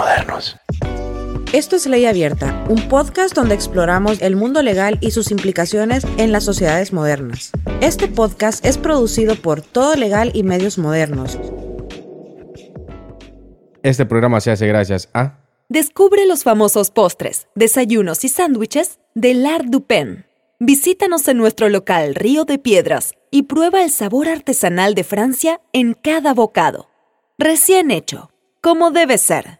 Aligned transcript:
modernos. 0.00 0.56
Esto 1.52 1.76
es 1.76 1.84
Ley 1.84 2.06
Abierta, 2.06 2.64
un 2.70 2.88
podcast 2.88 3.34
donde 3.34 3.54
exploramos 3.54 4.22
el 4.22 4.34
mundo 4.34 4.62
legal 4.62 4.96
y 5.02 5.10
sus 5.10 5.30
implicaciones 5.30 6.06
en 6.16 6.32
las 6.32 6.44
sociedades 6.44 6.94
modernas. 6.94 7.50
Este 7.82 8.08
podcast 8.08 8.64
es 8.64 8.78
producido 8.78 9.34
por 9.36 9.60
Todo 9.60 9.94
Legal 9.96 10.30
y 10.32 10.42
Medios 10.42 10.78
Modernos. 10.78 11.38
Este 13.82 14.06
programa 14.06 14.40
se 14.40 14.50
hace 14.50 14.66
gracias 14.66 15.10
a... 15.12 15.40
Descubre 15.68 16.24
los 16.24 16.44
famosos 16.44 16.90
postres, 16.90 17.48
desayunos 17.54 18.24
y 18.24 18.30
sándwiches 18.30 19.00
de 19.14 19.34
L'Art 19.34 19.66
du 19.66 19.84
Pen. 19.84 20.24
Visítanos 20.60 21.28
en 21.28 21.36
nuestro 21.36 21.68
local 21.68 22.14
Río 22.14 22.46
de 22.46 22.58
Piedras 22.58 23.12
y 23.30 23.42
prueba 23.42 23.82
el 23.82 23.90
sabor 23.90 24.28
artesanal 24.28 24.94
de 24.94 25.04
Francia 25.04 25.60
en 25.74 25.92
cada 25.92 26.32
bocado. 26.32 26.88
Recién 27.36 27.90
hecho, 27.90 28.30
como 28.62 28.92
debe 28.92 29.18
ser. 29.18 29.59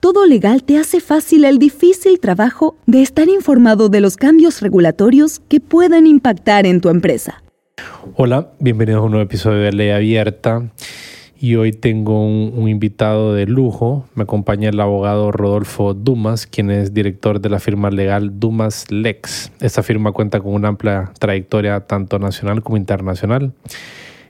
Todo 0.00 0.26
Legal 0.26 0.62
te 0.62 0.78
hace 0.78 1.00
fácil 1.00 1.44
el 1.44 1.58
difícil 1.58 2.20
trabajo 2.20 2.76
de 2.86 3.02
estar 3.02 3.28
informado 3.28 3.88
de 3.88 4.00
los 4.00 4.16
cambios 4.16 4.62
regulatorios 4.62 5.40
que 5.48 5.58
pueden 5.58 6.06
impactar 6.06 6.66
en 6.66 6.80
tu 6.80 6.88
empresa. 6.88 7.42
Hola, 8.14 8.52
bienvenidos 8.60 9.00
a 9.00 9.04
un 9.06 9.10
nuevo 9.10 9.24
episodio 9.24 9.58
de 9.58 9.72
Ley 9.72 9.90
Abierta 9.90 10.70
y 11.40 11.56
hoy 11.56 11.72
tengo 11.72 12.24
un, 12.24 12.68
invitado 12.68 13.34
de 13.34 13.46
lujo. 13.46 14.06
Me 14.14 14.22
acompaña 14.22 14.68
el 14.68 14.78
abogado 14.78 15.32
Rodolfo 15.32 15.94
Dumas, 15.94 16.46
quien 16.46 16.70
es 16.70 16.94
director 16.94 17.40
de 17.40 17.48
la 17.48 17.58
firma 17.58 17.90
legal 17.90 18.38
Dumas 18.38 18.88
Lex. 18.92 19.50
Esta 19.58 19.82
firma 19.82 20.12
cuenta 20.12 20.38
con 20.38 20.54
una 20.54 20.68
amplia 20.68 21.10
trayectoria 21.18 21.80
tanto 21.80 22.20
nacional 22.20 22.62
como 22.62 22.76
internacional. 22.76 23.52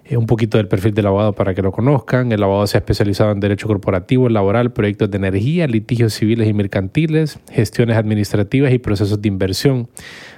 Eh, 0.09 0.17
un 0.17 0.25
poquito 0.25 0.57
del 0.57 0.69
perfil 0.69 0.95
del 0.95 1.07
abogado 1.07 1.35
para 1.35 1.55
que 1.55 1.61
lo 1.61 1.71
conozcan. 1.71 2.33
El 2.33 2.43
abogado 2.43 2.67
se 2.67 2.79
ha 2.79 2.81
especializado 2.81 3.31
en 3.31 3.41
derecho 3.41 3.67
corporativo, 3.67 4.31
laboral, 4.31 4.73
proyectos 4.73 5.11
de 5.11 5.19
energía, 5.19 5.67
litigios 5.67 6.15
civiles 6.15 6.49
y 6.49 6.55
mercantiles, 6.55 7.39
gestiones 7.53 7.97
administrativas 7.99 8.73
y 8.73 8.79
procesos 8.79 9.21
de 9.21 9.29
inversión. 9.29 9.89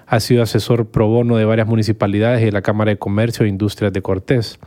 Ha 0.07 0.19
sido 0.19 0.43
asesor 0.43 0.87
pro 0.87 1.07
bono 1.07 1.37
de 1.37 1.45
varias 1.45 1.69
municipalidades 1.69 2.43
y 2.43 2.47
de 2.47 2.53
la 2.53 2.63
Cámara 2.63 2.91
de 2.91 2.99
Comercio 2.99 3.47
e 3.47 3.49
Industrias 3.49 3.93
de 3.93 4.03
Cortés. 4.03 4.59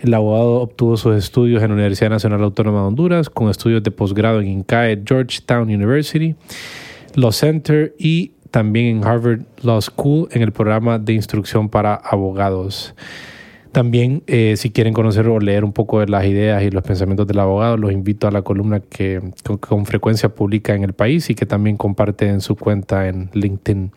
El 0.00 0.12
abogado 0.14 0.62
obtuvo 0.62 0.96
sus 0.96 1.14
estudios 1.14 1.62
en 1.62 1.68
la 1.68 1.74
Universidad 1.74 2.10
Nacional 2.10 2.42
Autónoma 2.42 2.80
de 2.80 2.86
Honduras, 2.86 3.30
con 3.30 3.50
estudios 3.50 3.84
de 3.84 3.92
posgrado 3.92 4.40
en 4.40 4.48
INCAE 4.48 5.00
Georgetown 5.06 5.68
University, 5.68 6.34
Law 7.14 7.30
Center 7.30 7.94
y 7.98 8.32
también 8.50 8.96
en 8.96 9.04
Harvard 9.04 9.42
Law 9.62 9.80
School 9.80 10.28
en 10.32 10.42
el 10.42 10.50
programa 10.50 10.98
de 10.98 11.12
instrucción 11.12 11.68
para 11.68 11.94
abogados. 11.94 12.94
También, 13.72 14.24
eh, 14.26 14.54
si 14.56 14.70
quieren 14.70 14.92
conocer 14.92 15.28
o 15.28 15.38
leer 15.38 15.64
un 15.64 15.72
poco 15.72 16.00
de 16.00 16.08
las 16.08 16.24
ideas 16.24 16.62
y 16.64 16.70
los 16.70 16.82
pensamientos 16.82 17.26
del 17.28 17.38
abogado, 17.38 17.76
los 17.76 17.92
invito 17.92 18.26
a 18.26 18.32
la 18.32 18.42
columna 18.42 18.80
que 18.80 19.20
con, 19.60 19.86
frecuencia 19.86 20.28
publica 20.28 20.74
en 20.74 20.82
el 20.82 20.92
país 20.92 21.30
y 21.30 21.36
que 21.36 21.46
también 21.46 21.76
comparte 21.76 22.26
en 22.26 22.40
su 22.40 22.56
cuenta 22.56 23.06
en 23.06 23.30
LinkedIn. 23.32 23.92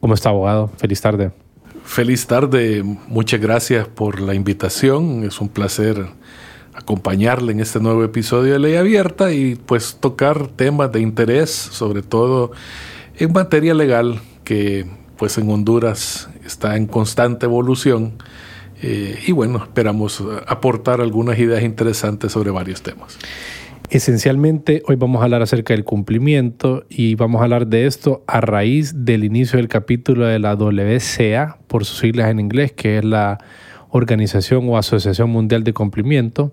¿Cómo 0.00 0.12
está, 0.12 0.28
abogado? 0.28 0.68
Feliz 0.76 1.00
tarde. 1.00 1.30
Feliz 1.84 2.26
tarde, 2.26 2.82
muchas 2.82 3.40
gracias 3.40 3.88
por 3.88 4.20
la 4.20 4.34
invitación, 4.34 5.24
es 5.24 5.40
un 5.40 5.48
placer 5.48 6.04
acompañarle 6.74 7.52
en 7.52 7.60
este 7.60 7.80
nuevo 7.80 8.04
episodio 8.04 8.52
de 8.52 8.58
Ley 8.58 8.74
Abierta 8.74 9.32
y 9.32 9.54
pues 9.54 9.96
tocar 9.98 10.48
temas 10.48 10.92
de 10.92 11.00
interés, 11.00 11.50
sobre 11.50 12.02
todo 12.02 12.50
en 13.16 13.32
materia 13.32 13.72
legal 13.72 14.20
que 14.44 14.84
pues 15.16 15.38
en 15.38 15.50
Honduras 15.50 16.28
está 16.44 16.76
en 16.76 16.86
constante 16.86 17.46
evolución 17.46 18.12
eh, 18.82 19.18
y 19.26 19.32
bueno, 19.32 19.58
esperamos 19.62 20.22
aportar 20.46 21.00
algunas 21.00 21.38
ideas 21.38 21.62
interesantes 21.62 22.32
sobre 22.32 22.50
varios 22.50 22.82
temas. 22.82 23.18
Esencialmente, 23.88 24.82
hoy 24.86 24.96
vamos 24.96 25.20
a 25.20 25.24
hablar 25.24 25.42
acerca 25.42 25.72
del 25.72 25.84
cumplimiento 25.84 26.84
y 26.88 27.14
vamos 27.14 27.40
a 27.40 27.44
hablar 27.44 27.68
de 27.68 27.86
esto 27.86 28.24
a 28.26 28.40
raíz 28.40 29.04
del 29.04 29.22
inicio 29.22 29.58
del 29.58 29.68
capítulo 29.68 30.26
de 30.26 30.40
la 30.40 30.56
WCA, 30.56 31.58
por 31.68 31.84
sus 31.84 31.98
siglas 31.98 32.28
en 32.30 32.40
inglés, 32.40 32.72
que 32.72 32.98
es 32.98 33.04
la 33.04 33.38
Organización 33.90 34.68
o 34.68 34.76
Asociación 34.76 35.30
Mundial 35.30 35.62
de 35.62 35.72
Cumplimiento, 35.72 36.52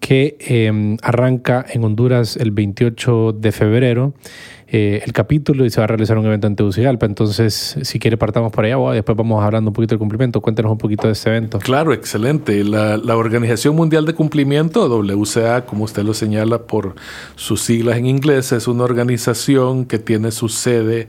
que 0.00 0.36
em, 0.40 0.96
arranca 1.02 1.64
en 1.68 1.84
Honduras 1.84 2.36
el 2.36 2.50
28 2.50 3.32
de 3.32 3.52
febrero 3.52 4.14
eh, 4.70 5.02
el 5.06 5.14
capítulo 5.14 5.64
y 5.64 5.70
se 5.70 5.80
va 5.80 5.84
a 5.84 5.86
realizar 5.86 6.18
un 6.18 6.26
evento 6.26 6.46
en 6.46 6.54
Tegucigalpa. 6.54 7.06
Entonces, 7.06 7.78
si 7.80 7.98
quiere, 7.98 8.18
partamos 8.18 8.52
por 8.52 8.66
allá 8.66 8.78
o 8.78 8.92
después 8.92 9.16
vamos 9.16 9.42
hablando 9.42 9.70
un 9.70 9.72
poquito 9.72 9.94
del 9.94 9.98
cumplimiento. 9.98 10.42
Cuéntenos 10.42 10.70
un 10.70 10.76
poquito 10.76 11.06
de 11.06 11.14
este 11.14 11.30
evento. 11.30 11.58
Claro, 11.58 11.94
excelente. 11.94 12.62
La, 12.64 12.98
la 12.98 13.16
Organización 13.16 13.74
Mundial 13.74 14.04
de 14.04 14.12
Cumplimiento, 14.12 14.86
WCA, 14.86 15.64
como 15.64 15.84
usted 15.84 16.02
lo 16.02 16.12
señala 16.12 16.64
por 16.64 16.96
sus 17.34 17.62
siglas 17.62 17.96
en 17.96 18.06
inglés, 18.06 18.52
es 18.52 18.68
una 18.68 18.84
organización 18.84 19.86
que 19.86 19.98
tiene 19.98 20.32
su 20.32 20.50
sede 20.50 21.08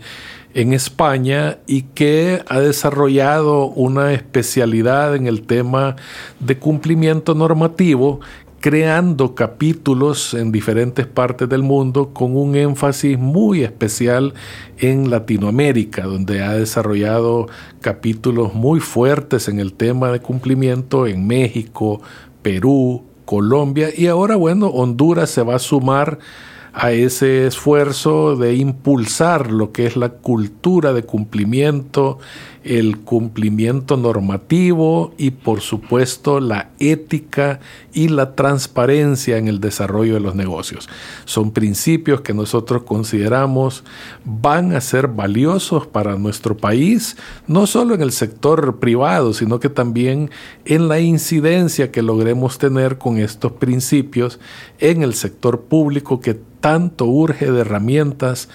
en 0.54 0.72
España 0.72 1.58
y 1.68 1.82
que 1.82 2.42
ha 2.48 2.60
desarrollado 2.62 3.66
una 3.66 4.14
especialidad 4.14 5.16
en 5.18 5.28
el 5.28 5.42
tema 5.42 5.98
de 6.40 6.58
cumplimiento 6.58 7.36
normativo 7.36 8.22
creando 8.60 9.36
capítulos 9.36 10.34
en 10.34 10.52
diferentes 10.52 11.08
partes 11.08 11.48
del 11.48 11.64
mundo 11.64 12.14
con 12.14 12.36
un 12.36 12.56
énfasis 12.56 13.18
muy 13.18 13.64
especial 13.64 14.34
en 14.78 15.10
Latinoamérica, 15.10 16.04
donde 16.04 16.44
ha 16.44 16.54
desarrollado 16.54 17.48
capítulos 17.82 18.54
muy 18.54 18.80
fuertes 18.80 19.48
en 19.48 19.60
el 19.60 19.74
tema 19.74 20.12
de 20.12 20.20
cumplimiento 20.20 21.08
en 21.08 21.26
México, 21.26 22.02
Perú, 22.42 23.04
Colombia. 23.26 23.90
Y 23.96 24.08
ahora, 24.08 24.36
bueno, 24.36 24.68
Honduras 24.68 25.30
se 25.30 25.44
va 25.44 25.56
a 25.56 25.60
sumar 25.60 26.20
a 26.74 26.92
ese 26.92 27.48
esfuerzo 27.48 28.36
de 28.36 28.56
impulsar 28.56 29.52
lo 29.52 29.72
que 29.72 29.86
es 29.86 29.96
la 29.96 30.10
cultura 30.10 30.94
de 30.94 31.04
cumplimiento 31.04 32.20
el 32.64 33.00
cumplimiento 33.00 33.98
normativo 33.98 35.14
y 35.18 35.32
por 35.32 35.62
supuesto 35.62 36.40
la 36.40 36.70
ética 36.80 37.60
y 37.94 38.10
la 38.10 38.36
transparencia 38.36 39.38
en 39.38 39.48
el 39.48 39.60
desarrollo 39.60 40.14
de 40.14 40.20
los 40.20 40.36
negocios. 40.36 40.90
Son 41.26 41.52
principios 41.52 42.22
que 42.22 42.34
nosotros 42.34 42.84
consideramos 42.84 43.84
van 44.26 44.74
a 44.74 44.82
ser 44.82 45.08
valiosos 45.08 45.88
para 45.88 46.16
nuestro 46.16 46.58
país, 46.58 47.18
no 47.48 47.68
solo 47.68 47.96
en 47.96 48.02
el 48.02 48.12
sector 48.12 48.80
privado, 48.80 49.34
sino 49.34 49.60
que 49.60 49.70
también 49.70 50.30
en 50.66 50.88
la 50.88 51.00
incidencia 51.00 51.92
que 51.92 52.02
logremos 52.02 52.58
tener 52.58 52.98
con 52.98 53.18
estos 53.18 53.54
principios 53.54 54.40
en 54.80 55.02
el 55.02 55.14
sector 55.14 55.62
público 55.62 56.20
que 56.20 56.36
tanto 56.60 57.06
urge 57.06 57.52
de 57.52 57.62
herramientas 57.62 58.50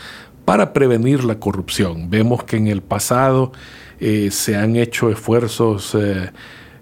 para 0.44 0.72
prevenir 0.72 1.24
la 1.24 1.38
corrupción. 1.38 2.10
Vemos 2.10 2.44
que 2.44 2.56
en 2.56 2.66
el 2.66 2.82
pasado 2.82 3.52
eh, 4.00 4.30
se 4.30 4.56
han 4.56 4.76
hecho 4.76 5.10
esfuerzos 5.10 5.94
eh, 5.94 6.30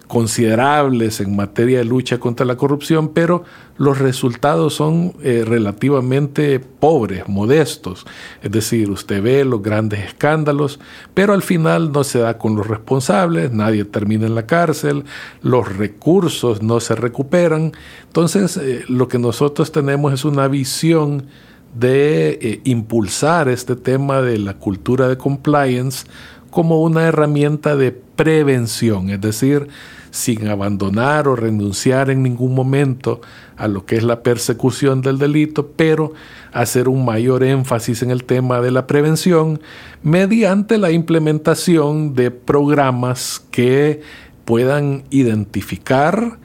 considerables 0.07 1.21
en 1.21 1.35
materia 1.35 1.79
de 1.79 1.85
lucha 1.85 2.19
contra 2.19 2.45
la 2.45 2.55
corrupción, 2.55 3.09
pero 3.09 3.43
los 3.77 3.97
resultados 3.99 4.75
son 4.75 5.13
eh, 5.23 5.43
relativamente 5.45 6.59
pobres, 6.59 7.27
modestos. 7.27 8.05
Es 8.41 8.51
decir, 8.51 8.91
usted 8.91 9.23
ve 9.23 9.45
los 9.45 9.61
grandes 9.61 10.01
escándalos, 10.01 10.79
pero 11.13 11.33
al 11.33 11.41
final 11.41 11.91
no 11.91 12.03
se 12.03 12.19
da 12.19 12.37
con 12.37 12.55
los 12.55 12.67
responsables, 12.67 13.51
nadie 13.51 13.85
termina 13.85 14.27
en 14.27 14.35
la 14.35 14.45
cárcel, 14.45 15.03
los 15.41 15.77
recursos 15.77 16.61
no 16.61 16.79
se 16.79 16.95
recuperan. 16.95 17.71
Entonces, 18.05 18.59
lo 18.89 19.07
que 19.07 19.17
nosotros 19.17 19.71
tenemos 19.71 20.13
es 20.13 20.25
una 20.25 20.47
visión 20.47 21.25
de 21.73 22.61
impulsar 22.65 23.49
este 23.49 23.75
tema 23.75 24.21
de 24.21 24.37
la 24.37 24.53
cultura 24.55 25.07
de 25.07 25.17
compliance 25.17 26.05
como 26.53 26.81
una 26.81 27.03
herramienta 27.03 27.75
de 27.75 27.91
prevención, 27.91 29.09
es 29.09 29.19
decir, 29.19 29.67
sin 30.11 30.47
abandonar 30.47 31.27
o 31.27 31.35
renunciar 31.35 32.11
en 32.11 32.21
ningún 32.21 32.53
momento 32.53 33.21
a 33.57 33.67
lo 33.67 33.87
que 33.87 33.95
es 33.95 34.03
la 34.03 34.21
persecución 34.21 35.01
del 35.01 35.17
delito, 35.17 35.71
pero 35.75 36.13
hacer 36.51 36.87
un 36.87 37.03
mayor 37.03 37.43
énfasis 37.43 38.03
en 38.03 38.11
el 38.11 38.23
tema 38.23 38.61
de 38.61 38.69
la 38.69 38.85
prevención 38.85 39.59
mediante 40.03 40.77
la 40.77 40.91
implementación 40.91 42.13
de 42.13 42.29
programas 42.29 43.43
que 43.49 44.01
puedan 44.45 45.05
identificar, 45.09 46.37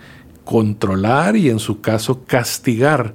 controlar 0.45 1.37
y 1.37 1.51
en 1.51 1.59
su 1.59 1.83
caso 1.83 2.25
castigar 2.25 3.13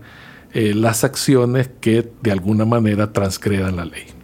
eh, 0.53 0.75
las 0.75 1.03
acciones 1.03 1.71
que 1.81 2.07
de 2.21 2.31
alguna 2.31 2.65
manera 2.65 3.11
transgredan 3.11 3.77
la 3.77 3.85
ley. 3.85 4.22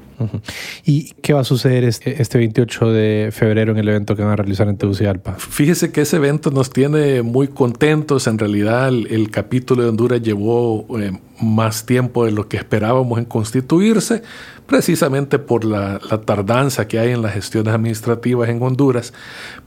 ¿Y 0.85 1.11
qué 1.21 1.33
va 1.33 1.41
a 1.41 1.43
suceder 1.43 1.83
este 1.83 2.37
28 2.37 2.91
de 2.91 3.29
febrero 3.31 3.71
en 3.71 3.77
el 3.77 3.89
evento 3.89 4.15
que 4.15 4.23
van 4.23 4.31
a 4.31 4.35
realizar 4.35 4.67
en 4.67 4.77
Tegucigalpa? 4.77 5.35
Fíjese 5.37 5.91
que 5.91 6.01
ese 6.01 6.17
evento 6.17 6.51
nos 6.51 6.69
tiene 6.69 7.21
muy 7.21 7.47
contentos. 7.47 8.27
En 8.27 8.37
realidad, 8.37 8.89
el, 8.89 9.29
capítulo 9.31 9.83
de 9.83 9.89
Honduras 9.89 10.21
llevó 10.21 10.85
eh, 10.99 11.11
más 11.41 11.85
tiempo 11.85 12.25
de 12.25 12.31
lo 12.31 12.47
que 12.47 12.57
esperábamos 12.57 13.17
en 13.19 13.25
constituirse, 13.25 14.23
precisamente 14.65 15.39
por 15.39 15.65
la, 15.65 15.99
tardanza 16.25 16.87
que 16.87 16.99
hay 16.99 17.11
en 17.11 17.21
las 17.21 17.33
gestiones 17.33 17.73
administrativas 17.73 18.49
en 18.49 18.61
Honduras. 18.61 19.13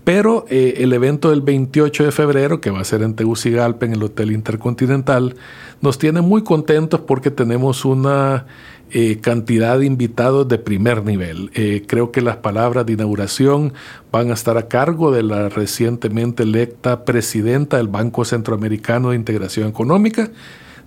Pero 0.04 0.44
eh, 0.48 0.74
el 0.78 0.92
evento 0.92 1.30
del 1.30 1.42
28 1.42 2.04
de 2.04 2.12
febrero, 2.12 2.60
que 2.60 2.70
va 2.70 2.80
a 2.80 2.84
ser 2.84 3.02
en 3.02 3.14
Tegucigalpa, 3.14 3.86
en 3.86 3.92
el 3.92 4.02
Hotel 4.02 4.32
Intercontinental, 4.32 5.36
nos 5.80 5.98
tiene 5.98 6.20
muy 6.20 6.42
contentos 6.42 7.00
porque 7.00 7.30
tenemos 7.30 7.84
una 7.84 8.46
eh, 8.94 9.20
cantidad 9.20 9.78
de 9.78 9.86
invitados 9.86 10.46
de 10.48 10.58
primer 10.58 11.02
nivel. 11.02 11.50
Eh, 11.54 11.84
creo 11.86 12.12
que 12.12 12.20
las 12.20 12.36
palabras 12.36 12.84
de 12.84 12.92
inauguración 12.92 13.72
van 14.10 14.30
a 14.30 14.34
estar 14.34 14.58
a 14.58 14.68
cargo 14.68 15.10
de 15.10 15.22
la 15.22 15.48
recientemente 15.48 16.42
electa 16.42 17.06
presidenta 17.06 17.78
del 17.78 17.88
Banco 17.88 18.26
Centroamericano 18.26 19.10
de 19.10 19.16
Integración 19.16 19.66
Económica, 19.66 20.30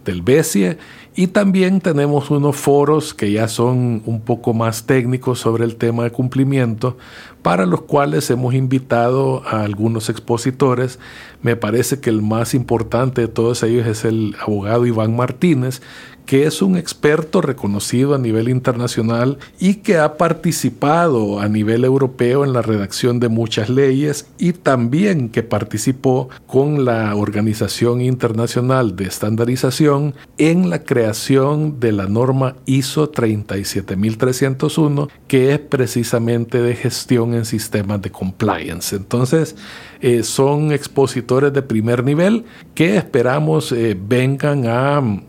del 0.06 0.22
BESIE, 0.22 0.78
y 1.16 1.28
también 1.28 1.82
tenemos 1.82 2.30
unos 2.30 2.58
foros 2.58 3.14
que 3.14 3.32
ya 3.32 3.48
son 3.48 4.04
un 4.06 4.22
poco 4.22 4.54
más 4.54 4.86
técnicos 4.86 5.40
sobre 5.40 5.64
el 5.64 5.78
tema 5.78 6.04
de 6.04 6.12
cumplimiento, 6.12 6.98
para 7.42 7.66
los 7.66 7.84
cuales 7.84 8.30
hemos 8.30 8.54
invitado 8.54 9.42
a 9.48 9.64
algunos 9.64 10.10
expositores. 10.10 11.00
Me 11.42 11.56
parece 11.56 12.02
que 12.02 12.10
el 12.10 12.22
más 12.22 12.54
importante 12.54 13.22
de 13.22 13.28
todos 13.30 13.64
ellos 13.64 13.88
es 13.88 14.06
el 14.06 14.36
abogado 14.46 14.86
Iván 14.86 15.16
Martínez, 15.16 15.82
que 16.26 16.46
es 16.46 16.62
un 16.62 16.78
experto 16.78 17.42
reconocido 17.42 18.16
a 18.16 18.18
nivel 18.18 18.50
internacional 18.50 19.38
y 19.60 19.76
que 19.76 19.98
ha 19.98 20.18
participado 20.18 21.40
a 21.40 21.48
nivel 21.48 21.84
europeo 21.84 22.44
en 22.44 22.54
la 22.54 22.62
redacción 22.62 23.20
de 23.20 23.30
muchas 23.30 23.70
leyes 23.70 24.28
y 24.38 24.54
también 24.54 25.30
que 25.30 25.44
participó 25.44 26.30
con 26.48 26.86
la 26.86 27.16
Organización 27.16 28.02
Internacional 28.02 28.96
de 28.96 29.06
Estandarización 29.06 30.16
en 30.38 30.70
la 30.70 30.84
creación 30.84 31.80
de 31.80 31.92
la 31.92 32.08
norma 32.08 32.56
ISO 32.66 33.10
37301, 33.10 35.10
que 35.28 35.54
es 35.54 35.60
precisamente 35.60 36.62
de 36.62 36.76
gestión 36.76 37.34
en 37.34 37.46
sistemas 37.46 38.02
de 38.02 38.12
compliance. 38.12 38.96
Entonces, 38.96 39.56
eh, 40.02 40.24
son 40.24 40.72
expositores 40.72 41.54
de 41.54 41.62
primer 41.62 42.04
nivel 42.04 42.46
que 42.74 42.98
esperamos 42.98 43.72
eh, 43.72 43.98
vengan 44.00 44.68
a 44.68 45.02
mm, 45.02 45.26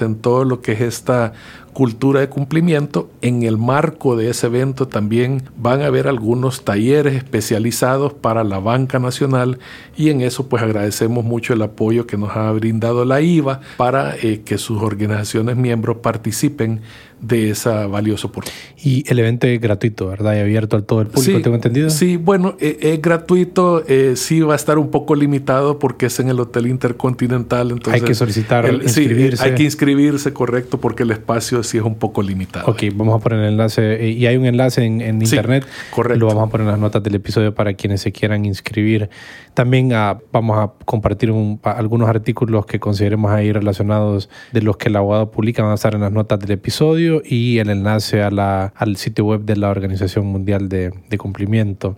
en 0.00 0.14
todo 0.14 0.44
lo 0.44 0.62
que 0.62 0.72
es 0.72 0.80
esta 0.80 1.32
cultura 1.72 2.20
de 2.20 2.28
cumplimiento. 2.28 3.10
En 3.20 3.42
el 3.42 3.58
marco 3.58 4.14
de 4.14 4.30
ese 4.30 4.46
evento 4.46 4.86
también 4.86 5.42
van 5.56 5.82
a 5.82 5.86
haber 5.86 6.06
algunos 6.06 6.64
talleres 6.64 7.14
especializados 7.14 8.12
para 8.12 8.44
la 8.44 8.58
banca 8.58 8.98
nacional 8.98 9.58
y 9.96 10.10
en 10.10 10.20
eso 10.20 10.48
pues 10.48 10.62
agradecemos 10.62 11.24
mucho 11.24 11.54
el 11.54 11.62
apoyo 11.62 12.06
que 12.06 12.16
nos 12.16 12.36
ha 12.36 12.50
brindado 12.52 13.04
la 13.04 13.20
IVA 13.20 13.60
para 13.76 14.14
eh, 14.16 14.42
que 14.44 14.58
sus 14.58 14.82
organizaciones 14.82 15.56
miembros 15.56 15.96
participen 15.98 16.80
de 17.22 17.50
esa 17.50 17.86
valiosa 17.86 18.26
oportunidad. 18.26 18.60
Y 18.84 19.04
el 19.08 19.20
evento 19.20 19.46
es 19.46 19.60
gratuito, 19.60 20.08
¿verdad? 20.08 20.34
Y 20.34 20.40
abierto 20.40 20.76
a 20.76 20.82
todo 20.82 21.00
el 21.02 21.06
público, 21.06 21.36
sí, 21.38 21.42
¿tengo 21.42 21.54
entendido? 21.54 21.88
Sí, 21.88 22.16
bueno, 22.16 22.56
eh, 22.60 22.78
es 22.80 23.00
gratuito, 23.00 23.84
eh, 23.86 24.14
sí 24.16 24.40
va 24.40 24.54
a 24.54 24.56
estar 24.56 24.76
un 24.76 24.90
poco 24.90 25.14
limitado 25.14 25.78
porque 25.78 26.06
es 26.06 26.18
en 26.18 26.28
el 26.28 26.40
Hotel 26.40 26.66
Intercontinental. 26.66 27.70
Entonces, 27.70 28.02
hay 28.02 28.06
que 28.06 28.14
solicitar, 28.14 28.68
inscribirse. 28.74 29.36
Sí, 29.36 29.48
hay 29.48 29.54
que 29.54 29.62
inscribirse, 29.62 30.32
correcto, 30.32 30.80
porque 30.80 31.04
el 31.04 31.12
espacio 31.12 31.62
sí 31.62 31.78
es 31.78 31.84
un 31.84 31.94
poco 31.94 32.22
limitado. 32.22 32.66
Ok, 32.66 32.82
vamos 32.92 33.20
a 33.20 33.22
poner 33.22 33.38
el 33.38 33.52
enlace, 33.52 34.04
eh, 34.04 34.10
y 34.10 34.26
hay 34.26 34.36
un 34.36 34.44
enlace 34.44 34.84
en, 34.84 35.00
internet. 35.22 35.64
correcto. 35.90 36.18
Lo 36.18 36.26
vamos 36.26 36.48
a 36.48 36.50
poner 36.50 36.66
en 36.66 36.72
las 36.72 36.80
notas 36.80 37.04
del 37.04 37.14
episodio 37.14 37.54
para 37.54 37.74
quienes 37.74 38.00
se 38.00 38.10
quieran 38.10 38.44
inscribir. 38.44 39.10
También 39.54 39.92
ah, 39.92 40.18
vamos 40.32 40.58
a 40.58 40.72
compartir 40.84 41.32
algunos 41.62 42.08
artículos 42.08 42.66
que 42.66 42.80
consideremos 42.80 43.30
ahí 43.30 43.52
relacionados 43.52 44.28
de 44.50 44.62
los 44.62 44.76
que 44.76 44.88
el 44.88 44.96
abogado 44.96 45.30
publica, 45.30 45.62
van 45.62 45.70
a 45.70 45.74
estar 45.76 45.94
en 45.94 46.00
las 46.00 46.10
notas 46.10 46.40
del 46.40 46.50
episodio 46.50 47.11
y 47.24 47.58
el 47.58 47.68
enlace 47.68 48.22
al 48.22 48.96
sitio 48.96 49.26
web 49.26 49.42
de 49.42 49.56
la 49.56 49.68
Organización 49.68 50.26
Mundial 50.26 50.68
de, 50.68 50.92
de 51.10 51.18
Cumplimiento. 51.18 51.96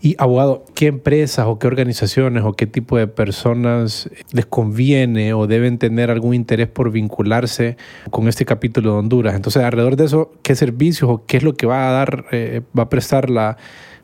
Y 0.00 0.16
abogado, 0.18 0.64
¿qué 0.74 0.86
empresas 0.86 1.46
o 1.46 1.58
qué 1.58 1.66
organizaciones 1.66 2.42
o 2.44 2.54
qué 2.54 2.66
tipo 2.66 2.96
de 2.96 3.06
personas 3.06 4.10
les 4.32 4.46
conviene 4.46 5.34
o 5.34 5.46
deben 5.46 5.78
tener 5.78 6.10
algún 6.10 6.34
interés 6.34 6.68
por 6.68 6.90
vincularse 6.90 7.76
con 8.10 8.28
este 8.28 8.44
capítulo 8.44 8.92
de 8.92 8.98
Honduras? 8.98 9.34
Entonces, 9.34 9.62
alrededor 9.62 9.96
de 9.96 10.06
eso, 10.06 10.32
¿qué 10.42 10.56
servicios 10.56 11.10
o 11.10 11.24
qué 11.26 11.36
es 11.36 11.42
lo 11.42 11.54
que 11.54 11.66
va 11.66 11.88
a 11.88 11.92
dar, 11.92 12.24
eh, 12.32 12.62
va 12.76 12.84
a 12.84 12.88
prestar 12.88 13.30
la 13.30 13.56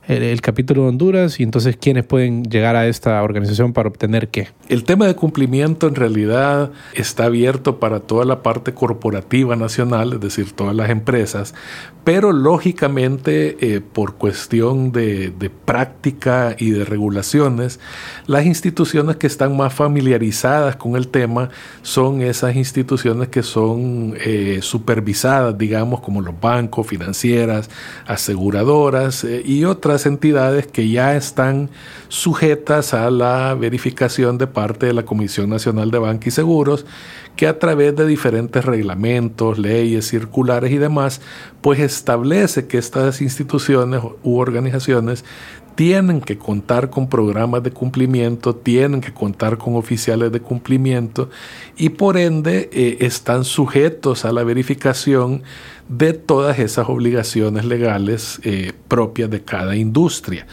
el, 0.08 0.40
capítulo 0.40 0.82
de 0.82 0.88
Honduras 0.88 1.40
y 1.40 1.42
entonces 1.42 1.76
quiénes 1.76 2.04
pueden 2.04 2.44
llegar 2.44 2.76
a 2.76 2.86
esta 2.86 3.22
organización 3.22 3.72
para 3.72 3.88
obtener 3.88 4.28
qué. 4.28 4.48
El 4.68 4.84
tema 4.84 5.06
de 5.06 5.14
cumplimiento 5.14 5.88
en 5.88 5.94
realidad 5.94 6.72
está 6.94 7.24
abierto 7.24 7.78
para 7.78 8.00
toda 8.00 8.24
la 8.24 8.42
parte 8.42 8.74
corporativa 8.74 9.56
nacional, 9.56 10.14
es 10.14 10.20
decir, 10.20 10.52
todas 10.52 10.74
las 10.74 10.90
empresas, 10.90 11.54
pero 12.04 12.32
lógicamente 12.32 13.56
eh, 13.60 13.80
por 13.80 14.14
cuestión 14.16 14.92
de, 14.92 15.32
práctica 15.64 16.54
y 16.58 16.70
de 16.70 16.84
regulaciones, 16.84 17.80
las 18.26 18.44
instituciones 18.44 19.16
que 19.16 19.26
están 19.26 19.56
más 19.56 19.72
familiarizadas 19.72 20.76
con 20.76 20.96
el 20.96 21.08
tema 21.08 21.48
son 21.82 22.20
esas 22.20 22.56
instituciones 22.56 23.28
que 23.28 23.42
son 23.42 24.14
eh, 24.18 24.58
supervisadas, 24.60 25.56
digamos, 25.56 26.00
como 26.00 26.20
los 26.20 26.38
bancos, 26.38 26.86
financieras, 26.86 27.70
aseguradoras 28.06 29.24
eh, 29.24 29.42
y 29.44 29.64
otras 29.64 29.93
entidades 30.04 30.66
que 30.66 30.88
ya 30.88 31.16
están 31.16 31.70
sujetas 32.08 32.92
a 32.94 33.10
la 33.10 33.54
verificación 33.54 34.36
de 34.36 34.46
parte 34.46 34.86
de 34.86 34.92
la 34.92 35.04
Comisión 35.04 35.48
Nacional 35.48 35.90
de 35.90 35.98
Banca 35.98 36.28
y 36.28 36.32
Seguros, 36.32 36.84
que 37.36 37.46
a 37.46 37.58
través 37.58 37.96
de 37.96 38.06
diferentes 38.06 38.64
reglamentos, 38.64 39.58
leyes, 39.58 40.08
circulares 40.08 40.70
y 40.72 40.78
demás, 40.78 41.20
pues 41.60 41.80
establece 41.80 42.66
que 42.66 42.78
estas 42.78 43.20
instituciones 43.20 44.02
u 44.22 44.38
organizaciones 44.38 45.24
tienen 45.74 46.20
que 46.20 46.38
contar 46.38 46.90
con 46.90 47.08
programas 47.08 47.62
de 47.62 47.70
cumplimiento, 47.72 48.54
tienen 48.54 49.00
que 49.00 49.12
contar 49.12 49.58
con 49.58 49.76
oficiales 49.76 50.30
de 50.30 50.40
cumplimiento 50.40 51.30
y 51.76 51.90
por 51.90 52.16
ende 52.16 52.70
eh, 52.72 52.98
están 53.00 53.44
sujetos 53.44 54.24
a 54.24 54.32
la 54.32 54.44
verificación 54.44 55.42
de 55.88 56.12
todas 56.12 56.58
esas 56.58 56.88
obligaciones 56.88 57.64
legales 57.64 58.40
eh, 58.44 58.72
propias 58.88 59.30
de 59.30 59.42
cada 59.42 59.76
industria. 59.76 60.46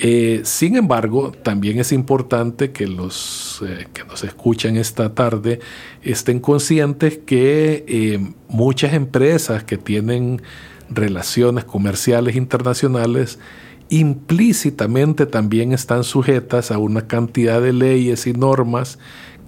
Eh, 0.00 0.42
sin 0.44 0.76
embargo, 0.76 1.32
también 1.42 1.80
es 1.80 1.90
importante 1.90 2.70
que 2.70 2.86
los 2.86 3.64
que 3.92 4.04
nos 4.04 4.22
escuchan 4.22 4.76
esta 4.76 5.12
tarde 5.12 5.58
estén 6.02 6.38
conscientes 6.38 7.18
que 7.18 8.32
muchas 8.48 8.92
empresas 8.92 9.64
que 9.64 9.76
tienen 9.76 10.40
relaciones 10.88 11.64
comerciales 11.64 12.36
internacionales 12.36 13.40
implícitamente 13.90 15.26
también 15.26 15.72
están 15.72 16.04
sujetas 16.04 16.70
a 16.70 16.78
una 16.78 17.06
cantidad 17.06 17.60
de 17.60 17.72
leyes 17.72 18.26
y 18.26 18.32
normas 18.32 18.98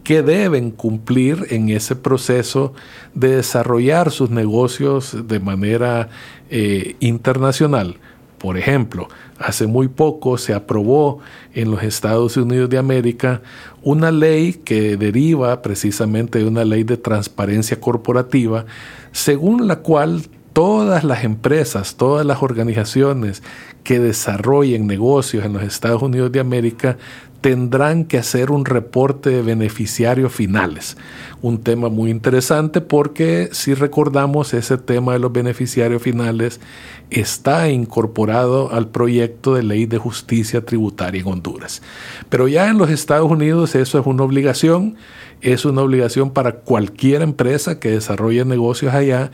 que 0.04 0.22
deben 0.22 0.70
cumplir 0.70 1.46
en 1.50 1.68
ese 1.68 1.94
proceso 1.94 2.72
de 3.14 3.36
desarrollar 3.36 4.10
sus 4.10 4.30
negocios 4.30 5.28
de 5.28 5.40
manera 5.40 6.08
eh, 6.48 6.96
internacional. 7.00 7.96
Por 8.38 8.56
ejemplo, 8.56 9.08
hace 9.38 9.66
muy 9.66 9.88
poco 9.88 10.38
se 10.38 10.54
aprobó 10.54 11.18
en 11.52 11.70
los 11.70 11.82
Estados 11.82 12.38
Unidos 12.38 12.70
de 12.70 12.78
América 12.78 13.42
una 13.82 14.10
ley 14.10 14.54
que 14.54 14.96
deriva 14.96 15.60
precisamente 15.60 16.38
de 16.38 16.46
una 16.46 16.64
ley 16.64 16.84
de 16.84 16.96
transparencia 16.96 17.78
corporativa, 17.78 18.64
según 19.12 19.68
la 19.68 19.80
cual 19.80 20.22
todas 20.52 21.04
las 21.04 21.24
empresas, 21.24 21.96
todas 21.96 22.26
las 22.26 22.42
organizaciones 22.42 23.42
que 23.84 23.98
desarrollen 23.98 24.86
negocios 24.86 25.44
en 25.44 25.52
los 25.52 25.62
Estados 25.62 26.02
Unidos 26.02 26.32
de 26.32 26.40
América 26.40 26.96
tendrán 27.40 28.04
que 28.04 28.18
hacer 28.18 28.50
un 28.50 28.64
reporte 28.64 29.30
de 29.30 29.42
beneficiarios 29.42 30.32
finales. 30.32 30.96
Un 31.40 31.62
tema 31.62 31.88
muy 31.88 32.10
interesante 32.10 32.82
porque 32.82 33.48
si 33.52 33.72
recordamos 33.72 34.52
ese 34.52 34.76
tema 34.76 35.14
de 35.14 35.20
los 35.20 35.32
beneficiarios 35.32 36.02
finales 36.02 36.60
está 37.08 37.70
incorporado 37.70 38.70
al 38.72 38.88
proyecto 38.88 39.54
de 39.54 39.62
ley 39.62 39.86
de 39.86 39.98
justicia 39.98 40.64
tributaria 40.64 41.22
en 41.22 41.28
Honduras. 41.28 41.82
Pero 42.28 42.46
ya 42.46 42.68
en 42.68 42.76
los 42.76 42.90
Estados 42.90 43.30
Unidos 43.30 43.74
eso 43.74 43.98
es 43.98 44.06
una 44.06 44.22
obligación, 44.22 44.96
es 45.40 45.64
una 45.64 45.80
obligación 45.80 46.30
para 46.30 46.52
cualquier 46.56 47.22
empresa 47.22 47.80
que 47.80 47.90
desarrolle 47.90 48.44
negocios 48.44 48.92
allá 48.92 49.30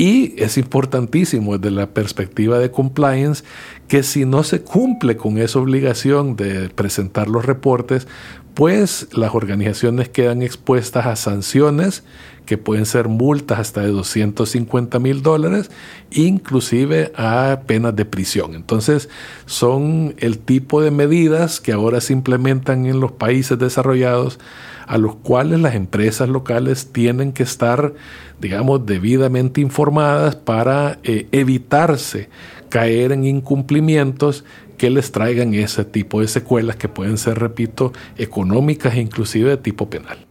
y 0.00 0.32
es 0.38 0.56
importantísimo 0.56 1.58
desde 1.58 1.76
la 1.76 1.90
perspectiva 1.90 2.58
de 2.58 2.70
compliance 2.70 3.44
que 3.86 4.02
si 4.02 4.24
no 4.24 4.44
se 4.44 4.62
cumple 4.62 5.18
con 5.18 5.36
esa 5.36 5.58
obligación 5.58 6.36
de 6.36 6.70
presentar 6.70 7.28
los 7.28 7.44
reportes, 7.44 8.08
pues 8.54 9.08
las 9.12 9.34
organizaciones 9.34 10.08
quedan 10.08 10.42
expuestas 10.42 11.06
a 11.06 11.16
sanciones 11.16 12.02
que 12.46 12.58
pueden 12.58 12.84
ser 12.84 13.08
multas 13.08 13.60
hasta 13.60 13.80
de 13.82 13.88
250 13.88 14.98
mil 14.98 15.22
dólares, 15.22 15.70
inclusive 16.10 17.12
a 17.16 17.60
penas 17.66 17.94
de 17.94 18.04
prisión. 18.04 18.54
Entonces, 18.54 19.08
son 19.46 20.16
el 20.18 20.38
tipo 20.38 20.82
de 20.82 20.90
medidas 20.90 21.60
que 21.60 21.72
ahora 21.72 22.00
se 22.00 22.12
implementan 22.12 22.86
en 22.86 22.98
los 22.98 23.12
países 23.12 23.56
desarrollados 23.58 24.40
a 24.88 24.98
los 24.98 25.14
cuales 25.14 25.60
las 25.60 25.76
empresas 25.76 26.28
locales 26.28 26.90
tienen 26.92 27.30
que 27.32 27.44
estar, 27.44 27.94
digamos, 28.40 28.84
debidamente 28.84 29.60
informadas 29.60 30.34
para 30.34 30.98
eh, 31.04 31.28
evitarse 31.30 32.28
caer 32.68 33.12
en 33.12 33.24
incumplimientos 33.24 34.44
que 34.80 34.88
les 34.88 35.12
traigan 35.12 35.52
ese 35.52 35.84
tipo 35.84 36.22
de 36.22 36.26
secuelas 36.26 36.76
que 36.76 36.88
pueden 36.88 37.18
ser, 37.18 37.38
repito, 37.38 37.92
económicas 38.16 38.94
e 38.94 39.00
inclusive 39.02 39.50
de 39.50 39.56
tipo 39.58 39.90
penal. 39.90 40.26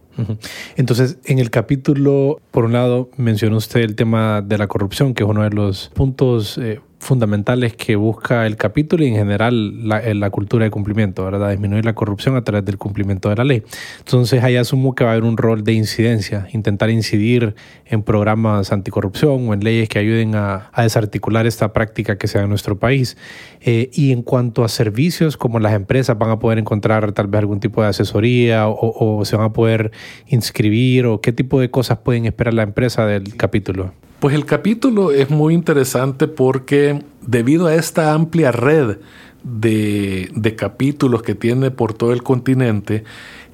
Entonces, 0.74 1.18
en 1.24 1.38
el 1.38 1.50
capítulo, 1.50 2.40
por 2.50 2.64
un 2.64 2.72
lado, 2.72 3.10
mencionó 3.16 3.58
usted 3.58 3.78
el 3.82 3.94
tema 3.94 4.42
de 4.42 4.58
la 4.58 4.66
corrupción, 4.66 5.14
que 5.14 5.22
es 5.22 5.28
uno 5.30 5.44
de 5.44 5.50
los 5.50 5.90
puntos 5.94 6.58
eh, 6.58 6.80
fundamentales 7.00 7.74
que 7.74 7.96
busca 7.96 8.46
el 8.46 8.56
capítulo 8.56 9.04
y 9.04 9.08
en 9.08 9.14
general 9.14 9.88
la, 9.88 9.98
eh, 10.00 10.14
la, 10.14 10.30
cultura 10.30 10.64
de 10.64 10.70
cumplimiento, 10.70 11.24
¿verdad? 11.24 11.50
Disminuir 11.50 11.84
la 11.84 11.94
corrupción 11.94 12.36
a 12.36 12.44
través 12.44 12.64
del 12.66 12.76
cumplimiento 12.76 13.30
de 13.30 13.36
la 13.36 13.44
ley. 13.44 13.62
Entonces 13.98 14.44
ahí 14.44 14.56
asumo 14.56 14.94
que 14.94 15.04
va 15.04 15.10
a 15.10 15.12
haber 15.14 15.24
un 15.24 15.36
rol 15.36 15.64
de 15.64 15.72
incidencia, 15.72 16.46
intentar 16.52 16.90
incidir 16.90 17.54
en 17.86 18.02
programas 18.02 18.70
anticorrupción 18.70 19.48
o 19.48 19.54
en 19.54 19.60
leyes 19.60 19.88
que 19.88 19.98
ayuden 19.98 20.34
a, 20.34 20.70
a 20.72 20.82
desarticular 20.82 21.46
esta 21.46 21.72
práctica 21.72 22.18
que 22.18 22.28
se 22.28 22.38
da 22.38 22.44
en 22.44 22.50
nuestro 22.50 22.78
país. 22.78 23.16
Eh, 23.62 23.90
y 23.92 24.12
en 24.12 24.22
cuanto 24.22 24.62
a 24.62 24.68
servicios, 24.68 25.36
como 25.36 25.58
las 25.58 25.72
empresas 25.72 26.18
van 26.18 26.30
a 26.30 26.38
poder 26.38 26.58
encontrar 26.58 27.12
tal 27.12 27.28
vez 27.28 27.40
algún 27.40 27.60
tipo 27.60 27.82
de 27.82 27.88
asesoría 27.88 28.68
o, 28.68 29.18
o 29.18 29.24
se 29.24 29.36
van 29.36 29.46
a 29.46 29.52
poder 29.52 29.90
inscribir 30.28 31.06
o 31.06 31.20
qué 31.22 31.32
tipo 31.32 31.60
de 31.60 31.70
cosas 31.70 31.98
pueden 31.98 32.26
esperar 32.26 32.52
la 32.52 32.62
empresa 32.62 33.06
del 33.06 33.36
capítulo. 33.36 33.92
Pues 34.20 34.34
el 34.34 34.44
capítulo 34.44 35.12
es 35.12 35.30
muy 35.30 35.54
interesante 35.54 36.28
porque 36.28 37.02
debido 37.22 37.66
a 37.66 37.74
esta 37.74 38.12
amplia 38.12 38.52
red 38.52 38.98
de, 39.42 40.30
de, 40.34 40.56
capítulos 40.56 41.22
que 41.22 41.34
tiene 41.34 41.70
por 41.70 41.94
todo 41.94 42.12
el 42.12 42.22
continente, 42.22 43.04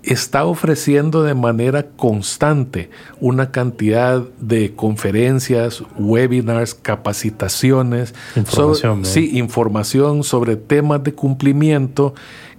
está 0.03 0.45
ofreciendo 0.45 1.23
de 1.23 1.35
manera 1.35 1.87
constante 1.97 2.91
una 3.21 3.51
cantidad 3.51 4.23
de 4.41 4.75
conferencias, 4.75 5.85
webinars, 5.99 6.75
capacitaciones, 6.75 8.15
información, 8.35 9.05
sobre, 9.05 9.05
sí, 9.05 9.39
información 9.39 10.25
sobre 10.25 10.57
temas 10.57 11.03
de 11.05 11.13
cumplimiento 11.13 12.15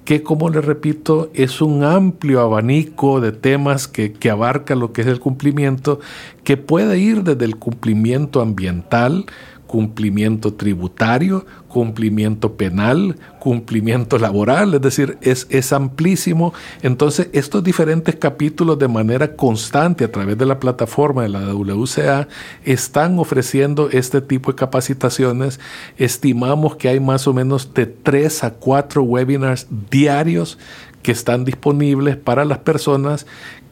que 0.08 0.24
como 0.24 0.50
le 0.50 0.62
repito 0.62 1.30
es 1.34 1.60
un 1.60 1.84
amplio 1.84 2.40
abanico 2.40 3.20
de 3.20 3.34
temas 3.34 3.90
que, 3.90 4.14
que, 4.14 4.30
abarca 4.30 4.74
lo 4.74 4.94
que 4.94 5.02
es 5.02 5.08
el 5.08 5.20
cumplimiento, 5.20 6.00
que 6.46 6.56
puede 6.56 6.98
ir 6.98 7.26
desde 7.26 7.44
el 7.44 7.58
cumplimiento 7.58 8.40
ambiental, 8.40 9.26
cumplimiento 9.68 10.54
tributario, 10.54 11.46
cumplimiento 11.68 12.54
penal, 12.54 13.18
cumplimiento 13.40 14.18
laboral, 14.18 14.74
es 14.74 14.82
decir, 14.82 15.18
es, 15.22 15.46
es 15.50 15.74
amplísimo. 15.74 16.54
Entonces, 16.82 17.30
estos 17.34 17.64
diferentes 17.64 18.16
capítulos 18.16 18.80
de 18.80 18.88
manera 18.88 19.36
constante 19.36 20.06
a 20.06 20.12
través 20.12 20.38
de 20.38 20.46
la 20.46 20.60
plataforma 20.60 21.24
de 21.24 21.30
la 21.30 21.54
WCA 21.54 22.28
están 22.64 23.20
ofreciendo 23.20 23.90
este 23.92 24.22
tipo 24.22 24.52
de 24.52 24.56
capacitaciones. 24.56 25.60
Estimamos 25.98 26.78
que 26.78 26.90
hay 26.90 27.00
más 27.00 27.28
o 27.28 27.34
menos 27.34 27.74
de 27.74 27.86
3 27.86 28.46
a 28.46 28.52
4 28.52 29.04
webinars 29.04 29.68
diarios 29.92 30.58
que 31.04 31.12
están 31.12 31.46
disponibles 31.46 32.16
para 32.16 32.46
las 32.46 32.60
personas 32.60 33.26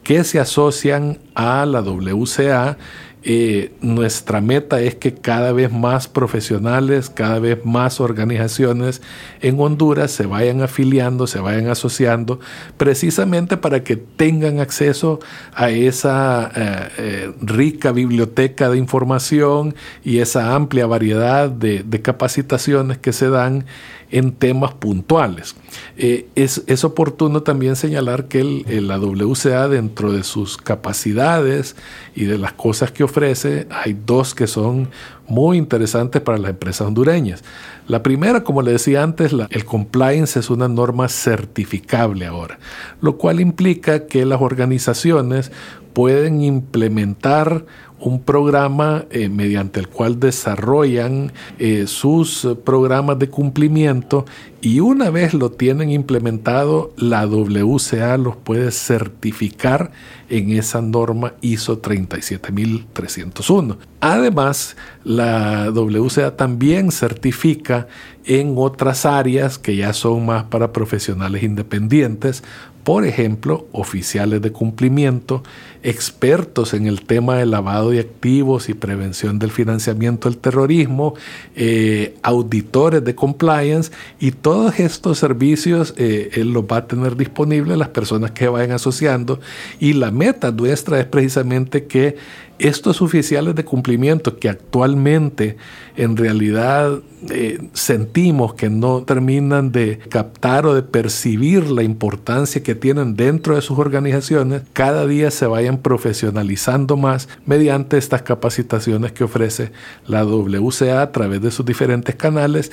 que 0.06 0.22
se 0.22 0.38
asocian 0.38 1.18
a 1.34 1.66
la 1.66 1.80
WCA 1.80 2.78
eh, 3.28 3.72
nuestra 3.80 4.40
meta 4.40 4.80
es 4.80 4.94
que 4.94 5.12
cada 5.12 5.50
vez 5.50 5.72
más 5.72 6.06
profesionales, 6.06 7.10
cada 7.10 7.40
vez 7.40 7.58
más 7.64 8.00
organizaciones 8.00 9.02
en 9.40 9.58
Honduras 9.58 10.12
se 10.12 10.26
vayan 10.26 10.62
afiliando, 10.62 11.26
se 11.26 11.40
vayan 11.40 11.66
asociando, 11.66 12.38
precisamente 12.76 13.56
para 13.56 13.82
que 13.82 13.96
tengan 13.96 14.60
acceso 14.60 15.18
a 15.54 15.70
esa 15.70 16.52
eh, 16.54 16.88
eh, 16.98 17.32
rica 17.40 17.90
biblioteca 17.90 18.70
de 18.70 18.78
información 18.78 19.74
y 20.04 20.18
esa 20.18 20.54
amplia 20.54 20.86
variedad 20.86 21.50
de, 21.50 21.82
de 21.82 22.02
capacitaciones 22.02 22.98
que 22.98 23.12
se 23.12 23.28
dan 23.28 23.64
en 24.10 24.32
temas 24.32 24.74
puntuales. 24.74 25.56
Eh, 25.96 26.28
es, 26.34 26.62
es, 26.66 26.84
oportuno 26.84 27.42
también 27.42 27.76
señalar 27.76 28.26
que 28.26 28.40
el, 28.40 28.86
la 28.86 28.98
WCA 28.98 29.68
dentro 29.68 30.12
de 30.12 30.22
sus 30.22 30.56
capacidades 30.56 31.76
y 32.14 32.24
de 32.24 32.38
las 32.38 32.52
cosas 32.52 32.92
que 32.92 33.04
ofrece, 33.04 33.66
hay 33.70 33.96
dos 34.06 34.34
que 34.34 34.46
son 34.46 34.88
muy 35.28 35.58
interesantes 35.58 36.22
para 36.22 36.38
las 36.38 36.50
empresas 36.50 36.86
hondureñas. 36.86 37.42
La 37.88 38.02
primera, 38.02 38.44
como 38.44 38.62
le 38.62 38.72
decía 38.72 39.02
antes, 39.02 39.32
el 39.50 39.64
compliance 39.64 40.38
es 40.38 40.50
una 40.50 40.68
norma 40.68 41.08
certificable 41.08 42.26
ahora, 42.26 42.58
lo 43.00 43.16
cual 43.16 43.40
implica 43.40 44.06
que 44.06 44.24
las 44.24 44.40
organizaciones 44.40 45.50
pueden 45.92 46.42
implementar 46.42 47.64
un 48.00 48.20
programa 48.20 49.06
eh, 49.10 49.28
mediante 49.28 49.80
el 49.80 49.88
cual 49.88 50.20
desarrollan 50.20 51.32
eh, 51.58 51.86
sus 51.86 52.46
programas 52.64 53.18
de 53.18 53.30
cumplimiento 53.30 54.26
y 54.66 54.80
una 54.80 55.10
vez 55.10 55.32
lo 55.32 55.52
tienen 55.52 55.92
implementado, 55.92 56.92
la 56.96 57.24
WCA 57.24 58.16
los 58.16 58.34
puede 58.34 58.72
certificar 58.72 59.92
en 60.28 60.50
esa 60.50 60.82
norma 60.82 61.34
ISO 61.40 61.78
37301. 61.78 63.78
Además, 64.00 64.76
la 65.04 65.70
WCA 65.70 66.34
también 66.34 66.90
certifica 66.90 67.86
en 68.24 68.54
otras 68.56 69.06
áreas 69.06 69.56
que 69.56 69.76
ya 69.76 69.92
son 69.92 70.26
más 70.26 70.42
para 70.42 70.72
profesionales 70.72 71.44
independientes, 71.44 72.42
por 72.86 73.04
ejemplo, 73.04 73.66
oficiales 73.72 74.40
de 74.42 74.52
cumplimiento, 74.52 75.42
expertos 75.82 76.72
en 76.72 76.86
el 76.86 77.04
tema 77.04 77.34
de 77.34 77.44
lavado 77.44 77.90
de 77.90 77.98
activos 77.98 78.68
y 78.68 78.74
prevención 78.74 79.40
del 79.40 79.50
financiamiento 79.50 80.28
del 80.28 80.38
terrorismo, 80.38 81.14
eh, 81.56 82.14
auditores 82.22 83.04
de 83.04 83.16
compliance 83.16 83.90
y 84.20 84.30
todos 84.56 84.80
estos 84.80 85.18
servicios 85.18 85.92
eh, 85.98 86.30
él 86.32 86.54
los 86.54 86.64
va 86.64 86.78
a 86.78 86.86
tener 86.86 87.14
disponibles 87.14 87.76
las 87.76 87.90
personas 87.90 88.30
que 88.30 88.48
vayan 88.48 88.72
asociando. 88.72 89.38
Y 89.80 89.92
la 89.92 90.10
meta 90.10 90.50
nuestra 90.50 90.98
es 90.98 91.04
precisamente 91.04 91.84
que 91.84 92.16
estos 92.58 93.02
oficiales 93.02 93.54
de 93.54 93.66
cumplimiento 93.66 94.38
que 94.38 94.48
actualmente 94.48 95.58
en 95.94 96.16
realidad 96.16 97.00
eh, 97.28 97.68
sentimos 97.74 98.54
que 98.54 98.70
no 98.70 99.02
terminan 99.02 99.72
de 99.72 99.98
captar 99.98 100.64
o 100.64 100.72
de 100.72 100.80
percibir 100.80 101.70
la 101.70 101.82
importancia 101.82 102.62
que 102.62 102.74
tienen 102.74 103.14
dentro 103.14 103.56
de 103.56 103.60
sus 103.60 103.78
organizaciones, 103.78 104.62
cada 104.72 105.06
día 105.06 105.30
se 105.30 105.44
vayan 105.44 105.76
profesionalizando 105.76 106.96
más 106.96 107.28
mediante 107.44 107.98
estas 107.98 108.22
capacitaciones 108.22 109.12
que 109.12 109.24
ofrece 109.24 109.70
la 110.06 110.24
WCA 110.24 111.02
a 111.02 111.12
través 111.12 111.42
de 111.42 111.50
sus 111.50 111.66
diferentes 111.66 112.14
canales 112.14 112.72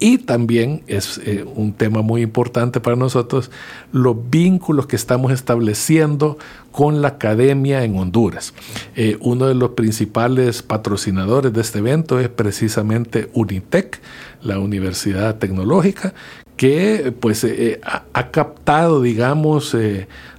y 0.00 0.16
también 0.16 0.82
es 0.86 1.20
eh, 1.24 1.44
un 1.54 1.74
tema 1.74 2.00
muy 2.00 2.22
importante 2.22 2.80
para 2.80 2.96
nosotros 2.96 3.50
los 3.92 4.16
vínculos 4.30 4.86
que 4.86 4.96
estamos 4.96 5.30
estableciendo 5.30 6.38
con 6.72 7.02
la 7.02 7.08
academia 7.08 7.84
en 7.84 7.98
Honduras. 7.98 8.54
Eh, 8.96 9.18
uno 9.20 9.46
de 9.46 9.54
los 9.54 9.70
principales 9.70 10.62
patrocinadores 10.62 11.52
de 11.52 11.60
este 11.60 11.80
evento 11.80 12.18
es 12.18 12.30
precisamente 12.30 13.28
Unitec, 13.34 14.00
la 14.42 14.58
Universidad 14.58 15.36
Tecnológica, 15.36 16.14
que 16.56 17.14
pues 17.20 17.44
eh, 17.44 17.80
ha, 17.84 18.30
captado, 18.30 19.02
digamos, 19.02 19.76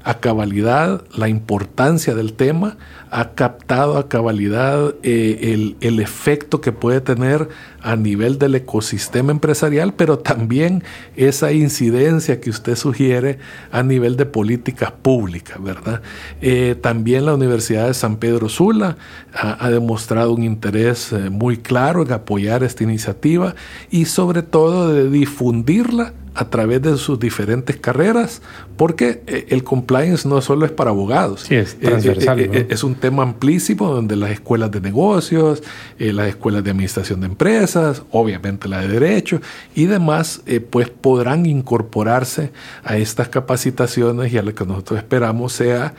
a 0.03 0.19
cabalidad 0.19 1.03
la 1.15 1.29
importancia 1.29 2.15
del 2.15 2.33
tema, 2.33 2.77
ha 3.11 3.31
captado 3.31 3.97
a 3.97 4.07
cabalidad 4.07 4.95
eh, 5.03 5.53
el, 5.53 5.75
el, 5.81 5.99
efecto 5.99 6.61
que 6.61 6.71
puede 6.71 7.01
tener 7.01 7.49
a 7.81 7.97
nivel 7.97 8.39
del 8.39 8.55
ecosistema 8.55 9.31
empresarial, 9.31 9.93
pero 9.93 10.17
también 10.19 10.83
esa 11.17 11.51
incidencia 11.51 12.39
que 12.39 12.49
usted 12.49 12.77
sugiere 12.77 13.37
a 13.69 13.83
nivel 13.83 14.15
de 14.15 14.25
políticas 14.25 14.91
públicas, 14.93 15.61
¿verdad? 15.61 16.01
Eh, 16.41 16.75
también 16.81 17.25
la 17.25 17.33
Universidad 17.33 17.87
de 17.87 17.93
San 17.93 18.15
Pedro 18.15 18.47
Sula 18.47 18.95
ha, 19.33 19.69
demostrado 19.69 20.31
un 20.31 20.43
interés 20.43 21.11
eh, 21.11 21.29
muy 21.29 21.57
claro 21.57 22.03
en 22.03 22.13
apoyar 22.13 22.63
esta 22.63 22.83
iniciativa 22.83 23.55
y 23.89 24.05
sobre 24.05 24.41
todo 24.41 24.93
de 24.93 25.09
difundirla 25.09 26.13
a 26.41 26.49
través 26.49 26.81
de 26.81 26.97
sus 26.97 27.19
diferentes 27.19 27.77
carreras, 27.77 28.41
porque 28.77 29.21
eh, 29.27 29.47
el 29.49 29.63
compliance 29.63 30.27
no 30.27 30.41
solo 30.41 30.65
es 30.65 30.71
para 30.71 30.89
abogados. 30.89 31.41
Sí, 31.41 31.55
es 31.55 31.79
transversal. 31.79 32.39
Es 32.39 32.83
un 32.83 32.95
tema 32.95 33.23
amplísimo 33.23 33.93
donde 33.93 34.15
las 34.15 34.31
escuelas 34.31 34.71
de 34.71 34.81
negocios, 34.81 35.63
las 35.97 36.27
escuelas 36.27 36.63
de 36.63 36.71
administración 36.71 37.21
de 37.21 37.27
empresas, 37.27 38.03
obviamente 38.11 38.67
la 38.67 38.81
de 38.81 38.87
derecho 38.87 39.39
y 39.75 39.85
demás, 39.85 40.41
pues 40.69 40.89
podrán 40.89 41.45
incorporarse 41.45 42.51
a 42.83 42.97
estas 42.97 43.29
capacitaciones 43.29 44.33
y 44.33 44.37
a 44.37 44.41
lo 44.41 44.53
que 44.53 44.65
nosotros 44.65 44.97
esperamos 44.99 45.53
sea 45.53 45.93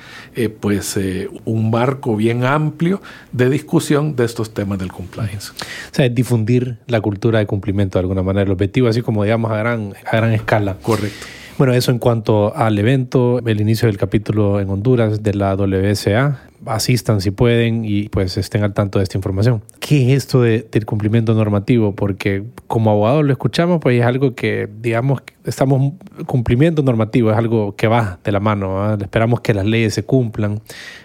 pues 0.61 0.99
un 1.45 1.71
marco 1.71 2.17
bien 2.17 2.45
amplio 2.45 3.01
de 3.31 3.49
discusión 3.49 4.17
de 4.17 4.25
estos 4.25 4.53
temas 4.55 4.79
del 4.79 4.93
compliance. 4.93 5.53
O 5.53 5.95
sea, 5.95 6.09
difundir 6.09 6.79
la 6.87 7.01
cultura 7.01 7.39
de 7.39 7.47
cumplimiento 7.47 7.99
de 7.99 8.01
alguna 8.01 8.23
manera, 8.23 8.45
el 8.45 8.53
objetivo, 8.53 8.89
así 8.89 9.03
como 9.03 9.25
digamos 9.25 9.51
a 9.53 9.57
gran, 9.57 9.95
a 10.11 10.17
gran 10.17 10.32
escala. 10.37 10.77
Correcto. 10.83 11.27
Bueno, 11.59 11.75
eso 11.75 11.91
en 11.91 11.99
cuanto 11.99 12.57
al 12.57 12.79
evento, 12.79 13.39
el 13.45 13.61
inicio 13.61 13.87
del 13.87 13.99
capítulo 13.99 14.61
en 14.61 14.71
Honduras 14.71 15.23
de 15.23 15.35
la 15.35 15.55
WSA 15.55 16.41
asistan 16.67 17.21
si 17.21 17.31
pueden 17.31 17.85
y 17.85 18.09
pues 18.09 18.37
estén 18.37 18.63
al 18.63 18.75
tanto 18.75 18.99
de 18.99 19.05
esta 19.05 19.19
información. 19.19 19.63
¿Qué 19.81 20.13
es 20.13 20.25
esto 20.25 20.43
de, 20.43 20.67
del 20.71 20.87
cumplimiento 20.87 21.35
normativo? 21.35 21.95
Porque 21.95 22.45
como 22.67 22.91
abogados 22.91 23.25
lo 23.25 23.33
escuchamos, 23.33 23.81
pues 23.81 24.01
es 24.01 24.07
algo 24.07 24.35
que, 24.35 24.69
digamos, 24.81 25.23
estamos 25.45 25.95
cumplimiento 26.27 26.83
normativo, 26.83 27.31
es 27.31 27.37
algo 27.37 27.75
que 27.77 27.89
va 27.89 28.19
de 28.23 28.33
la 28.33 28.41
mano, 28.41 28.95
esperamos 28.95 29.41
que 29.41 29.55
las 29.55 29.67
leyes 29.67 29.95
se 29.95 30.05
cumplan. 30.05 30.61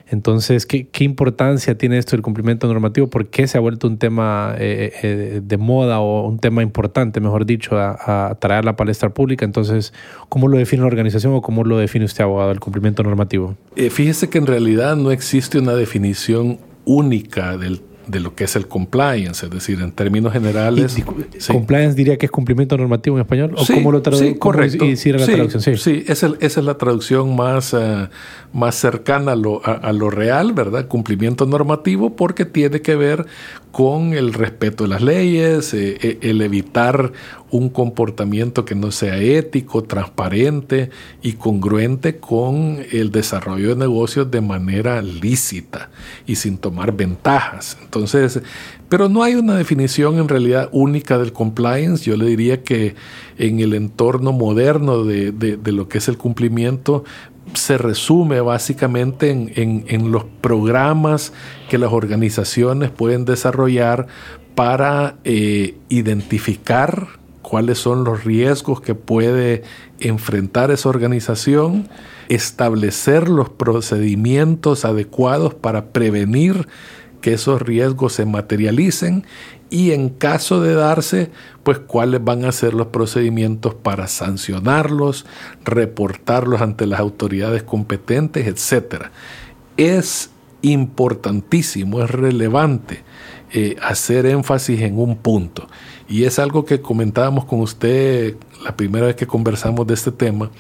Entonces, 0.10 0.66
¿qué, 0.66 0.88
¿qué, 0.88 1.04
importancia 1.04 1.78
tiene 1.78 1.98
esto 1.98 2.12
del 2.12 2.22
cumplimiento 2.22 2.68
normativo? 2.68 3.08
¿Por 3.08 3.28
qué 3.28 3.46
se 3.46 3.58
ha 3.58 3.62
vuelto 3.62 3.88
un 3.88 3.98
tema 3.98 4.56
eh, 4.58 4.94
eh, 5.04 5.42
de 5.44 5.58
moda 5.58 6.00
o 6.00 6.28
un 6.28 6.40
tema 6.40 6.64
importante, 6.64 7.20
mejor 7.20 7.46
dicho, 7.46 7.78
a, 7.78 8.30
a 8.30 8.36
traer 8.36 8.64
la 8.64 8.78
palestra 8.78 9.10
pública? 9.10 9.44
Entonces, 9.44 9.94
¿cómo 10.30 10.48
lo 10.48 10.58
define 10.58 10.82
la 10.82 10.88
organización 10.88 11.34
o 11.34 11.42
cómo 11.42 11.66
lo 11.66 11.78
define 11.78 12.06
usted, 12.06 12.24
abogado, 12.24 12.52
el 12.52 12.62
cumplimiento 12.62 13.04
normativo? 13.04 13.56
Eh, 13.76 13.90
fíjese 13.90 14.30
que 14.30 14.38
en 14.38 14.48
realidad 14.48 14.96
no 14.96 15.12
existe 15.12 15.47
una 15.56 15.74
definición 15.74 16.60
única 16.86 17.58
del 17.58 17.82
de 18.08 18.22
lo 18.22 18.36
que 18.36 18.46
es 18.46 18.56
el 18.56 18.68
compliance, 18.68 19.46
es 19.46 19.52
decir, 19.52 19.82
en 19.82 19.92
términos 19.92 20.34
generales. 20.34 20.96
¿Compliance 21.48 21.96
diría 21.96 22.18
que 22.18 22.26
es 22.26 22.32
cumplimiento 22.32 22.78
normativo 22.78 23.18
en 23.18 23.22
español? 23.22 23.54
¿O 23.58 23.66
cómo 23.66 23.92
lo 23.92 24.02
traduce? 24.02 24.38
correcto. 24.38 24.86
la 24.86 25.26
traducción? 25.26 25.62
Sí, 25.62 25.76
sí 25.78 26.04
esa, 26.08 26.32
es 26.40 26.58
la 26.58 26.78
traducción 26.78 27.36
más, 27.36 27.74
uh, 27.74 28.08
más 28.54 28.76
cercana 28.76 29.34
a 29.34 29.36
lo, 29.36 29.62
a, 29.66 29.92
lo, 29.92 30.10
real, 30.10 30.54
¿verdad? 30.54 30.88
Cumplimiento 30.88 31.46
normativo 31.46 32.16
porque 32.16 32.46
tiene 32.46 32.82
que 32.82 32.96
ver 32.96 33.26
con 33.72 34.14
el 34.14 34.34
respeto 34.34 34.86
de 34.86 34.90
las 34.90 35.02
leyes, 35.02 35.74
eh, 35.74 35.98
eh, 36.02 36.18
el 36.22 36.42
evitar 36.42 37.12
un 37.50 37.70
comportamiento 37.70 38.66
que 38.66 38.76
no 38.76 38.92
sea 38.92 39.18
ético, 39.18 39.84
transparente 39.84 40.90
y 41.22 41.34
congruente 41.34 42.18
con 42.18 42.80
el 42.92 43.12
desarrollo 43.12 43.70
de 43.70 43.76
negocios 43.76 44.30
de 44.30 44.42
manera 44.42 45.02
lícita 45.02 45.90
y 46.26 46.36
sin 46.36 46.58
tomar 46.58 46.92
ventajas. 46.92 47.78
Entonces, 47.82 48.42
pero 48.90 49.10
no 49.10 49.24
hay 49.24 49.36
una 49.36 49.56
definición 49.56 50.18
en 50.18 50.28
realidad 50.28 50.70
única 50.72 51.18
del 51.18 51.34
compliance. 51.34 52.06
Yo 52.06 52.18
le 52.18 52.26
diría 52.26 52.64
que 52.64 52.96
en 53.38 53.60
el 53.60 53.74
entorno 53.74 54.32
moderno 54.32 55.04
de, 55.04 55.32
de, 55.32 55.72
lo 55.72 55.88
que 55.88 56.00
es 56.00 56.08
el 56.08 56.18
cumplimiento, 56.18 57.04
se 57.54 57.78
resume 57.78 58.42
básicamente 58.42 59.30
en, 59.30 59.86
en, 59.88 60.12
los 60.12 60.26
programas 60.42 61.32
que 61.70 61.78
las 61.78 61.94
organizaciones 61.94 62.90
pueden 62.90 63.24
desarrollar 63.24 64.08
para 64.54 65.18
eh, 65.24 65.76
identificar 65.88 67.08
cuáles 67.48 67.78
son 67.78 68.04
los 68.04 68.26
riesgos 68.26 68.82
que 68.82 68.94
puede 68.94 69.64
enfrentar 70.02 70.70
esa 70.70 70.90
organización, 70.90 71.88
establecer 72.28 73.30
los 73.30 73.48
procedimientos 73.50 74.84
adecuados 74.84 75.54
para 75.54 75.94
prevenir 75.94 76.68
que 77.22 77.32
esos 77.32 77.62
riesgos 77.62 78.12
se 78.12 78.26
materialicen 78.26 79.26
y 79.70 79.92
en 79.92 80.10
caso 80.10 80.62
de 80.62 80.74
darse, 80.74 81.32
pues 81.64 81.80
cuáles 81.80 82.22
van 82.22 82.44
a 82.44 82.52
ser 82.52 82.74
los 82.74 82.88
procedimientos 82.88 83.76
para 83.76 84.08
sancionarlos, 84.08 85.26
reportarlos 85.64 86.60
ante 86.60 86.86
las 86.86 87.00
autoridades 87.00 87.64
competentes, 87.64 88.46
etc. 88.46 89.06
Es 89.78 90.32
importantísimo, 90.64 92.04
es 92.04 92.12
relevante 92.12 93.06
eh, 93.54 93.78
hacer 93.82 94.26
énfasis 94.26 94.82
en 94.82 95.00
un 95.00 95.16
punto. 95.16 95.70
Y 96.10 96.24
es 96.24 96.40
algo 96.40 96.66
que 96.66 96.82
comentábamos 96.82 97.46
con 97.46 97.60
usted 97.60 98.36
la 98.64 98.76
primera 98.76 99.08
vez 99.08 99.16
que 99.16 99.28
conversamos 99.28 99.86
de 99.88 99.94
este 99.94 100.12
tema, 100.12 100.52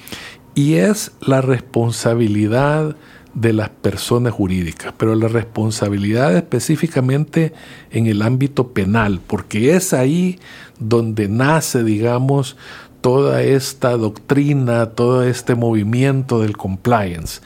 y 0.55 0.75
es 0.75 1.11
la 1.21 1.41
responsabilidad 1.41 2.95
de 3.33 3.53
las 3.53 3.69
personas 3.69 4.33
jurídicas, 4.33 4.93
pero 4.97 5.13
la 5.13 5.27
responsabilidad 5.27 6.35
específicamente 6.35 7.53
en 7.91 8.07
el 8.07 8.23
ámbito 8.23 8.69
penal, 8.69 9.21
porque 9.25 9.75
es 9.75 9.93
ahí 9.93 10.39
donde 10.79 11.27
nace, 11.27 11.83
digamos, 11.83 12.57
toda 13.01 13.43
esta 13.43 13.91
doctrina, 13.91 14.87
todo 14.87 15.23
este 15.23 15.53
movimiento 15.53 16.41
del 16.41 16.57
compliance. 16.57 17.41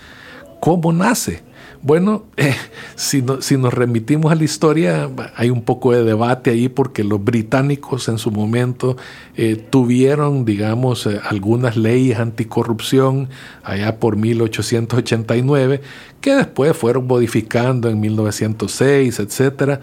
¿Cómo 0.62 0.94
nace? 0.94 1.44
Bueno, 1.84 2.26
eh, 2.38 2.54
si, 2.96 3.24
nos 3.24 3.74
remitimos 3.74 4.32
a 4.32 4.36
la 4.36 4.44
historia, 4.44 5.10
hay 5.36 5.50
un 5.50 5.64
poco 5.64 5.92
de 5.94 6.04
debate 6.04 6.52
ahí 6.52 6.70
porque 6.70 7.04
los 7.04 7.24
británicos 7.24 8.08
en 8.08 8.20
su 8.20 8.30
momento 8.30 8.98
eh, 9.36 9.56
tuvieron, 9.56 10.46
digamos, 10.46 11.08
eh, 11.08 11.20
algunas 11.28 11.78
leyes 11.78 12.20
anticorrupción 12.20 13.30
allá 13.64 14.00
por 14.00 14.16
1889, 14.16 15.82
que 16.22 16.36
después 16.36 16.78
fueron 16.78 17.08
modificando 17.08 17.90
en 17.90 18.00
1906, 18.00 19.20
etcétera. 19.20 19.82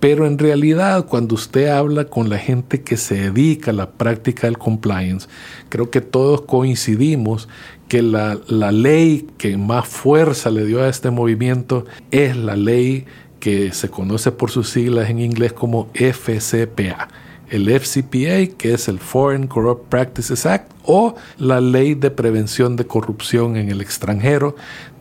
Pero 0.00 0.26
en 0.26 0.38
realidad, 0.38 1.06
cuando 1.06 1.34
usted 1.34 1.68
habla 1.68 2.04
con 2.04 2.28
la 2.28 2.38
gente 2.38 2.82
que 2.82 2.96
se 2.96 3.16
dedica 3.16 3.72
a 3.72 3.74
la 3.74 3.90
práctica 3.90 4.46
del 4.46 4.56
compliance, 4.56 5.28
creo 5.70 5.90
que 5.90 6.00
todos 6.00 6.42
coincidimos 6.42 7.48
que 7.88 8.02
la, 8.02 8.38
la, 8.46 8.70
ley 8.70 9.26
que 9.38 9.56
más 9.56 9.88
fuerza 9.88 10.50
le 10.50 10.64
dio 10.64 10.82
a 10.82 10.88
este 10.88 11.10
movimiento 11.10 11.86
es 12.10 12.36
la 12.36 12.54
ley 12.54 13.06
que 13.40 13.72
se 13.72 13.88
conoce 13.88 14.32
por 14.32 14.50
sus 14.50 14.68
siglas 14.68 15.10
en 15.10 15.20
inglés 15.20 15.52
como 15.52 15.88
FCPA. 15.94 17.08
El 17.50 17.68
FCPA, 17.68 18.54
que 18.58 18.74
es 18.74 18.88
el 18.88 18.98
Foreign 18.98 19.46
Corrupt 19.46 19.88
Practices 19.88 20.44
Act, 20.44 20.70
o 20.84 21.14
la 21.38 21.60
Ley 21.62 21.94
de 21.94 22.10
Prevención 22.10 22.76
de 22.76 22.86
Corrupción 22.86 23.56
en 23.56 23.70
el 23.70 23.80
extranjero 23.80 24.54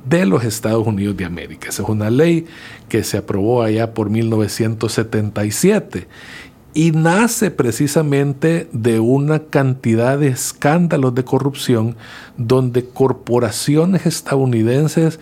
de 0.06 0.26
los 0.26 0.46
Estados 0.46 0.88
Unidos 0.88 1.18
de 1.18 1.26
América. 1.26 1.68
Esa 1.70 1.84
es 1.84 1.90
una 1.90 2.10
ley 2.10 2.46
que 2.88 3.04
se 3.04 3.18
aprobó 3.18 3.64
allá 3.64 3.94
por 3.94 4.10
1977 4.10 6.08
y 6.78 6.92
nace 6.92 7.50
precisamente 7.50 8.70
de 8.72 9.00
una 9.00 9.40
cantidad 9.46 10.20
de 10.20 10.28
escándalos 10.28 11.16
de 11.16 11.24
corrupción 11.24 11.96
donde 12.38 12.86
corporaciones 12.88 14.06
estadounidenses 14.06 15.20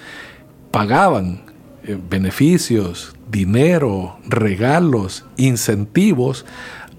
pagaban 0.70 1.44
eh, 1.86 1.98
beneficios, 2.10 3.16
dinero, 3.32 4.18
regalos, 4.28 5.24
incentivos 5.38 6.46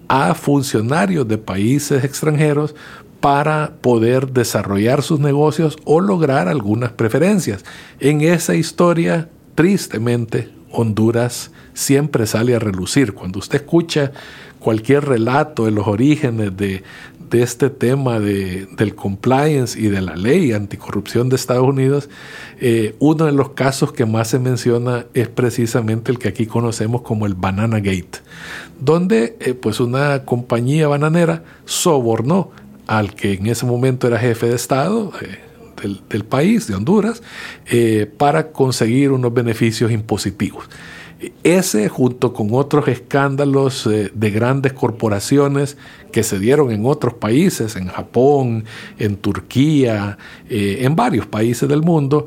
a 0.08 0.32
funcionarios 0.32 1.28
de 1.28 1.36
países 1.36 2.02
extranjeros 2.02 2.74
para 3.20 3.74
poder 3.82 4.32
desarrollar 4.32 5.02
sus 5.02 5.20
negocios 5.20 5.76
o 5.84 6.00
lograr 6.00 6.48
algunas 6.48 6.92
preferencias. 6.92 7.62
En 8.00 8.22
esa 8.22 8.54
historia, 8.54 9.28
tristemente, 9.54 10.55
Honduras 10.70 11.50
siempre 11.74 12.26
sale 12.26 12.54
a 12.54 12.58
relucir. 12.58 13.12
Cuando 13.12 13.38
usted 13.38 13.56
escucha 13.56 14.12
cualquier 14.58 15.04
relato 15.04 15.64
de 15.66 15.70
los 15.70 15.86
orígenes 15.86 16.56
de, 16.56 16.82
este 17.32 17.70
tema 17.70 18.18
de, 18.18 18.66
del 18.76 18.94
compliance 18.94 19.78
y 19.78 19.88
de 19.88 20.00
la 20.00 20.16
ley 20.16 20.52
anticorrupción 20.52 21.28
de 21.28 21.36
Estados 21.36 21.68
Unidos, 21.68 22.08
eh, 22.60 22.96
uno 22.98 23.26
de 23.26 23.32
los 23.32 23.50
casos 23.50 23.92
que 23.92 24.06
más 24.06 24.28
se 24.28 24.38
menciona 24.38 25.06
es 25.12 25.28
precisamente 25.28 26.10
el 26.10 26.18
que 26.18 26.28
aquí 26.28 26.46
conocemos 26.46 27.02
como 27.02 27.26
el 27.26 27.34
Banana 27.34 27.78
Gate, 27.78 28.20
donde 28.80 29.36
eh, 29.40 29.54
pues 29.54 29.80
una 29.80 30.24
compañía 30.24 30.88
bananera 30.88 31.44
sobornó 31.64 32.50
al 32.86 33.14
que 33.14 33.34
en 33.34 33.46
ese 33.46 33.66
momento 33.66 34.06
era 34.06 34.18
jefe 34.18 34.48
de 34.48 34.56
Estado, 34.56 35.12
eh, 35.20 35.45
del, 35.76 36.24
país, 36.24 36.66
de 36.66 36.74
Honduras, 36.74 37.22
para 38.16 38.52
conseguir 38.52 39.12
unos 39.12 39.32
beneficios 39.32 39.90
impositivos. 39.92 40.68
Ese, 41.42 41.88
junto 41.88 42.34
con 42.34 42.48
otros 42.52 42.88
escándalos 42.88 43.86
eh, 43.86 44.10
de 44.12 44.30
grandes 44.30 44.74
corporaciones 44.74 45.78
que 46.12 46.22
se 46.22 46.38
dieron 46.38 46.70
en 46.70 46.84
otros 46.84 47.14
países, 47.14 47.74
en 47.76 47.86
Japón, 47.86 48.64
en 48.98 49.16
Turquía, 49.16 50.18
eh, 50.50 50.80
en 50.82 50.94
varios 50.94 51.26
países 51.26 51.66
del 51.70 51.80
mundo, 51.80 52.26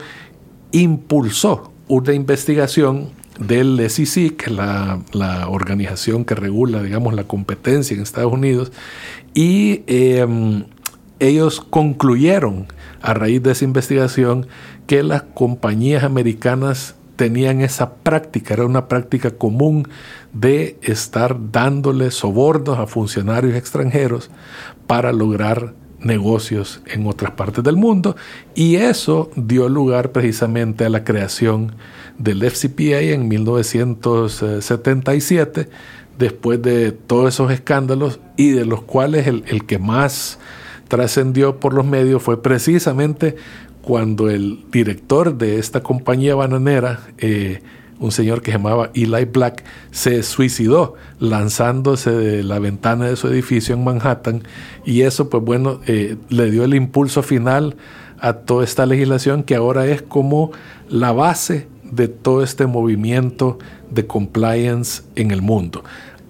impulsó 0.72 1.72
una 1.88 2.14
investigación 2.14 3.10
del 3.40 3.88
SEC, 3.92 4.36
que 4.36 4.46
es 4.48 4.52
la, 4.52 5.48
organización 5.50 6.26
que 6.26 6.34
regula, 6.34 6.82
digamos, 6.82 7.14
la 7.14 7.26
competencia 7.26 7.96
en 7.96 8.02
Estados 8.02 8.34
Unidos, 8.34 8.72
y 9.36 9.84
em, 9.86 10.64
ellos 11.20 11.62
concluyeron 11.62 12.66
a 13.02 13.14
raíz 13.14 13.44
de 13.44 13.52
esa 13.52 13.66
investigación 13.66 14.48
que 14.88 15.04
las 15.04 15.22
compañías 15.22 16.04
americanas 16.04 16.96
tenían 17.16 17.62
esa 17.62 17.96
práctica, 17.96 18.54
era 18.54 18.66
una 18.66 18.88
práctica 18.88 19.32
común 19.32 19.88
de 20.32 20.78
estar 20.82 21.36
dándole 21.52 22.12
sobornos 22.12 22.80
a 22.80 22.88
funcionarios 22.88 23.56
extranjeros 23.56 24.32
para 24.88 25.12
lograr 25.12 25.74
negocios 26.00 26.82
en 26.86 27.06
otras 27.08 27.32
partes 27.32 27.62
del 27.64 27.76
mundo. 27.76 28.16
Y 28.56 28.78
eso 28.78 29.30
dio 29.36 29.68
lugar 29.68 30.12
precisamente 30.12 30.86
a 30.86 30.90
la 30.90 31.04
creación 31.04 31.74
del 32.18 32.50
FCPA 32.50 33.02
en 33.02 33.28
1977 33.28 35.68
después 36.18 36.62
de 36.62 36.92
todos 36.92 37.34
esos 37.34 37.52
escándalos 37.52 38.20
y 38.36 38.52
de 38.52 38.66
los 38.66 38.84
cuales 38.84 39.26
el, 39.26 39.66
que 39.66 39.80
más 39.80 40.38
trascendió 40.90 41.60
por 41.60 41.74
los 41.74 41.86
medios 41.86 42.22
fue 42.22 42.42
precisamente 42.42 43.38
cuando 43.82 44.30
el 44.30 44.60
director 44.72 45.38
de 45.38 45.58
esta 45.58 45.82
compañía 45.82 46.36
bananera, 46.36 47.00
eh, 47.18 47.62
un 48.00 48.12
señor 48.12 48.42
que 48.42 48.52
se 48.52 48.58
llamaba 48.58 48.92
Eli 48.94 49.26
Black, 49.26 49.64
se 49.92 50.22
suicidó 50.24 50.96
lanzándose 51.20 52.12
de 52.12 52.44
la 52.44 52.60
ventana 52.60 53.08
de 53.08 53.16
su 53.16 53.28
edificio 53.28 53.76
en 53.76 53.84
Manhattan 53.84 54.44
y 54.86 55.02
eso 55.02 55.30
pues 55.30 55.44
bueno 55.44 55.80
eh, 55.88 56.18
le 56.30 56.52
dio 56.52 56.64
el 56.64 56.74
impulso 56.76 57.24
final 57.24 57.76
a 58.20 58.34
toda 58.34 58.64
esta 58.64 58.86
legislación 58.86 59.44
que 59.44 59.56
ahora 59.56 59.86
es 59.86 60.02
como 60.02 60.52
la 60.90 61.12
base 61.12 61.68
de 61.84 62.08
todo 62.08 62.44
este 62.44 62.68
movimiento 62.68 63.60
de 63.90 64.06
compliance 64.06 65.04
en 65.16 65.32
el 65.32 65.42
mundo. 65.42 65.84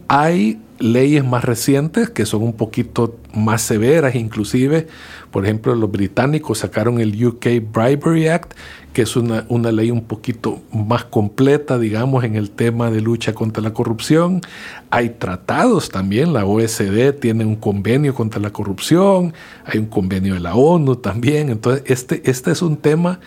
Hay 0.07 0.59
leyes 0.79 1.25
más 1.25 1.43
recientes 1.43 2.09
que 2.09 2.25
son 2.25 2.43
un 2.43 2.53
poquito 2.53 3.18
más 3.33 3.61
severas, 3.61 4.15
inclusive, 4.15 4.87
por 5.31 5.45
ejemplo, 5.45 5.75
los 5.75 5.91
británicos 5.91 6.59
sacaron 6.59 6.99
el 6.99 7.25
UK 7.25 7.47
Bribery 7.71 8.27
Act, 8.27 8.53
que 8.93 9.03
es 9.03 9.15
una, 9.15 9.45
una, 9.49 9.71
ley 9.71 9.91
un 9.91 10.03
poquito 10.03 10.61
más 10.73 11.05
completa, 11.05 11.77
digamos, 11.77 12.23
en 12.23 12.35
el 12.35 12.49
tema 12.49 12.89
de 12.89 13.01
lucha 13.01 13.33
contra 13.33 13.61
la 13.61 13.73
corrupción. 13.73 14.41
Hay 14.89 15.09
tratados 15.11 15.89
también, 15.89 16.33
la 16.33 16.45
OSD 16.45 17.13
tiene 17.19 17.45
un 17.45 17.55
convenio 17.55 18.15
contra 18.15 18.41
la 18.41 18.51
corrupción, 18.51 19.33
hay 19.65 19.79
un 19.79 19.85
convenio 19.85 20.33
de 20.33 20.39
la 20.39 20.55
ONU 20.55 20.95
también. 20.95 21.49
Entonces, 21.49 21.83
este, 21.85 22.21
este 22.29 22.51
es 22.51 22.61
un 22.61 22.77
tema 22.77 23.19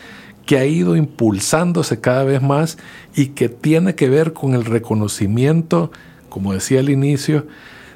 que 0.46 0.58
ha 0.58 0.64
ido 0.64 0.96
impulsándose 0.96 2.00
cada 2.00 2.24
vez 2.24 2.42
más 2.42 2.76
y 3.14 3.26
que 3.26 3.48
tiene 3.48 3.94
que 3.94 4.08
ver 4.08 4.32
con 4.32 4.54
el 4.54 4.64
reconocimiento 4.64 5.92
como 6.32 6.54
decía 6.54 6.80
al 6.80 6.88
inicio, 6.88 7.46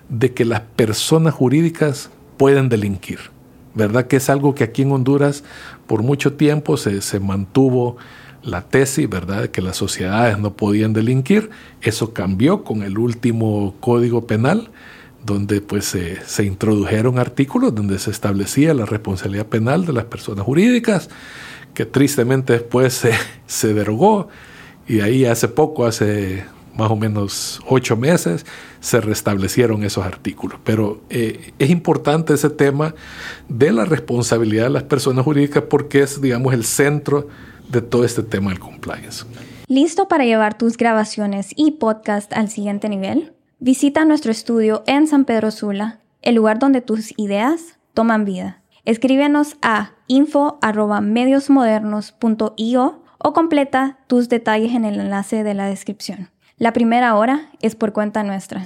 de 0.09 0.33
que 0.33 0.45
las 0.45 0.61
personas 0.61 1.35
jurídicas 1.35 2.11
pueden 2.37 2.69
delinquir. 2.69 3.19
¿Verdad? 3.75 4.07
Que 4.07 4.17
es 4.17 4.31
algo 4.31 4.55
que 4.55 4.65
aquí 4.65 4.83
en 4.83 4.93
Honduras 4.93 5.45
por 5.87 6.03
mucho 6.03 6.33
tiempo 6.33 6.79
se, 6.79 7.21
mantuvo 7.21 7.99
la 8.43 8.63
tesis, 8.63 9.09
¿verdad?, 9.09 9.43
de 9.43 9.51
que 9.51 9.61
las 9.61 9.77
sociedades 9.77 10.39
no 10.39 10.55
podían 10.55 10.95
delinquir. 10.95 11.51
Eso 11.83 12.15
cambió 12.15 12.65
con 12.65 12.83
el 12.83 12.97
último 12.97 13.75
código 13.81 14.27
penal, 14.27 14.71
donde 15.27 15.61
pues 15.61 15.95
se 16.25 16.45
introdujeron 16.45 17.19
artículos 17.19 17.75
donde 17.75 17.99
se 17.99 18.11
establecía 18.11 18.73
la 18.73 18.87
responsabilidad 18.87 19.47
penal 19.47 19.85
de 19.85 19.93
las 19.93 20.05
personas 20.05 20.47
jurídicas, 20.47 21.11
que 21.75 21.85
tristemente 21.85 22.55
después 22.55 22.95
se, 22.95 23.13
se 23.47 23.75
derogó. 23.75 24.29
Y 24.89 25.01
ahí 25.01 25.27
hace 25.27 25.49
poco, 25.49 25.85
hace 25.85 26.45
más 26.77 26.91
o 26.91 26.97
menos 26.97 27.61
ocho 27.69 27.97
meses, 27.97 28.47
se 28.81 29.01
restablecieron 29.01 29.83
esos 29.83 30.05
artículos. 30.05 30.59
Pero 30.65 31.03
eh, 31.11 31.53
es 31.59 31.71
importante 31.71 32.35
ese 32.35 32.51
tema 32.51 32.95
de 33.49 33.73
la 33.73 33.85
responsabilidad 33.85 34.65
de 34.65 34.71
las 34.71 34.85
personas 34.85 35.25
jurídicas 35.25 35.65
porque 35.69 36.03
es, 36.03 36.21
digamos, 36.21 36.55
el 36.55 36.65
centro 36.65 37.29
de 37.69 37.83
todo 37.83 38.05
este 38.05 38.23
tema 38.23 38.51
del 38.51 38.61
compliance. 38.61 39.25
¿Listo 39.69 40.07
para 40.07 40.25
llevar 40.25 40.57
tus 40.57 40.77
grabaciones 40.77 41.51
y 41.57 41.73
podcast 41.73 42.33
al 42.33 42.49
siguiente 42.49 42.89
nivel? 42.89 43.33
Visita 43.59 44.05
nuestro 44.05 44.31
estudio 44.31 44.85
en 44.87 45.09
San 45.09 45.25
Pedro 45.25 45.51
Sula, 45.51 46.01
el 46.23 46.37
lugar 46.37 46.59
donde 46.59 46.83
tus 46.83 47.13
ideas 47.17 47.79
toman 47.95 48.25
vida. 48.25 48.63
Escríbenos 48.85 49.57
a 49.63 49.95
info.mediosmodernos.io 50.07 53.03
o 53.19 53.33
completa 53.33 53.99
tus 54.07 54.29
detalles 54.29 54.75
en 54.75 54.85
el 54.85 55.01
enlace 55.01 55.43
de 55.43 55.55
la 55.55 55.67
descripción. 55.67 56.31
La 56.59 56.73
primera 56.73 57.15
hora 57.17 57.51
es 57.61 57.75
por 57.75 57.93
cuenta 57.93 58.23
nuestra. 58.23 58.65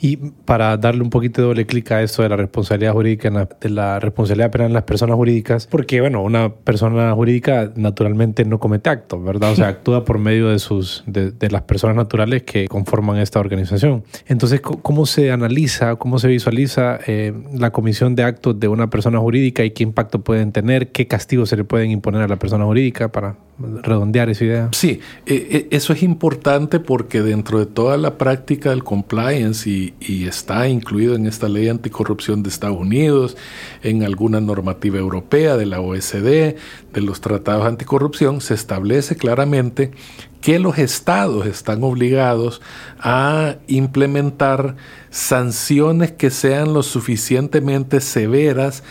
Y 0.00 0.16
para 0.16 0.76
darle 0.76 1.02
un 1.02 1.10
poquito 1.10 1.42
de 1.42 1.48
doble 1.48 1.66
clic 1.66 1.90
a 1.92 2.02
eso 2.02 2.22
de 2.22 2.28
la 2.28 2.36
responsabilidad 2.36 2.92
jurídica, 2.92 3.48
de 3.60 3.70
la 3.70 3.98
responsabilidad 4.00 4.50
penal 4.50 4.68
en 4.68 4.74
las 4.74 4.84
personas 4.84 5.16
jurídicas, 5.16 5.66
porque, 5.66 6.00
bueno, 6.00 6.22
una 6.22 6.52
persona 6.52 7.12
jurídica 7.12 7.72
naturalmente 7.76 8.44
no 8.44 8.58
comete 8.58 8.90
actos, 8.90 9.22
¿verdad? 9.24 9.52
O 9.52 9.56
sea, 9.56 9.68
actúa 9.76 10.04
por 10.04 10.18
medio 10.18 10.48
de, 10.48 10.58
sus, 10.58 11.04
de, 11.06 11.32
las 11.50 11.62
personas 11.62 11.96
naturales 11.96 12.42
que 12.42 12.66
conforman 12.68 13.18
esta 13.18 13.40
organización. 13.40 14.04
Entonces, 14.26 14.60
¿cómo 14.60 15.06
se 15.06 15.30
analiza, 15.30 15.96
cómo 15.96 16.18
se 16.18 16.28
visualiza 16.28 16.98
eh, 17.06 17.32
la 17.54 17.70
comisión 17.70 18.14
de 18.14 18.24
actos 18.24 18.58
de 18.58 18.68
una 18.68 18.90
persona 18.90 19.18
jurídica 19.18 19.64
y 19.64 19.70
qué 19.70 19.82
impacto 19.82 20.20
pueden 20.20 20.52
tener, 20.52 20.92
qué 20.92 21.06
castigos 21.06 21.48
se 21.48 21.56
le 21.56 21.64
pueden 21.64 21.90
imponer 21.90 22.22
a 22.22 22.28
la 22.28 22.36
persona 22.36 22.64
jurídica 22.64 23.10
para 23.10 23.36
redondear 23.58 24.28
esa 24.28 24.44
idea? 24.44 24.68
Sí, 24.72 25.00
eh, 25.26 25.48
eh, 25.50 25.68
eso 25.70 25.92
es 25.92 26.02
importante 26.02 26.80
porque 26.80 27.22
dentro 27.22 27.58
de 27.58 27.66
toda 27.66 27.96
la 27.96 28.18
práctica 28.18 28.70
del 28.70 28.84
compliance 28.84 29.68
y 29.68 29.85
y, 30.00 30.26
está 30.26 30.68
incluido 30.68 31.14
en 31.14 31.26
esta 31.26 31.48
ley 31.48 31.68
anticorrupción 31.68 32.42
de 32.42 32.48
Estados 32.48 32.78
Unidos, 32.78 33.36
en 33.82 34.02
alguna 34.02 34.40
normativa 34.40 34.98
europea 34.98 35.56
de 35.56 35.66
la 35.66 35.80
OSD, 35.80 36.56
de 36.92 37.00
los 37.00 37.20
tratados 37.20 37.66
anticorrupción, 37.66 38.40
se 38.40 38.54
establece 38.54 39.16
claramente 39.16 39.92
que 40.40 40.58
los 40.58 40.78
estados 40.78 41.46
están 41.46 41.82
obligados 41.82 42.62
a 42.98 43.56
implementar 43.66 44.76
sanciones 45.10 46.12
que 46.12 46.30
sean 46.30 46.72
lo 46.72 46.82
suficientemente 46.82 48.00
severas 48.00 48.82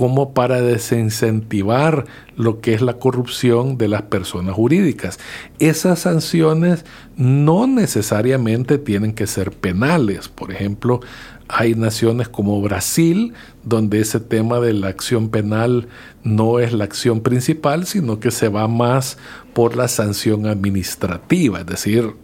como 0.00 0.32
para 0.32 0.62
desincentivar 0.62 2.06
lo 2.34 2.62
que 2.62 2.72
es 2.72 2.80
la 2.80 2.94
corrupción 2.94 3.76
de 3.76 3.86
las 3.86 4.00
personas 4.00 4.54
jurídicas. 4.54 5.18
Esas 5.58 5.98
sanciones 5.98 6.86
no 7.18 7.66
necesariamente 7.66 8.78
tienen 8.78 9.12
que 9.12 9.26
ser 9.26 9.50
penales. 9.50 10.28
Por 10.28 10.52
ejemplo, 10.52 11.00
hay 11.48 11.74
naciones 11.74 12.30
como 12.30 12.62
Brasil, 12.62 13.34
donde 13.62 14.00
ese 14.00 14.20
tema 14.20 14.60
de 14.60 14.72
la 14.72 14.88
acción 14.88 15.28
penal 15.28 15.88
no 16.22 16.58
es 16.58 16.72
la 16.72 16.84
acción 16.84 17.20
principal, 17.20 17.86
sino 17.86 18.20
que 18.20 18.30
se 18.30 18.48
va 18.48 18.68
más 18.68 19.18
por 19.54 19.76
la 19.76 19.88
sanción 19.88 20.46
administrativa, 20.46 21.60
es 21.60 21.66
decir, 21.66 22.14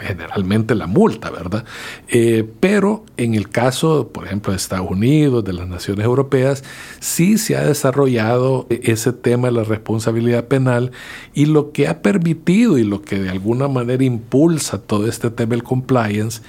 generalmente 0.00 0.74
la 0.74 0.86
multa, 0.86 1.30
¿verdad? 1.30 1.64
Eh, 2.08 2.48
pero 2.60 3.04
en 3.16 3.34
el 3.34 3.48
caso, 3.48 4.10
por 4.12 4.26
ejemplo, 4.26 4.52
de 4.52 4.58
Estados 4.58 4.90
Unidos, 4.90 5.44
de 5.44 5.52
las 5.52 5.68
naciones 5.68 6.04
europeas, 6.04 6.62
sí 7.00 7.38
se 7.38 7.56
ha 7.56 7.64
desarrollado 7.64 8.66
ese 8.70 9.12
tema 9.12 9.48
de 9.48 9.54
la 9.54 9.64
responsabilidad 9.64 10.46
penal 10.46 10.92
y 11.34 11.46
lo 11.46 11.72
que 11.72 11.88
ha 11.88 12.02
permitido 12.02 12.78
y 12.78 12.84
lo 12.84 13.02
que 13.02 13.18
de 13.18 13.30
alguna 13.30 13.68
manera 13.68 14.04
impulsa 14.04 14.78
todo 14.78 15.08
este 15.08 15.30
tema 15.30 15.50
del 15.50 15.62
compliance 15.62 16.42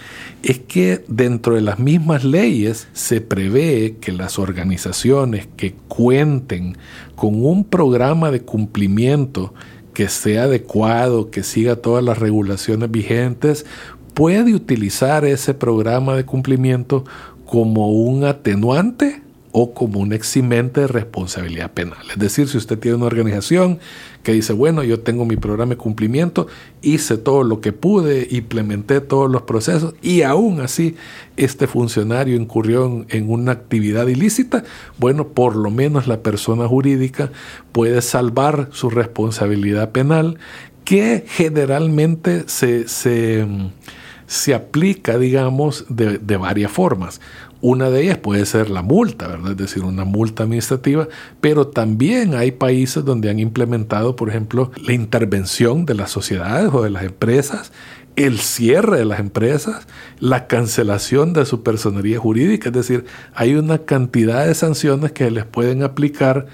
es 0.44 0.60
que 0.60 1.04
dentro 1.08 1.56
de 1.56 1.62
las 1.62 1.80
mismas 1.80 2.24
leyes 2.24 2.88
se 2.94 3.22
prevé 3.22 3.98
que 4.00 4.12
organizaciones 4.40 5.48
que 5.58 5.74
cuenten 5.88 6.78
con 7.16 7.44
un 7.46 7.64
programa 7.64 8.32
de 8.32 8.42
cumplimiento 8.42 9.54
que 9.94 10.10
sea 10.10 10.44
adecuado, 10.44 11.32
que 11.32 11.44
siga 11.44 11.76
todas 11.76 12.04
las 12.04 12.20
regulaciones 12.20 12.92
vigentes, 12.92 13.66
puede 14.14 14.54
utilizar 14.54 15.26
ese 15.26 15.54
programa 15.54 16.16
de 16.16 16.26
cumplimiento 16.26 17.04
como 17.46 17.92
un 17.92 18.24
atenuante 18.24 19.22
o 19.52 19.74
como 19.74 20.00
un 20.00 20.14
eximente 20.14 20.82
de 20.82 20.88
responsabilidad 20.88 21.72
penal. 21.72 22.00
Es 22.12 22.20
decir, 22.20 22.48
si 22.48 22.58
usted 22.58 22.78
tiene 22.78 22.98
una 22.98 23.06
organización 23.06 23.80
que 24.24 24.34
dice, 24.34 24.54
bueno, 24.54 24.84
yo 24.84 25.00
tengo 25.00 25.26
mi 25.26 25.38
programa 25.38 25.72
de 25.72 25.78
cumplimiento, 25.78 26.48
hice 26.82 27.18
todo 27.18 27.44
lo 27.44 27.62
que 27.62 27.72
pude, 27.72 28.28
implementé 28.30 29.00
todos 29.00 29.32
los 29.32 29.44
procesos 29.44 29.96
y 30.02 30.22
aún 30.24 30.60
así 30.60 30.96
este 31.38 31.66
funcionario 31.66 32.36
incurrió 32.36 33.06
en, 33.10 33.30
una 33.30 33.54
actividad 33.54 34.08
ilícita, 34.08 34.64
bueno, 34.98 35.30
por 35.30 35.56
lo 35.56 35.72
menos 35.72 36.08
la 36.08 36.22
persona 36.22 36.68
jurídica 36.68 37.32
puede 37.72 38.02
salvar 38.02 38.70
su 38.74 38.90
responsabilidad 38.90 39.92
penal 39.92 40.38
que 40.84 41.26
generalmente 41.28 42.44
se, 42.48 42.88
se, 42.88 44.54
aplica, 44.54 45.18
digamos, 45.18 45.86
de, 45.90 46.18
de 46.18 46.38
varias 46.38 46.72
formas. 46.72 47.20
Una 47.62 47.90
de 47.90 48.04
ellas 48.04 48.18
puede 48.18 48.46
ser 48.46 48.70
la 48.70 48.82
multa, 48.82 49.28
¿verdad? 49.28 49.52
Es 49.52 49.58
decir, 49.58 49.84
una 49.84 50.06
multa 50.06 50.44
administrativa, 50.44 51.08
pero 51.42 51.68
también 51.68 52.36
hay 52.36 52.52
países 52.52 53.04
donde 53.04 53.30
han 53.30 53.40
implementado, 53.40 54.16
por 54.16 54.30
ejemplo, 54.30 54.72
la 54.86 54.94
intervención 54.94 55.86
de 55.86 55.96
las 55.96 56.12
sociedades 56.12 56.72
o 56.74 56.84
de 56.84 56.90
las 56.90 57.04
empresas 57.04 57.72
el 58.18 58.40
cierre 58.40 58.98
de 58.98 59.06
las 59.06 59.20
empresas, 59.20 59.88
la 60.20 60.48
cancelación 60.48 61.34
de 61.34 61.46
su 61.46 61.62
personería 61.62 62.18
jurídica, 62.18 62.70
es 62.70 62.74
decir, 62.74 63.06
hay 63.36 63.54
una 63.54 63.78
cantidad 63.78 64.48
de 64.48 64.56
sanciones 64.56 65.12
que 65.12 65.30
les 65.30 65.46
pueden 65.46 65.84
aplicar 65.84 66.48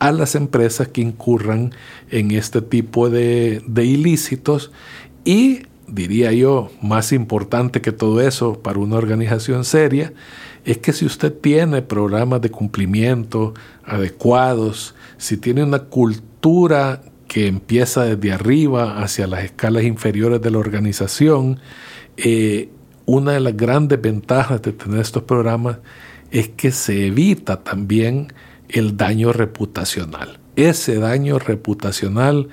a 0.00 0.10
las 0.10 0.34
empresas 0.34 0.88
que 0.88 1.02
incurran 1.02 1.72
en 2.10 2.32
este 2.32 2.60
tipo 2.62 3.10
de, 3.10 3.62
de 3.64 3.84
ilícitos 3.84 4.72
y 5.24 5.62
diría 5.86 6.32
yo, 6.32 6.70
más 6.82 7.12
importante 7.12 7.80
que 7.80 7.92
todo 7.92 8.20
eso 8.20 8.62
para 8.62 8.78
una 8.78 8.96
organización 8.96 9.64
seria, 9.64 10.12
es 10.64 10.78
que 10.78 10.92
si 10.92 11.04
usted 11.04 11.32
tiene 11.32 11.82
programas 11.82 12.40
de 12.40 12.50
cumplimiento 12.50 13.54
adecuados, 13.84 14.94
si 15.18 15.36
tiene 15.36 15.62
una 15.62 15.80
cultura 15.80 17.02
que 17.28 17.46
empieza 17.46 18.04
desde 18.04 18.32
arriba 18.32 19.02
hacia 19.02 19.26
las 19.26 19.44
escalas 19.44 19.84
inferiores 19.84 20.40
de 20.40 20.50
la 20.50 20.58
organización, 20.58 21.60
eh, 22.16 22.70
una 23.06 23.32
de 23.32 23.40
las 23.40 23.56
grandes 23.56 24.00
ventajas 24.00 24.62
de 24.62 24.72
tener 24.72 25.00
estos 25.00 25.24
programas 25.24 25.78
es 26.30 26.48
que 26.48 26.70
se 26.70 27.06
evita 27.06 27.62
también 27.62 28.32
el 28.68 28.96
daño 28.96 29.32
reputacional. 29.32 30.38
Ese 30.56 30.96
daño 30.98 31.38
reputacional 31.38 32.48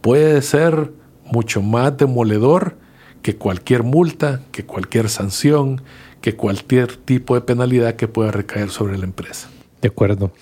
puede 0.00 0.42
ser 0.42 0.92
mucho 1.32 1.62
más 1.62 1.96
demoledor 1.96 2.76
que 3.22 3.36
cualquier 3.36 3.82
multa, 3.82 4.42
que 4.52 4.64
cualquier 4.64 5.08
sanción, 5.08 5.82
que 6.20 6.36
cualquier 6.36 6.96
tipo 6.96 7.34
de 7.34 7.40
penalidad 7.40 7.96
que 7.96 8.08
pueda 8.08 8.30
recaer 8.30 8.70
sobre 8.70 8.98
la 8.98 9.04
empresa. 9.04 9.48
De 9.80 9.88
acuerdo. 9.88 10.32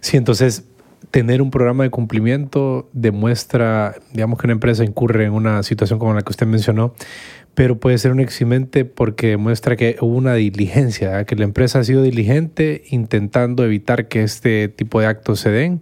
Sí, 0.00 0.16
entonces 0.16 0.64
tener 1.10 1.42
un 1.42 1.50
programa 1.50 1.84
de 1.84 1.90
cumplimiento 1.90 2.88
demuestra, 2.92 3.96
digamos 4.12 4.38
que 4.38 4.46
una 4.46 4.52
empresa 4.52 4.84
incurre 4.84 5.24
en 5.24 5.32
una 5.32 5.62
situación 5.62 5.98
como 5.98 6.14
la 6.14 6.22
que 6.22 6.30
usted 6.30 6.46
mencionó, 6.46 6.94
pero 7.54 7.78
puede 7.78 7.98
ser 7.98 8.12
un 8.12 8.20
eximente 8.20 8.84
porque 8.84 9.28
demuestra 9.28 9.76
que 9.76 9.96
hubo 10.00 10.14
una 10.14 10.34
diligencia, 10.34 11.24
que 11.24 11.34
la 11.34 11.44
empresa 11.44 11.80
ha 11.80 11.84
sido 11.84 12.02
diligente 12.02 12.84
intentando 12.90 13.64
evitar 13.64 14.08
que 14.08 14.22
este 14.22 14.68
tipo 14.68 15.00
de 15.00 15.06
actos 15.06 15.40
se 15.40 15.50
den. 15.50 15.80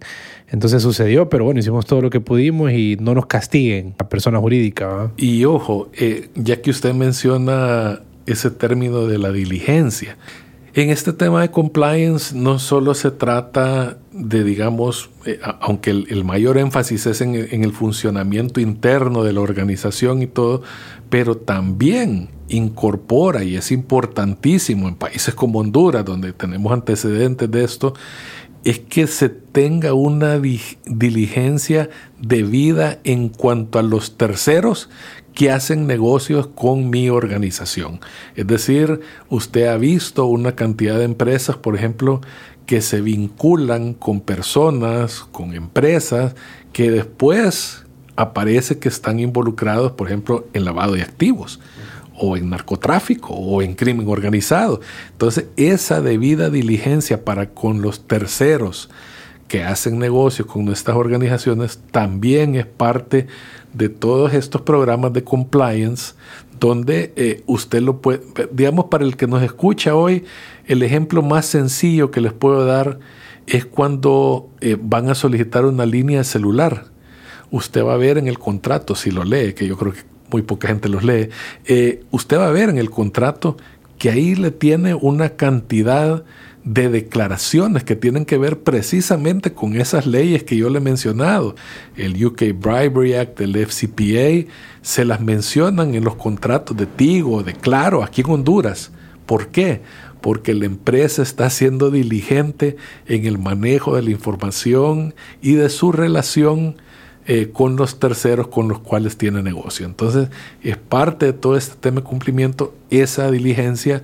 Entonces 0.49 0.81
sucedió, 0.81 1.29
pero 1.29 1.45
bueno, 1.45 1.59
hicimos 1.59 1.85
todo 1.85 2.01
lo 2.01 2.09
que 2.09 2.21
pudimos 2.21 2.71
y 2.71 2.97
no 2.99 3.13
nos 3.13 3.27
castiguen 3.27 3.93
a 3.99 4.09
persona 4.09 4.39
jurídica. 4.39 5.11
Y 5.15 5.45
ojo, 5.45 5.89
eh, 5.93 6.29
ya 6.35 6.59
que 6.61 6.71
usted 6.71 6.93
menciona 6.93 8.01
ese 8.25 8.49
término 8.49 9.05
de 9.05 9.19
la 9.19 9.31
diligencia, 9.31 10.17
en 10.73 10.89
este 10.89 11.13
tema 11.13 11.41
de 11.41 11.51
compliance 11.51 12.35
no 12.35 12.59
solo 12.59 12.93
se 12.93 13.11
trata 13.11 13.97
de, 14.11 14.43
digamos, 14.43 15.09
eh, 15.25 15.39
aunque 15.61 15.91
el, 15.91 16.23
mayor 16.23 16.57
énfasis 16.57 17.05
es 17.07 17.21
en, 17.21 17.35
en, 17.35 17.63
el 17.63 17.71
funcionamiento 17.71 18.59
interno 18.59 19.23
de 19.23 19.33
la 19.33 19.41
organización 19.41 20.21
y 20.21 20.27
todo, 20.27 20.61
pero 21.09 21.37
también 21.37 22.29
incorpora, 22.49 23.43
y 23.43 23.55
es 23.55 23.71
importantísimo 23.71 24.87
en 24.87 24.95
países 24.95 25.33
como 25.33 25.59
Honduras, 25.59 26.05
donde 26.05 26.33
tenemos 26.33 26.71
antecedentes 26.71 27.49
de 27.49 27.63
esto, 27.63 27.93
es 28.63 28.79
que 28.79 29.07
se 29.07 29.29
tenga 29.29 29.93
una 29.93 30.39
diligencia 30.85 31.89
debida 32.19 32.99
en 33.03 33.29
cuanto 33.29 33.79
a 33.79 33.83
los 33.83 34.17
terceros 34.17 34.89
que 35.33 35.51
hacen 35.51 35.87
negocios 35.87 36.47
con 36.47 36.89
mi 36.89 37.09
organización. 37.09 38.01
Es 38.35 38.47
decir, 38.47 38.99
usted 39.29 39.67
ha 39.67 39.77
visto 39.77 40.25
una 40.25 40.55
cantidad 40.55 40.97
de 40.97 41.05
empresas, 41.05 41.55
por 41.55 41.75
ejemplo, 41.75 42.21
que 42.65 42.81
se 42.81 43.01
vinculan 43.01 43.93
con 43.93 44.21
personas, 44.21 45.21
con 45.31 45.53
empresas, 45.53 46.35
que 46.73 46.91
después 46.91 47.85
aparece 48.15 48.79
que 48.79 48.89
están 48.89 49.19
involucrados, 49.19 49.93
por 49.93 50.07
ejemplo, 50.07 50.45
en 50.53 50.65
lavado 50.65 50.93
de 50.93 51.01
activos 51.01 51.59
o 52.19 52.37
en 52.37 52.49
narcotráfico 52.49 53.33
o 53.33 53.61
en 53.61 53.73
crimen 53.73 54.07
organizado. 54.07 54.81
Entonces, 55.11 55.45
esa 55.57 56.01
debida 56.01 56.49
diligencia 56.49 57.23
para 57.23 57.49
con 57.49 57.81
los 57.81 58.05
terceros 58.07 58.89
que 59.47 59.63
hacen 59.63 59.97
negocios 59.97 60.47
con 60.47 60.63
nuestras 60.63 60.95
organizaciones 60.95 61.79
también 61.91 62.55
es 62.55 62.67
parte 62.67 63.27
de 63.73 63.89
todos 63.89 64.33
estos 64.33 64.61
programas 64.61 65.11
de 65.13 65.23
compliance 65.23 66.13
donde 66.59 67.13
eh, 67.15 67.43
usted 67.47 67.81
lo 67.81 68.01
puede, 68.01 68.21
digamos, 68.51 68.85
para 68.85 69.05
el 69.05 69.15
que 69.15 69.27
nos 69.27 69.41
escucha 69.41 69.95
hoy, 69.95 70.25
el 70.67 70.83
ejemplo 70.83 71.21
más 71.21 71.45
sencillo 71.45 72.11
que 72.11 72.21
les 72.21 72.33
puedo 72.33 72.65
dar 72.65 72.99
es 73.47 73.65
cuando 73.65 74.49
eh, 74.61 74.77
van 74.79 75.09
a 75.09 75.15
solicitar 75.15 75.65
una 75.65 75.85
línea 75.85 76.23
celular. 76.23 76.85
Usted 77.49 77.83
va 77.83 77.93
a 77.93 77.97
ver 77.97 78.17
en 78.19 78.27
el 78.27 78.37
contrato, 78.37 78.93
si 78.93 79.09
lo 79.09 79.23
lee, 79.23 79.53
que 79.53 79.65
yo 79.65 79.77
creo 79.77 79.93
que 79.93 80.01
muy 80.31 80.41
poca 80.41 80.67
gente 80.67 80.89
los 80.89 81.03
lee, 81.03 81.29
eh, 81.65 82.03
usted 82.11 82.37
va 82.37 82.47
a 82.47 82.51
ver 82.51 82.69
en 82.69 82.77
el 82.77 82.89
contrato 82.89 83.57
que 83.97 84.09
ahí 84.09 84.35
le 84.35 84.51
tiene 84.51 84.93
una 84.95 85.29
cantidad 85.31 86.23
de 86.63 86.89
declaraciones 86.89 87.83
que 87.83 87.95
tienen 87.95 88.25
que 88.25 88.37
ver 88.37 88.59
precisamente 88.59 89.53
con 89.53 89.75
esas 89.75 90.05
leyes 90.05 90.43
que 90.43 90.57
yo 90.57 90.69
le 90.69 90.77
he 90.77 90.81
mencionado. 90.81 91.55
El 91.95 92.23
UK 92.23 92.53
Bribery 92.53 93.15
Act, 93.15 93.41
el 93.41 93.55
FCPA, 93.55 94.51
se 94.81 95.05
las 95.05 95.21
mencionan 95.21 95.95
en 95.95 96.03
los 96.03 96.15
contratos 96.15 96.75
de 96.77 96.85
Tigo, 96.85 97.43
de 97.43 97.53
Claro, 97.53 98.03
aquí 98.03 98.21
en 98.21 98.31
Honduras. 98.31 98.91
¿Por 99.25 99.47
qué? 99.47 99.81
Porque 100.21 100.53
la 100.53 100.65
empresa 100.65 101.21
está 101.21 101.49
siendo 101.49 101.91
diligente 101.91 102.77
en 103.07 103.25
el 103.25 103.37
manejo 103.37 103.95
de 103.95 104.01
la 104.01 104.11
información 104.11 105.13
y 105.41 105.53
de 105.53 105.69
su 105.69 105.91
relación 105.91 106.75
eh, 107.27 107.49
con 107.53 107.75
los 107.75 107.99
terceros 107.99 108.47
con 108.47 108.67
los 108.67 108.79
cuales 108.79 109.17
tiene 109.17 109.43
negocio. 109.43 109.85
Entonces, 109.85 110.29
es 110.63 110.77
parte 110.77 111.27
de 111.27 111.33
todo 111.33 111.57
este 111.57 111.75
tema 111.75 111.97
de 111.97 112.03
cumplimiento 112.03 112.73
esa 112.89 113.29
diligencia 113.29 114.01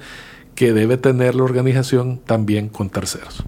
que 0.53 0.73
debe 0.73 0.97
tener 0.97 1.35
la 1.35 1.43
organización 1.43 2.19
también 2.25 2.69
con 2.69 2.89
terceros. 2.89 3.43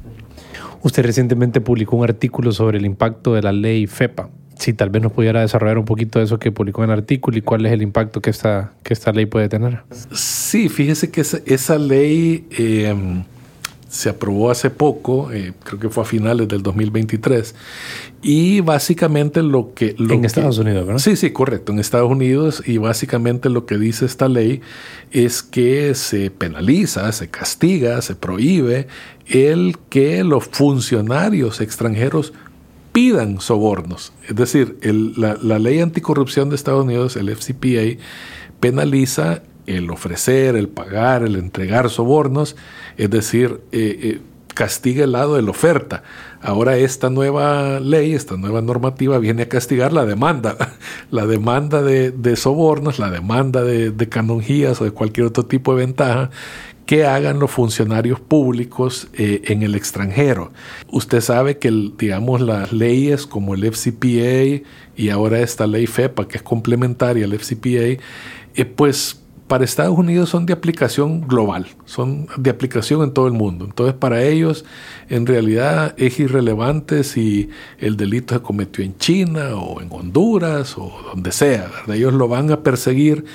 Usted 0.84 1.04
recientemente 1.04 1.62
publicó 1.62 1.96
un 1.98 2.04
artículo 2.04 2.52
sobre 2.52 2.78
el 2.78 2.86
impacto 2.86 3.34
de 3.34 3.42
la 3.42 3.52
ley 3.52 3.88
FEPA. 3.88 4.30
Si 4.58 4.74
tal 4.74 4.90
vez 4.90 5.04
nos 5.04 5.12
pudiera 5.12 5.42
desarrollar 5.42 5.78
un 5.78 5.86
poquito 5.86 6.20
de 6.20 6.26
eso 6.26 6.40
que 6.40 6.52
publicó 6.52 6.84
en 6.84 6.90
el 6.90 6.98
artículo 6.98 7.38
y 7.38 7.42
cuál 7.42 7.66
es 7.66 7.72
el 7.72 7.82
impacto 7.82 8.22
que 8.22 8.30
esta, 8.30 8.74
que 8.84 8.94
esta 8.94 9.12
ley 9.12 9.28
puede 9.28 9.50
tener. 9.50 9.82
Sí, 10.12 10.70
fíjese 10.70 11.12
que 11.12 11.22
esa, 11.22 11.78
ley 11.78 12.48
eh, 12.58 12.96
se 13.90 14.10
aprobó 14.10 14.52
hace 14.52 14.70
poco, 14.70 15.32
eh, 15.32 15.54
creo 15.64 15.80
que 15.80 15.90
fue 15.90 16.04
a 16.04 16.06
finales 16.06 16.48
del 16.48 16.62
2023, 16.62 17.56
y 18.22 18.62
básicamente 18.62 19.42
lo 19.42 19.74
que... 19.74 19.96
en 19.98 20.26
Estados 20.26 20.58
Unidos, 20.58 20.86
¿verdad? 20.86 21.02
Sí, 21.02 21.16
sí, 21.16 21.32
correcto, 21.32 21.72
en 21.72 21.80
Estados 21.80 22.12
Unidos, 22.12 22.64
y 22.66 22.78
básicamente 22.78 23.50
lo 23.50 23.66
que 23.66 23.78
dice 23.78 24.06
esta 24.06 24.28
ley 24.28 24.62
es 25.12 25.42
que 25.42 25.96
se 25.96 26.32
penaliza, 26.32 27.12
se 27.12 27.30
castiga, 27.30 28.02
se 28.02 28.16
prohíbe 28.16 28.88
el 29.28 29.78
que 29.90 30.24
los 30.24 30.46
funcionarios 30.46 31.62
extranjeros 31.62 32.34
pidan 32.92 33.40
sobornos. 33.40 34.12
Es 34.28 34.36
decir, 34.36 34.78
la, 34.82 35.38
la 35.42 35.60
ley 35.60 35.80
anticorrupción 35.80 36.50
de 36.50 36.56
Estados 36.56 36.84
Unidos, 36.84 37.16
el 37.16 37.30
FCPA, 37.30 38.02
penaliza 38.60 39.44
el 39.68 39.90
ofrecer, 39.92 40.56
el 40.56 40.70
pagar, 40.70 41.24
el 41.24 41.36
entregar 41.36 41.90
sobornos, 41.90 42.56
es 42.98 43.10
decir, 43.10 43.62
eh, 43.72 44.00
eh, 44.02 44.22
castiga 44.54 45.04
el 45.04 45.12
lado 45.12 45.36
de 45.36 45.44
la 45.44 45.52
oferta. 45.52 46.04
Ahora 46.42 46.78
esta 46.78 47.12
nueva 47.12 47.80
ley, 47.80 48.14
esta 48.14 48.38
nueva 48.38 48.62
normativa 48.62 49.20
viene 49.20 49.44
a 49.44 49.50
castigar 49.50 49.94
la 49.94 50.06
demanda, 50.06 50.58
la 51.12 51.28
demanda 51.28 51.84
de, 51.84 52.36
sobornos, 52.36 52.98
la 52.98 53.12
demanda 53.12 53.64
de, 53.64 54.10
canonjías 54.10 54.82
o 54.82 54.86
de 54.86 54.92
cualquier 54.92 55.28
otro 55.28 55.46
tipo 55.46 55.76
de 55.76 55.86
ventaja 55.86 56.32
que 56.88 57.06
hagan 57.06 57.38
los 57.38 57.52
funcionarios 57.52 58.20
públicos 58.20 59.10
eh, 59.14 59.42
en 59.46 59.62
el 59.62 59.76
extranjero. 59.76 60.52
Usted 60.90 61.22
sabe 61.22 61.60
que, 61.60 61.70
digamos, 61.98 62.42
las 62.42 62.72
leyes 62.72 63.28
como 63.28 63.54
el 63.54 63.72
FCPA 63.72 64.66
y 64.96 65.10
ahora 65.10 65.40
esta 65.42 65.68
ley 65.68 65.86
FEPA, 65.86 66.28
que 66.28 66.38
es 66.38 66.44
complementaria 66.44 67.26
al 67.26 67.38
FCPA, 67.38 68.02
pues 68.76 69.22
para 69.48 69.64
Estados 69.64 69.98
Unidos 69.98 70.30
son 70.30 70.46
de 70.46 70.54
aplicación 70.54 71.22
global, 71.22 71.68
son 71.86 72.28
de 72.38 72.50
aplicación 72.50 73.02
en 73.04 73.12
todo 73.12 73.28
el 73.28 73.34
mundo. 73.34 73.66
Entonces 73.66 73.96
para 73.96 74.24
ellos 74.24 74.66
en 75.10 75.26
realidad 75.26 75.94
es 75.98 76.20
irrelevante 76.20 77.04
si 77.04 77.50
el 77.80 77.96
delito 77.96 78.36
se 78.36 78.42
cometió 78.42 78.84
en 78.84 78.98
China 78.98 79.56
o 79.56 79.82
en 79.82 79.90
Honduras 79.92 80.78
o 80.78 80.92
donde 81.14 81.32
sea, 81.32 81.72
ellos 81.88 82.14
lo 82.14 82.28
van 82.28 82.52
a 82.52 82.62
perseguir. 82.62 83.26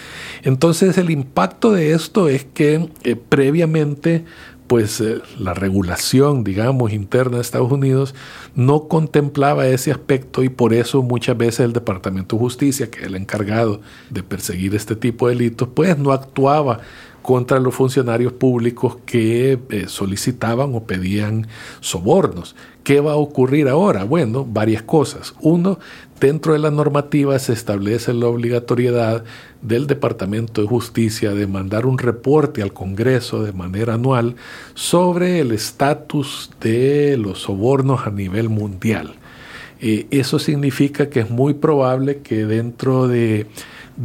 Entonces 0.42 0.98
el 0.98 1.10
impacto 1.10 1.72
de 1.72 1.92
esto 1.92 2.28
es 2.28 2.44
que 2.44 2.90
eh, 3.04 3.16
previamente 3.16 4.24
pues 4.66 5.00
eh, 5.00 5.20
la 5.38 5.54
regulación, 5.54 6.44
digamos, 6.44 6.92
interna 6.92 7.36
de 7.36 7.42
Estados 7.42 7.70
Unidos 7.70 8.14
no 8.54 8.88
contemplaba 8.88 9.66
ese 9.66 9.90
aspecto 9.90 10.42
y 10.42 10.48
por 10.48 10.72
eso 10.72 11.02
muchas 11.02 11.36
veces 11.36 11.60
el 11.60 11.72
Departamento 11.72 12.36
de 12.36 12.40
Justicia, 12.40 12.90
que 12.90 13.00
es 13.00 13.06
el 13.06 13.16
encargado 13.16 13.80
de 14.10 14.22
perseguir 14.22 14.74
este 14.74 14.96
tipo 14.96 15.28
de 15.28 15.34
delitos, 15.34 15.68
pues 15.74 15.98
no 15.98 16.12
actuaba 16.12 16.80
contra 17.22 17.60
los 17.60 17.74
funcionarios 17.74 18.32
públicos 18.32 18.96
que 19.06 19.58
eh, 19.70 19.84
solicitaban 19.86 20.74
o 20.74 20.84
pedían 20.84 21.46
sobornos. 21.80 22.56
¿Qué 22.84 23.00
va 23.00 23.12
a 23.12 23.16
ocurrir 23.16 23.68
ahora? 23.68 24.04
Bueno, 24.04 24.44
varias 24.44 24.82
cosas. 24.82 25.34
Uno, 25.40 25.78
dentro 26.18 26.52
de 26.52 26.58
la 26.58 26.70
normativa 26.72 27.38
se 27.38 27.52
establece 27.52 28.12
la 28.12 28.26
obligatoriedad 28.26 29.24
del 29.60 29.86
Departamento 29.86 30.62
de 30.62 30.66
Justicia 30.66 31.32
de 31.32 31.46
mandar 31.46 31.86
un 31.86 31.98
reporte 31.98 32.60
al 32.60 32.72
Congreso 32.72 33.44
de 33.44 33.52
manera 33.52 33.94
anual 33.94 34.34
sobre 34.74 35.38
el 35.38 35.52
estatus 35.52 36.50
de 36.60 37.16
los 37.16 37.42
sobornos 37.42 38.06
a 38.06 38.10
nivel 38.10 38.48
mundial. 38.48 39.14
Eh, 39.80 40.06
eso 40.10 40.38
significa 40.38 41.08
que 41.08 41.20
es 41.20 41.30
muy 41.30 41.54
probable 41.54 42.18
que 42.18 42.46
dentro 42.46 43.06
de, 43.06 43.46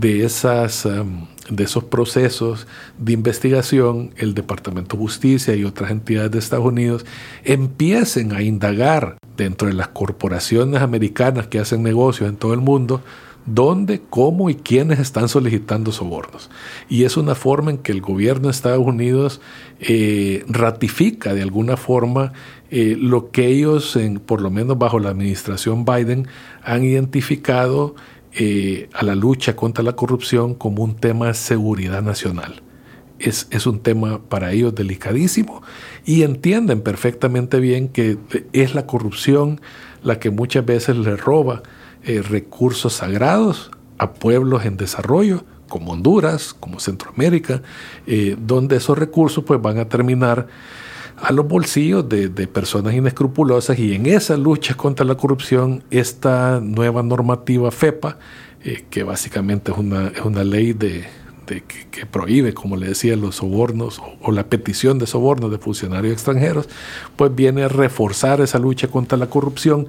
esas... 0.01 0.85
Um, 0.85 1.27
de 1.49 1.63
esos 1.63 1.83
procesos 1.85 2.67
de 2.97 3.13
investigación, 3.13 4.11
el 4.17 4.33
Departamento 4.33 4.95
de 4.95 5.03
Justicia 5.03 5.55
y 5.55 5.63
otras 5.63 5.91
entidades 5.91 6.31
de 6.31 6.39
Estados 6.39 6.65
Unidos 6.65 7.05
empiecen 7.43 8.33
a 8.33 8.41
indagar 8.41 9.17
dentro 9.35 9.67
de 9.67 9.73
las 9.73 9.87
corporaciones 9.89 10.81
americanas 10.81 11.47
que 11.47 11.59
hacen 11.59 11.83
negocios 11.83 12.29
en 12.29 12.37
todo 12.37 12.53
el 12.53 12.59
mundo, 12.59 13.01
dónde, 13.45 14.01
cómo 14.09 14.49
y 14.49 14.55
quiénes 14.55 14.99
están 14.99 15.29
solicitando 15.29 15.91
sobornos. 15.91 16.49
Y 16.89 17.05
es 17.05 17.15
una 17.15 17.33
forma 17.33 17.71
en 17.71 17.77
que 17.77 17.93
el 17.93 18.01
gobierno 18.01 18.47
de 18.47 18.51
Estados 18.51 18.85
Unidos 18.85 19.39
eh, 19.79 20.43
ratifica 20.49 21.33
de 21.33 21.43
alguna 21.43 21.77
forma 21.77 22.33
eh, 22.69 22.97
lo 22.99 23.31
que 23.31 23.47
ellos, 23.47 23.95
en, 23.95 24.19
por 24.19 24.41
lo 24.41 24.49
menos 24.49 24.77
bajo 24.77 24.99
la 24.99 25.09
administración 25.09 25.85
Biden, 25.85 26.27
han 26.63 26.83
identificado 26.83 27.95
eh, 28.37 28.89
a 28.93 29.03
la 29.03 29.15
lucha 29.15 29.55
contra 29.55 29.83
la 29.83 29.93
corrupción 29.93 30.53
como 30.53 30.83
un 30.83 30.95
tema 30.95 31.27
de 31.27 31.33
seguridad 31.33 32.01
nacional. 32.01 32.61
Es, 33.19 33.47
es, 33.49 33.65
un 33.65 33.79
tema 33.79 34.21
para 34.29 34.51
ellos 34.51 34.75
delicadísimo 34.75 35.63
y 36.05 36.21
entienden 36.21 36.81
perfectamente 36.81 37.59
bien 37.59 37.87
que 37.87 38.19
es 38.53 38.75
la 38.75 38.85
corrupción 38.85 39.59
la 40.03 40.19
que 40.19 40.29
muchas 40.29 40.65
veces 40.65 40.97
le 40.97 41.17
roba 41.17 41.63
eh, 42.03 42.21
recursos 42.21 42.93
sagrados 42.93 43.71
a 43.97 44.13
pueblos 44.13 44.65
en 44.65 44.77
desarrollo, 44.77 45.43
como 45.67 45.91
Honduras, 45.91 46.53
como 46.53 46.79
Centroamérica, 46.79 47.61
eh, 48.05 48.37
donde 48.39 48.77
esos 48.77 48.97
recursos 48.97 49.43
pues, 49.43 49.61
van 49.61 49.79
a 49.79 49.89
terminar 49.89 50.47
a 51.17 51.31
los 51.31 51.47
bolsillos 51.47 52.07
de, 52.07 52.29
personas 52.47 52.93
inescrupulosas 52.93 53.77
y 53.79 53.95
en 53.95 54.05
esa 54.05 54.37
lucha 54.37 54.75
contra 54.75 55.05
la 55.05 55.15
corrupción, 55.15 55.83
esta 55.89 56.59
nueva 56.61 57.01
normativa 57.01 57.71
FEPA, 57.71 58.19
eh, 58.63 58.85
que 58.89 59.03
básicamente 59.03 59.71
es 59.71 59.77
una, 59.77 60.07
es 60.09 60.21
una 60.21 60.43
ley 60.43 60.73
de, 60.73 61.05
que, 61.45 62.05
prohíbe, 62.05 62.53
como 62.53 62.77
le 62.77 62.87
decía, 62.89 63.15
los 63.15 63.37
sobornos 63.37 64.01
o, 64.21 64.31
la 64.31 64.47
petición 64.47 64.99
de 64.99 65.07
sobornos 65.07 65.49
de 65.49 65.57
funcionarios 65.57 66.13
extranjeros, 66.13 66.69
pues 67.15 67.33
viene 67.33 67.63
a 67.63 67.67
reforzar 67.67 68.41
esa 68.41 68.59
lucha 68.59 68.87
contra 68.87 69.17
la 69.17 69.27
corrupción. 69.27 69.87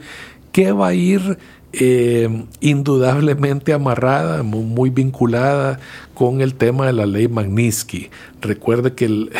Que 0.52 0.72
va 0.72 0.88
a 0.88 0.94
ir 0.94 1.38
eh, 1.72 2.46
indudablemente 2.60 3.74
amarrada, 3.74 4.42
muy, 4.42 4.88
vinculada 4.88 5.78
con 6.14 6.40
el 6.40 6.54
tema 6.54 6.86
de 6.86 6.94
la 6.94 7.06
ley 7.06 7.28
Magnitsky. 7.28 8.10
Recuerde 8.40 8.94
que 8.94 9.04
el, 9.04 9.30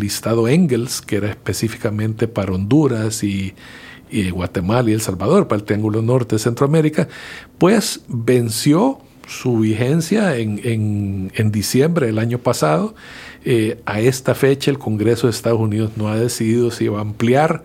listado 0.00 0.48
Engels, 0.48 1.00
que 1.00 1.16
era 1.16 1.28
específicamente 1.28 2.26
para 2.26 2.52
Honduras 2.52 3.22
y, 3.22 3.54
Guatemala 4.32 4.90
y 4.90 4.94
El 4.94 5.02
Salvador, 5.02 5.46
para 5.46 5.60
el 5.60 5.64
Triángulo 5.64 6.02
Norte 6.02 6.36
de 6.36 6.40
Centroamérica, 6.40 7.08
pues 7.58 8.00
venció 8.08 8.98
su 9.28 9.58
vigencia 9.58 10.36
en, 10.36 11.30
diciembre 11.52 12.06
del 12.06 12.18
año 12.18 12.38
pasado. 12.38 12.94
Eh, 13.44 13.80
a 13.86 14.00
esta 14.00 14.34
fecha 14.34 14.70
el 14.70 14.78
Congreso 14.78 15.26
de 15.26 15.30
Estados 15.30 15.60
Unidos 15.60 15.92
no 15.96 16.08
ha 16.08 16.16
decidido 16.16 16.72
si 16.72 16.88
va 16.88 16.98
a 16.98 17.02
ampliar 17.02 17.62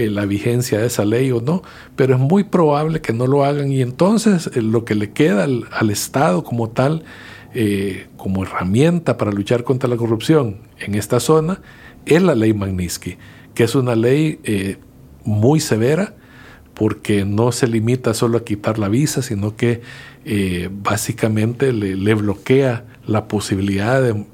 eh, 0.00 0.08
la 0.08 0.24
vigencia 0.24 0.78
de 0.78 0.86
esa 0.86 1.04
ley 1.04 1.30
o 1.30 1.42
no, 1.42 1.62
pero 1.94 2.14
es 2.14 2.20
muy 2.20 2.44
probable 2.44 3.02
que 3.02 3.12
no 3.12 3.26
lo 3.26 3.44
hagan 3.44 3.70
y 3.70 3.82
entonces 3.82 4.50
eh, 4.54 4.62
lo 4.62 4.86
que 4.86 4.94
le 4.94 5.10
queda 5.10 5.44
al, 5.44 5.90
Estado 5.90 6.42
como 6.42 6.70
tal, 6.70 7.04
eh, 7.52 8.06
como 8.16 8.44
herramienta 8.44 9.18
para 9.18 9.30
luchar 9.30 9.62
contra 9.62 9.90
la 9.90 9.98
corrupción 9.98 10.56
en 10.78 10.94
esta 10.94 11.20
zona, 11.20 11.60
es 12.06 12.22
la 12.22 12.34
ley 12.34 12.54
Magnitsky, 12.54 13.18
que 13.54 13.64
es 13.64 13.74
una 13.74 13.94
ley 13.94 14.40
muy 15.24 15.60
severa 15.60 16.14
porque 16.72 17.26
no 17.26 17.52
se 17.52 17.66
limita 17.66 18.14
solo 18.14 18.38
a 18.38 18.44
quitar 18.44 18.78
la 18.78 18.88
visa, 18.88 19.20
sino 19.20 19.54
que 19.54 19.82
básicamente 20.70 21.74
le, 21.74 21.94
le 21.94 22.14
bloquea 22.14 22.86
la 23.06 23.28
posibilidad 23.28 24.00
de 24.00 24.24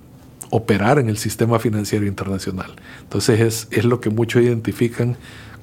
operar 0.50 0.98
en 0.98 1.09
el 1.09 1.16
sistema 1.16 1.59
financiero 1.59 2.07
internacional. 2.07 2.70
Entonces 3.02 3.40
es, 3.40 3.68
es, 3.70 3.85
lo 3.85 4.00
que 4.00 4.11
muchos 4.11 4.42
identifican 4.42 5.16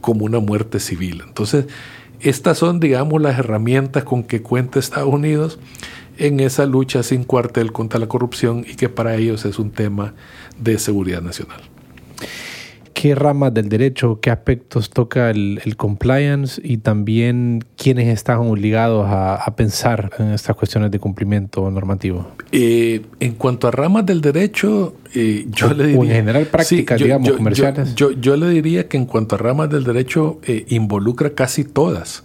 como 0.03 0.25
una 0.25 0.39
muerte 0.39 0.81
civil. 0.81 1.23
Entonces, 1.25 1.65
estas 2.19 2.57
son, 2.57 2.81
digamos, 2.81 3.21
las 3.21 3.39
herramientas 3.39 4.03
con 4.03 4.23
que 4.23 4.41
cuenta 4.41 4.79
Estados 4.79 5.13
Unidos 5.13 5.59
en 6.17 6.41
esa 6.41 6.65
lucha 6.65 7.03
sin 7.03 7.23
cuartel 7.23 7.71
contra 7.71 7.99
la 7.99 8.07
corrupción 8.07 8.65
y 8.69 8.75
que 8.75 8.89
para 8.89 9.15
ellos 9.15 9.45
es 9.45 9.57
un 9.59 9.71
tema 9.71 10.13
de 10.59 10.77
seguridad 10.77 11.21
nacional 11.21 11.72
qué 13.03 13.15
ramas 13.15 13.53
del 13.53 13.67
derecho, 13.67 14.21
qué 14.21 14.29
aspectos 14.29 14.89
toca 14.89 15.29
el, 15.29 15.75
compliance 15.75 16.61
y 16.63 16.77
también 16.77 17.65
quiénes 17.75 18.07
están 18.07 18.37
obligados 18.37 19.05
a, 19.09 19.53
pensar 19.57 20.09
en 20.19 20.31
estas 20.31 20.55
cuestiones 20.55 20.89
de 20.89 20.99
cumplimiento 20.99 21.69
normativo? 21.69 22.25
Eh, 22.53 23.01
en 23.19 23.33
cuanto 23.33 23.67
a 23.67 23.71
ramas 23.71 24.05
del 24.05 24.21
derecho, 24.21 24.95
eh, 25.13 25.45
yo 25.49 25.73
le 25.73 25.87
diría... 25.87 26.01
en 26.01 26.09
general 26.11 26.45
prácticas, 26.45 26.97
digamos, 26.97 27.29
comerciales. 27.33 27.93
Yo, 27.93 28.37
le 28.37 28.49
diría 28.51 28.87
que 28.87 28.95
en 28.95 29.05
cuanto 29.05 29.35
a 29.35 29.37
ramas 29.37 29.69
del 29.69 29.83
derecho, 29.83 30.39
eh, 30.47 30.63
involucra 30.69 31.31
casi 31.31 31.65
todas 31.65 32.23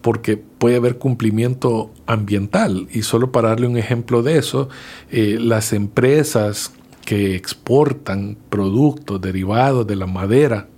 porque 0.00 0.38
puede 0.38 0.76
haber 0.76 0.96
cumplimiento 0.96 1.90
ambiental. 2.06 2.88
Y 2.92 3.02
solo 3.02 3.30
para 3.30 3.50
darle 3.50 3.66
un 3.66 3.76
ejemplo 3.76 4.22
de 4.22 4.38
eso, 4.38 4.70
las 5.10 5.74
empresas 5.74 6.72
que 7.04 7.36
exportan 7.36 8.36
productos 8.48 9.20
derivados 9.20 9.86
de 9.86 9.96
la 9.96 10.06
madera 10.06 10.68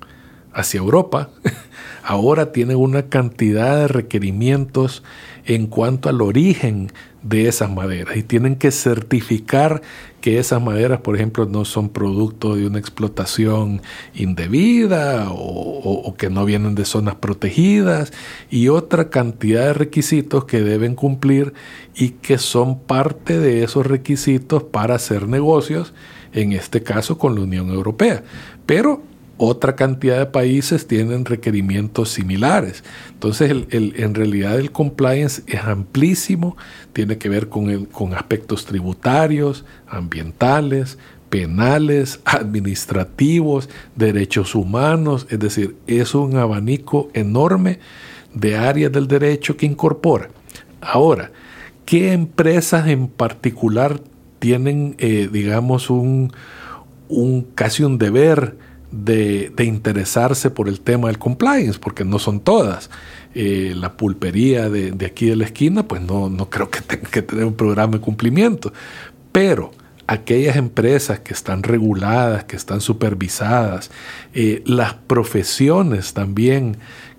hacia 0.53 0.79
Europa, 0.79 1.31
ahora 2.03 2.53
tienen 2.53 2.77
una 2.77 3.09
cantidad 3.09 3.77
de 3.77 3.89
requerimientos 3.89 5.03
en 5.45 5.67
cuanto 5.67 6.09
al 6.09 6.23
origen 6.23 6.91
de 7.23 7.49
esas 7.49 7.71
maderas. 7.71 8.17
Y 8.17 8.23
tienen 8.23 8.57
que 8.57 8.71
certificar 8.71 9.83
que 10.21 10.39
esas 10.39 10.61
maderas, 10.63 11.01
por 11.01 11.15
ejemplo, 11.15 11.47
no 11.47 11.65
son 11.65 11.89
producto 11.89 12.57
de 12.57 12.67
una 12.67 12.79
explotación 12.79 13.83
indebida 14.15 15.29
o, 15.31 16.15
que 16.17 16.31
no 16.31 16.45
vienen 16.45 16.75
de 16.75 16.85
zonas 16.85 17.17
protegidas 17.17 18.13
y 18.51 18.69
otra 18.69 19.11
cantidad 19.11 19.67
de 19.67 19.75
requisitos 19.75 20.47
que 20.47 20.63
deben 20.63 20.95
cumplir 20.95 21.53
y 21.95 22.11
que 22.11 22.39
son 22.39 22.81
parte 22.81 23.39
de 23.39 23.63
esos 23.63 23.87
requisitos 23.87 24.63
para 24.63 24.95
hacer 24.95 25.29
negocios 25.29 25.93
en 26.37 26.53
este 26.53 26.83
caso 26.83 27.19
con 27.19 27.35
la 27.35 27.41
Unión 27.41 27.71
Europea. 27.71 28.23
Pero 28.67 29.03
otra 29.39 29.75
cantidad 29.75 30.19
de 30.19 30.27
países 30.27 30.87
tienen 30.87 31.25
requerimientos 31.25 32.11
similares. 32.11 32.85
Entonces, 33.11 33.51
en 33.71 34.15
realidad 34.15 34.59
el 34.59 34.71
compliance 34.71 35.43
es 35.47 35.61
amplísimo, 35.61 36.57
tiene 36.93 37.19
que 37.19 37.29
ver 37.29 37.49
con, 37.49 37.87
con 37.87 38.15
aspectos 38.15 38.65
tributarios, 38.65 39.65
ambientales, 39.89 40.99
penales, 41.29 42.21
administrativos, 42.25 43.69
derechos 43.95 44.55
humanos, 44.55 45.27
es 45.31 45.39
decir, 45.39 45.77
es 45.87 46.15
un 46.15 46.37
abanico 46.37 47.11
enorme 47.15 47.79
de 48.35 48.57
áreas 48.57 48.93
del 48.93 49.09
derecho 49.09 49.57
que 49.57 49.67
incorpora. 49.67 50.29
Ahora, 50.81 51.31
¿qué 51.85 52.13
empresas 52.13 52.89
en 52.89 53.09
particular 53.09 54.01
tienen, 54.47 54.95
eh, 54.99 55.29
digamos, 55.33 55.91
un, 55.91 56.33
un, 57.09 57.43
casi 57.57 57.83
un 57.83 57.99
deber 57.99 58.57
de, 58.93 59.53
interesarse 59.59 60.51
por 60.51 60.69
el 60.69 60.81
tema 60.83 61.09
del 61.09 61.19
compliance, 61.19 61.81
porque 61.81 62.05
no 62.05 62.21
son 62.21 62.39
todas. 62.39 62.89
Eh, 63.35 63.73
la 63.75 63.97
pulpería 63.97 64.71
de, 64.71 65.05
aquí 65.05 65.27
de 65.27 65.35
la 65.35 65.47
esquina, 65.47 65.89
pues 65.89 66.01
no, 66.01 66.31
no 66.31 66.49
creo 66.49 66.71
que 66.71 66.81
tenga 66.81 67.11
que 67.11 67.23
tener 67.23 67.45
un 67.45 67.55
programa 67.55 67.95
de 67.95 68.01
cumplimiento. 68.01 68.73
Pero 69.33 69.73
aquellas 70.07 70.55
empresas 70.55 71.19
que 71.19 71.33
están 71.33 71.65
reguladas, 71.65 72.45
que 72.45 72.55
están 72.55 72.81
supervisadas, 72.81 73.91
eh, 74.33 74.63
las 74.65 74.95
profesiones 74.95 76.15
también 76.15 76.77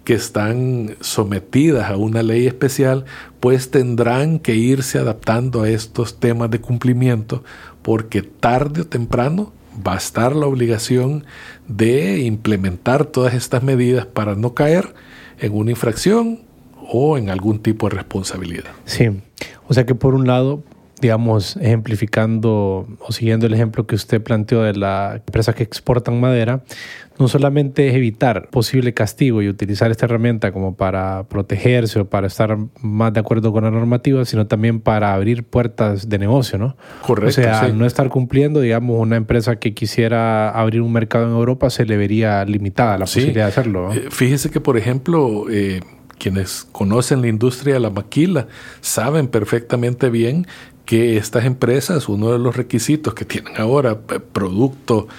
que 0.07 0.13
están 0.13 0.95
sometidas 1.01 1.91
a 1.91 1.97
una 1.97 2.23
ley 2.23 2.47
especial, 2.47 3.03
pues 3.41 3.71
tendrán 3.71 4.39
que 4.39 4.55
irse 4.55 4.99
adaptando 4.99 5.63
a 5.63 5.69
estos 5.69 6.17
temas 6.17 6.49
de 6.49 6.61
cumplimiento, 6.61 7.43
porque 7.81 8.21
tarde 8.21 8.83
o 8.83 8.87
temprano 8.87 9.51
va 9.85 9.95
a 9.95 9.97
estar 9.97 10.33
la 10.33 10.45
obligación 10.45 11.25
de 11.67 12.21
implementar 12.21 13.03
todas 13.03 13.33
estas 13.33 13.63
medidas 13.63 14.05
para 14.05 14.35
no 14.35 14.53
caer 14.53 14.93
en 15.39 15.53
una 15.53 15.71
infracción 15.71 16.39
o 16.89 17.17
en 17.17 17.29
algún 17.29 17.59
tipo 17.59 17.89
de 17.89 17.97
responsabilidad. 17.97 18.71
Sí, 18.85 19.09
o 19.67 19.73
sea 19.73 19.85
que 19.85 19.93
por 19.93 20.15
un 20.15 20.25
lado 20.25 20.63
digamos, 20.99 21.57
ejemplificando 21.57 22.87
o 22.99 23.11
siguiendo 23.11 23.45
el 23.45 23.53
ejemplo 23.53 23.85
que 23.85 23.95
usted 23.95 24.21
planteó 24.21 24.63
de 24.63 24.73
la 24.73 25.21
empresa 25.25 25.53
que 25.53 25.63
exportan 25.63 26.19
madera, 26.19 26.63
no 27.19 27.27
solamente 27.27 27.87
es 27.87 27.95
evitar 27.95 28.49
posible 28.49 28.93
castigo 28.93 29.41
y 29.41 29.49
utilizar 29.49 29.91
esta 29.91 30.05
herramienta 30.05 30.51
como 30.51 30.75
para 30.75 31.23
protegerse 31.23 31.99
o 31.99 32.05
para 32.05 32.27
estar 32.27 32.57
más 32.81 33.13
de 33.13 33.19
acuerdo 33.19 33.51
con 33.51 33.63
la 33.63 33.71
normativa, 33.71 34.23
sino 34.25 34.47
también 34.47 34.79
para 34.79 35.13
abrir 35.13 35.43
puertas 35.43 36.09
de 36.09 36.19
negocio, 36.19 36.57
¿no? 36.57 36.77
Correcto. 37.01 37.29
O 37.29 37.43
sea, 37.43 37.61
al 37.61 37.77
no 37.77 37.85
estar 37.85 38.09
cumpliendo, 38.09 38.59
digamos, 38.59 38.99
una 38.99 39.15
empresa 39.15 39.57
que 39.57 39.73
quisiera 39.73 40.49
abrir 40.49 40.81
un 40.81 40.93
mercado 40.93 41.25
en 41.25 41.31
Europa 41.31 41.69
se 41.69 41.85
le 41.85 41.97
vería 41.97 42.43
limitada 42.45 42.97
la 42.97 43.05
posibilidad 43.05 43.45
de 43.45 43.49
hacerlo. 43.49 43.93
Eh, 43.93 44.07
fíjese 44.09 44.49
que, 44.49 44.61
por 44.61 44.77
ejemplo, 44.77 45.45
eh, 45.49 45.81
quienes 46.17 46.67
conocen 46.71 47.21
la 47.21 47.27
industria 47.27 47.75
de 47.75 47.79
la 47.79 47.89
maquila 47.89 48.47
saben 48.81 49.27
perfectamente 49.27 50.09
bien 50.09 50.47
que 50.87 51.17
estas 51.17 51.43
empresas, 51.43 52.07
uno 52.07 52.31
de 52.31 52.39
los 52.39 52.55
requisitos 52.55 53.13
que 53.13 53.25
tienen 53.25 53.57
ahora, 53.57 53.99
eh, 54.09 54.19
producto 54.19 55.09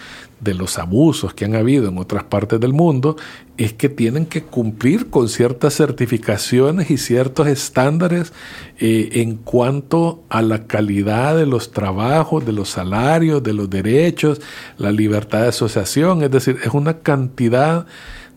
de 0.40 0.54
los 0.54 0.78
abusos 0.78 1.34
que 1.34 1.44
han 1.44 1.54
habido 1.54 1.88
en 1.88 1.98
otras 1.98 2.24
partes 2.24 2.58
del 2.58 2.72
mundo, 2.72 3.16
es 3.58 3.74
que 3.74 3.90
tienen 3.90 4.24
que 4.24 4.44
cumplir 4.44 5.10
con 5.10 5.28
ciertas 5.28 5.74
certificaciones 5.74 6.90
y 6.90 6.96
ciertos 6.96 7.48
estándares 7.48 8.32
eh, 8.78 9.10
en 9.14 9.36
cuanto 9.36 10.22
a 10.30 10.40
la 10.40 10.66
calidad 10.66 11.36
de 11.36 11.44
los 11.44 11.70
trabajos, 11.70 12.46
de 12.46 12.52
los 12.52 12.70
salarios, 12.70 13.42
de 13.42 13.52
los 13.52 13.68
derechos, 13.68 14.40
la 14.78 14.90
libertad 14.90 15.42
de 15.42 15.48
asociación, 15.48 16.22
es 16.22 16.30
decir, 16.30 16.56
es 16.64 16.72
una 16.72 17.00
cantidad 17.00 17.86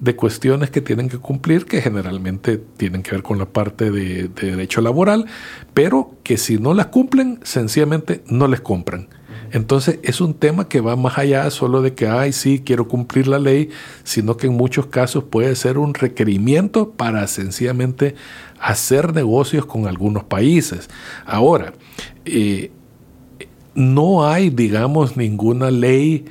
de 0.02 0.16
cuestiones 0.16 0.72
que 0.72 0.82
tienen 0.82 1.10
que 1.10 1.20
cumplir, 1.20 1.66
que 1.66 1.80
generalmente 1.80 2.58
tienen 2.58 3.04
que 3.04 3.12
ver 3.12 3.24
con 3.24 3.38
la 3.38 3.46
parte 3.46 3.92
de, 3.92 4.28
derecho 4.30 4.82
laboral, 4.82 5.28
pero 5.76 6.16
que 6.24 6.38
si 6.38 6.58
no 6.58 6.74
las 6.74 6.88
cumplen, 6.88 7.40
sencillamente 7.44 8.24
no 8.26 8.48
les 8.48 8.62
compran. 8.62 9.08
Entonces 9.52 10.00
es 10.02 10.20
un 10.20 10.34
tema 10.34 10.68
que 10.68 10.82
va 10.82 10.96
más 10.96 11.20
allá 11.20 11.50
solo 11.52 11.84
de 11.84 11.94
que, 11.94 12.08
ay, 12.08 12.34
sí, 12.34 12.64
quiero 12.66 12.88
cumplir 12.88 13.28
la 13.28 13.38
ley, 13.38 13.70
sino 14.04 14.38
que 14.38 14.48
en 14.48 14.54
muchos 14.54 14.88
casos 14.88 15.26
puede 15.26 15.56
ser 15.56 15.78
un 15.78 15.94
requerimiento 15.94 16.92
para 16.92 17.28
sencillamente 17.28 18.16
hacer 18.60 19.14
negocios 19.14 19.68
con 19.68 19.88
algunos 19.88 20.24
países. 20.24 20.90
Ahora, 21.26 21.74
eh, 22.26 22.72
no 23.76 24.28
hay, 24.28 24.50
digamos, 24.50 25.16
ninguna 25.16 25.70
ley, 25.70 26.26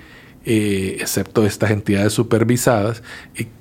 eh, 0.45 0.97
excepto 1.01 1.45
estas 1.45 1.71
entidades 1.71 2.13
supervisadas, 2.13 3.03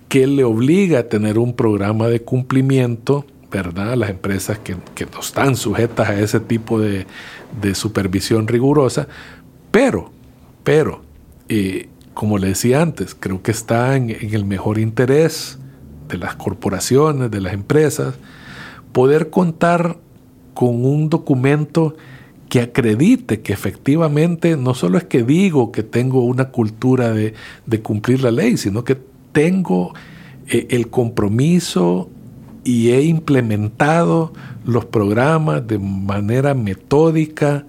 que 0.08 0.26
le 0.28 0.44
obliga 0.44 1.00
a 1.00 1.04
tener 1.04 1.38
un 1.38 1.54
programa 1.54 2.08
de 2.08 2.22
cumplimiento, 2.22 3.26
¿verdad? 3.52 3.96
Las 3.96 4.10
empresas 4.10 4.58
que, 4.60 4.76
no 4.76 5.20
están 5.20 5.56
sujetas 5.56 6.10
a 6.10 6.20
ese 6.20 6.40
tipo 6.40 6.80
de, 6.80 7.06
supervisión 7.74 8.48
rigurosa, 8.48 9.08
pero, 9.72 10.12
pero, 10.64 11.04
eh, 11.48 11.90
como 12.14 12.38
le 12.38 12.48
decía 12.48 12.82
antes, 12.82 13.16
creo 13.18 13.42
que 13.44 13.52
está 13.52 13.96
en 13.96 14.10
el 14.10 14.46
mejor 14.46 14.80
interés 14.80 15.60
de 16.08 16.18
las 16.18 16.36
corporaciones, 16.36 17.30
de 17.30 17.42
las 17.42 17.54
empresas, 17.54 18.16
poder 18.92 19.30
contar 19.30 19.98
con 20.54 20.84
un 20.84 21.10
documento 21.10 21.96
que 22.50 22.62
acredite 22.62 23.42
que 23.42 23.54
efectivamente 23.54 24.58
no 24.58 24.74
solo 24.74 24.98
es 24.98 25.04
que 25.04 25.24
digo 25.24 25.72
que 25.72 25.84
tengo 25.84 26.26
una 26.26 26.50
cultura 26.50 27.12
de, 27.14 27.34
cumplir 27.84 28.24
la 28.24 28.32
ley, 28.32 28.58
sino 28.58 28.84
que 28.84 28.98
tengo 29.32 29.94
eh, 30.48 30.68
el 30.72 30.90
compromiso 30.90 32.10
y 32.64 32.90
he 32.90 33.04
implementado 33.04 34.34
los 34.66 34.86
programas 34.86 35.66
de 35.66 35.78
manera 35.78 36.56
metódica 36.56 37.66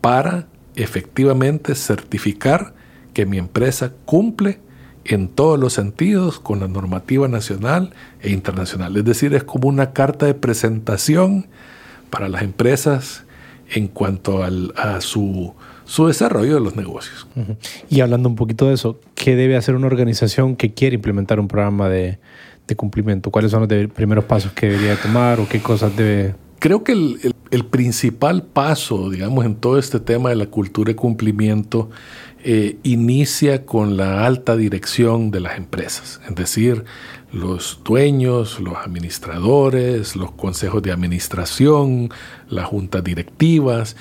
para 0.00 0.48
efectivamente 0.74 1.74
certificar 1.76 2.74
que 3.12 3.26
mi 3.26 3.38
empresa 3.38 3.92
cumple 4.04 4.58
en 5.04 5.28
todos 5.28 5.58
los 5.60 5.74
sentidos 5.74 6.40
con 6.40 6.60
la 6.60 6.66
normativa 6.66 7.28
nacional 7.28 7.92
e 8.20 8.30
internacional. 8.30 8.96
Es 8.96 9.04
decir, 9.04 9.34
es 9.34 9.44
como 9.44 9.68
una 9.68 9.92
carta 9.92 10.26
de 10.26 10.34
presentación 10.34 11.46
para 12.10 12.28
las 12.28 12.42
empresas 12.42 13.24
en 13.70 13.88
cuanto 13.88 14.42
a 14.42 15.00
su 15.00 15.54
su 15.84 16.06
desarrollo 16.06 16.54
de 16.54 16.60
los 16.60 16.76
negocios. 16.76 17.26
Y 17.88 18.00
hablando 18.00 18.28
un 18.28 18.36
poquito 18.36 18.68
de 18.68 18.74
eso, 18.74 18.98
¿qué 19.14 19.36
debe 19.36 19.56
hacer 19.56 19.74
una 19.74 19.86
organización 19.86 20.56
que 20.56 20.72
quiere 20.72 20.96
implementar 20.96 21.40
un 21.40 21.48
programa 21.48 21.88
de, 21.88 22.18
cumplimiento? 22.76 23.30
¿Cuáles 23.30 23.50
son 23.50 23.68
los 23.68 23.92
primeros 23.92 24.24
pasos 24.24 24.52
que 24.52 24.68
debería 24.68 24.96
tomar 24.96 25.40
o 25.40 25.48
qué 25.48 25.60
cosas 25.60 25.96
debe...? 25.96 26.34
Creo 26.58 26.82
que 26.82 26.92
el, 26.92 27.64
principal 27.66 28.42
paso, 28.42 29.10
digamos, 29.10 29.44
en 29.44 29.54
todo 29.54 29.78
este 29.78 30.00
tema 30.00 30.30
de 30.30 30.36
la 30.36 30.46
cultura 30.46 30.88
de 30.88 30.96
cumplimiento 30.96 31.90
eh, 32.46 32.76
inicia 32.82 33.64
con 33.64 33.96
la 33.96 34.26
alta 34.26 34.54
dirección 34.54 35.30
de 35.30 35.40
las 35.40 35.56
empresas, 35.56 36.20
es 36.28 36.34
decir, 36.34 36.84
los 37.32 37.80
dueños, 37.82 38.60
los 38.60 38.76
administradores, 38.76 40.14
los 40.14 40.32
consejos 40.32 40.82
de 40.82 40.92
administración, 40.92 42.10
las 42.50 42.66
juntas 42.66 43.02
directivas, 43.02 43.96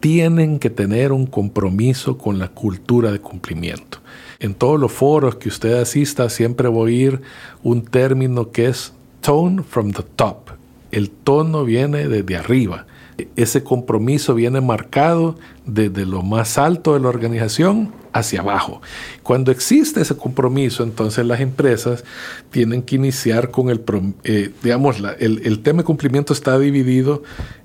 tienen 0.00 0.58
que 0.58 0.68
tener 0.68 1.10
un 1.10 1.26
compromiso 1.26 2.18
con 2.18 2.38
la 2.38 2.48
cultura 2.48 3.10
de 3.10 3.18
cumplimiento. 3.18 3.98
En 4.40 4.54
todos 4.54 4.78
los 4.78 4.92
foros 4.92 5.36
que 5.36 5.48
usted 5.48 5.80
asista 5.80 6.28
siempre 6.28 6.68
voy 6.68 6.80
a 6.80 6.84
oír 6.84 7.22
un 7.62 7.82
término 7.82 8.50
que 8.50 8.66
es 8.66 8.92
tone 9.22 9.62
from 9.62 9.92
the 9.92 10.04
top. 10.16 10.50
El 10.92 11.10
tono 11.10 11.64
viene 11.64 12.08
desde 12.08 12.36
arriba. 12.36 12.86
Ese 13.34 13.64
compromiso 13.64 14.34
viene 14.34 14.60
marcado 14.60 15.36
desde 15.64 16.04
lo 16.04 16.22
más 16.22 16.58
alto 16.58 16.94
de 16.94 17.00
la 17.00 17.08
organización 17.08 17.92
hacia 18.12 18.40
abajo. 18.40 18.82
Cuando 19.22 19.50
existe 19.50 20.00
ese 20.00 20.16
compromiso, 20.16 20.82
entonces 20.82 21.24
las 21.24 21.40
empresas 21.40 22.04
tienen 22.50 22.82
que 22.82 22.96
iniciar 22.96 23.50
con 23.50 23.70
el, 23.70 23.82
eh, 24.24 24.50
digamos, 24.62 24.98
el, 25.18 25.40
el 25.44 25.62
tema 25.62 25.78
de 25.78 25.84
cumplimiento 25.84 26.32
está 26.32 26.58
dividido 26.58 27.22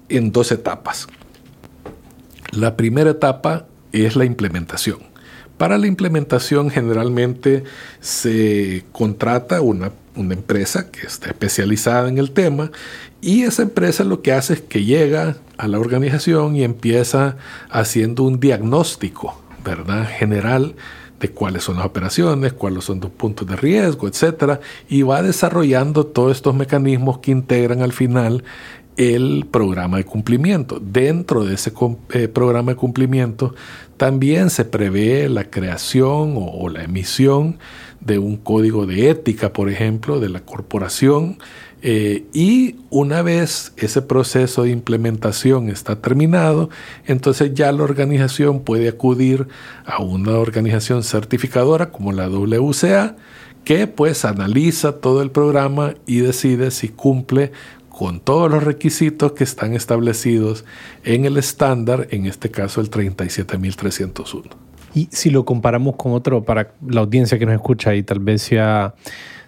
en 0.09 0.31
dos 0.31 0.51
etapas. 0.51 1.07
La 2.51 2.75
primera 2.75 3.11
etapa 3.11 3.65
es 3.91 4.15
la 4.15 4.25
implementación. 4.25 5.10
Para 5.61 5.77
la 5.77 5.85
implementación 5.85 6.71
generalmente 6.71 7.63
se 7.99 8.83
contrata 8.91 9.61
una, 9.61 9.91
empresa 10.15 10.89
que 10.89 11.05
está 11.05 11.27
especializada 11.27 12.09
en 12.09 12.17
el 12.17 12.31
tema 12.31 12.71
y 13.21 13.43
esa 13.43 13.61
empresa 13.61 14.03
lo 14.03 14.23
que 14.23 14.31
hace 14.31 14.53
es 14.53 14.61
que 14.61 14.83
llega 14.83 15.37
a 15.59 15.67
la 15.67 15.79
organización 15.79 16.55
y 16.55 16.63
empieza 16.63 17.37
haciendo 17.69 18.23
un 18.23 18.39
diagnóstico, 18.39 19.39
¿verdad? 19.63 20.09
General 20.09 20.73
de 21.19 21.29
cuáles 21.29 21.63
son 21.63 21.77
las 21.77 21.85
operaciones, 21.85 22.53
cuáles 22.53 22.83
son 22.83 22.99
los 22.99 23.11
puntos 23.11 23.47
de 23.47 23.55
riesgo, 23.55 24.07
etcétera, 24.07 24.61
y 24.89 25.03
va 25.03 25.21
desarrollando 25.21 26.07
todos 26.07 26.37
estos 26.37 26.55
mecanismos 26.55 27.19
que 27.19 27.29
integran 27.29 27.83
al 27.83 27.93
final 27.93 28.43
el 28.97 29.47
programa 29.49 29.97
de 29.97 30.05
cumplimiento. 30.05 30.79
Dentro 30.79 31.43
de 31.45 31.55
ese 31.55 31.73
eh, 32.13 32.27
programa 32.27 32.73
de 32.73 32.75
cumplimiento 32.77 33.55
también 33.97 34.49
se 34.49 34.65
prevé 34.65 35.29
la 35.29 35.49
creación 35.49 36.33
o, 36.35 36.69
la 36.69 36.83
emisión 36.83 37.59
de 37.99 38.17
un 38.17 38.35
código 38.37 38.85
de 38.85 39.09
ética, 39.09 39.53
por 39.53 39.69
ejemplo, 39.69 40.19
de 40.19 40.29
la 40.29 40.39
corporación. 40.39 41.37
Eh, 41.83 42.25
y 42.33 42.77
una 42.89 43.21
vez 43.21 43.73
ese 43.77 44.01
proceso 44.01 44.63
de 44.63 44.71
implementación 44.71 45.69
está 45.69 46.01
terminado, 46.01 46.69
entonces 47.05 47.53
ya 47.53 47.71
la 47.71 47.83
organización 47.83 48.61
puede 48.61 48.87
acudir 48.87 49.47
a 49.85 50.01
una 50.01 50.31
organización 50.37 51.03
certificadora 51.03 51.91
como 51.91 52.11
la 52.11 52.27
WCA, 52.27 53.15
que 53.63 53.87
pues 53.87 54.25
analiza 54.25 54.93
todo 54.93 55.21
el 55.21 55.31
programa 55.31 55.93
y 56.07 56.21
decide 56.21 56.71
si 56.71 56.89
cumple 56.89 57.51
con 58.01 58.19
todos 58.19 58.49
los 58.49 58.63
requisitos 58.63 59.33
que 59.33 59.43
están 59.43 59.75
establecidos 59.75 60.65
en 61.03 61.25
el 61.25 61.37
estándar, 61.37 62.07
en 62.09 62.25
este 62.25 62.49
caso 62.49 62.81
el 62.81 62.89
37301. 62.89 64.49
Y 64.95 65.07
si 65.11 65.29
lo 65.29 65.45
comparamos 65.45 65.97
con 65.97 66.13
otro, 66.13 66.43
para 66.43 66.73
la 66.83 67.01
audiencia 67.01 67.37
que 67.37 67.45
nos 67.45 67.53
escucha 67.53 67.93
y 67.93 68.01
tal 68.01 68.19
vez 68.19 68.41
sea, 68.41 68.95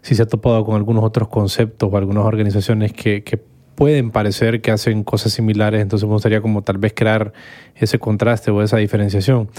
si 0.03 0.13
se 0.13 0.21
ha 0.21 0.27
topado 0.27 0.63
con 0.65 0.75
algunos 0.75 1.03
otros 1.03 1.29
conceptos 1.29 1.89
o 1.91 1.97
algunas 1.97 2.25
organizaciones 2.25 2.93
que, 2.93 3.23
que 3.23 3.41
pueden 3.75 4.11
parecer 4.11 4.61
que 4.61 4.71
hacen 4.71 5.03
cosas 5.03 5.33
similares, 5.33 5.81
entonces 5.81 6.07
me 6.07 6.13
gustaría 6.13 6.41
como 6.41 6.61
tal 6.61 6.77
vez 6.77 6.93
crear 6.95 7.33
ese 7.75 7.99
contraste 7.99 8.51
o 8.51 8.61
esa 8.61 8.77
diferenciación. 8.77 9.49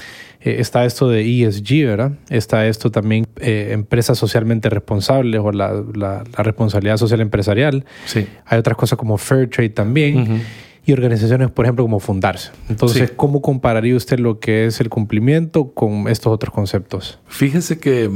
Eh, 0.41 0.57
está 0.59 0.85
esto 0.85 1.09
de 1.09 1.23
ESG, 1.23 1.87
¿verdad? 1.87 2.12
Está 2.29 2.67
esto 2.67 2.91
también, 2.91 3.27
eh, 3.41 3.71
empresas 3.73 4.19
socialmente 4.19 4.71
responsables 4.71 5.41
o 5.41 5.53
la, 5.53 5.83
la, 5.95 6.25
responsabilidad 6.43 6.97
social 6.97 7.21
empresarial. 7.21 7.85
Sí. 8.07 8.27
Hay 8.47 8.59
otras 8.59 8.77
cosas 8.77 8.99
como 8.99 9.19
Fair 9.19 9.49
Trade 9.49 9.71
también. 9.71 10.43
Y 10.87 10.93
organizaciones, 10.93 11.51
por 11.51 11.65
ejemplo, 11.65 11.83
como 11.83 11.99
Fundarse. 11.99 12.51
Entonces, 12.69 13.11
¿cómo 13.17 13.41
compararía 13.41 13.97
usted 13.97 14.19
lo 14.19 14.39
que 14.39 14.67
es 14.67 14.81
el 14.81 14.91
cumplimiento 14.91 15.71
con 15.73 16.09
estos 16.09 16.31
otros 16.31 16.53
conceptos? 16.53 17.19
Fíjese 17.27 17.79
que 17.79 18.11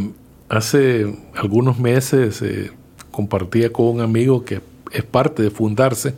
hace 0.51 1.07
algunos 1.35 1.79
meses 1.79 2.43
eh, 2.43 2.71
compartía 3.11 3.73
con 3.73 3.87
un 3.87 4.01
amigo 4.03 4.45
que 4.45 4.61
es 4.93 5.05
parte 5.05 5.43
de 5.43 5.51
Fundarse 5.51 6.15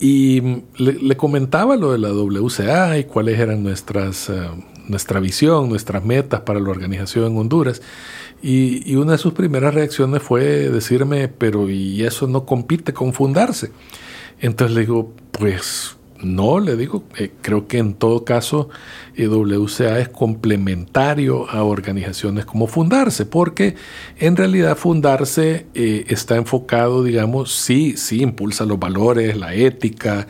Y 0.00 0.40
le, 0.76 1.16
comentaba 1.16 1.76
lo 1.76 1.92
de 1.92 1.98
la 1.98 2.12
WCA 2.12 2.98
y 2.98 3.04
cuáles 3.04 3.38
eran 3.38 3.62
nuestras, 3.62 4.28
eh, 4.30 4.48
nuestra 4.88 5.20
visión, 5.20 5.68
nuestras 5.68 6.04
metas 6.04 6.40
para 6.40 6.60
la 6.60 6.70
organización 6.70 7.32
en 7.32 7.38
Honduras. 7.38 7.82
Y, 8.42 8.90
y, 8.90 8.96
una 8.96 9.12
de 9.12 9.18
sus 9.18 9.32
primeras 9.32 9.74
reacciones 9.74 10.22
fue 10.22 10.42
decirme, 10.70 11.28
pero 11.28 11.70
¿y 11.70 12.02
eso 12.02 12.26
no 12.26 12.44
compite 12.44 12.92
con 12.92 13.12
fundarse? 13.12 13.70
Entonces 14.40 14.74
le 14.74 14.80
digo, 14.82 15.12
pues 15.30 15.96
no, 16.22 16.60
le 16.60 16.76
digo, 16.76 17.04
eh, 17.18 17.32
creo 17.40 17.66
que 17.66 17.78
en 17.78 17.94
todo 17.94 18.24
caso 18.24 18.68
eh, 19.14 19.26
WCA 19.26 19.98
es 19.98 20.08
complementario 20.08 21.48
a 21.50 21.62
organizaciones 21.64 22.44
como 22.44 22.66
Fundarse, 22.66 23.26
porque 23.26 23.74
en 24.18 24.36
realidad 24.36 24.76
Fundarse 24.76 25.66
eh, 25.74 26.04
está 26.08 26.36
enfocado, 26.36 27.02
digamos, 27.02 27.52
sí, 27.52 27.96
sí, 27.96 28.22
impulsa 28.22 28.64
los 28.64 28.78
valores, 28.78 29.36
la 29.36 29.54
ética, 29.54 30.26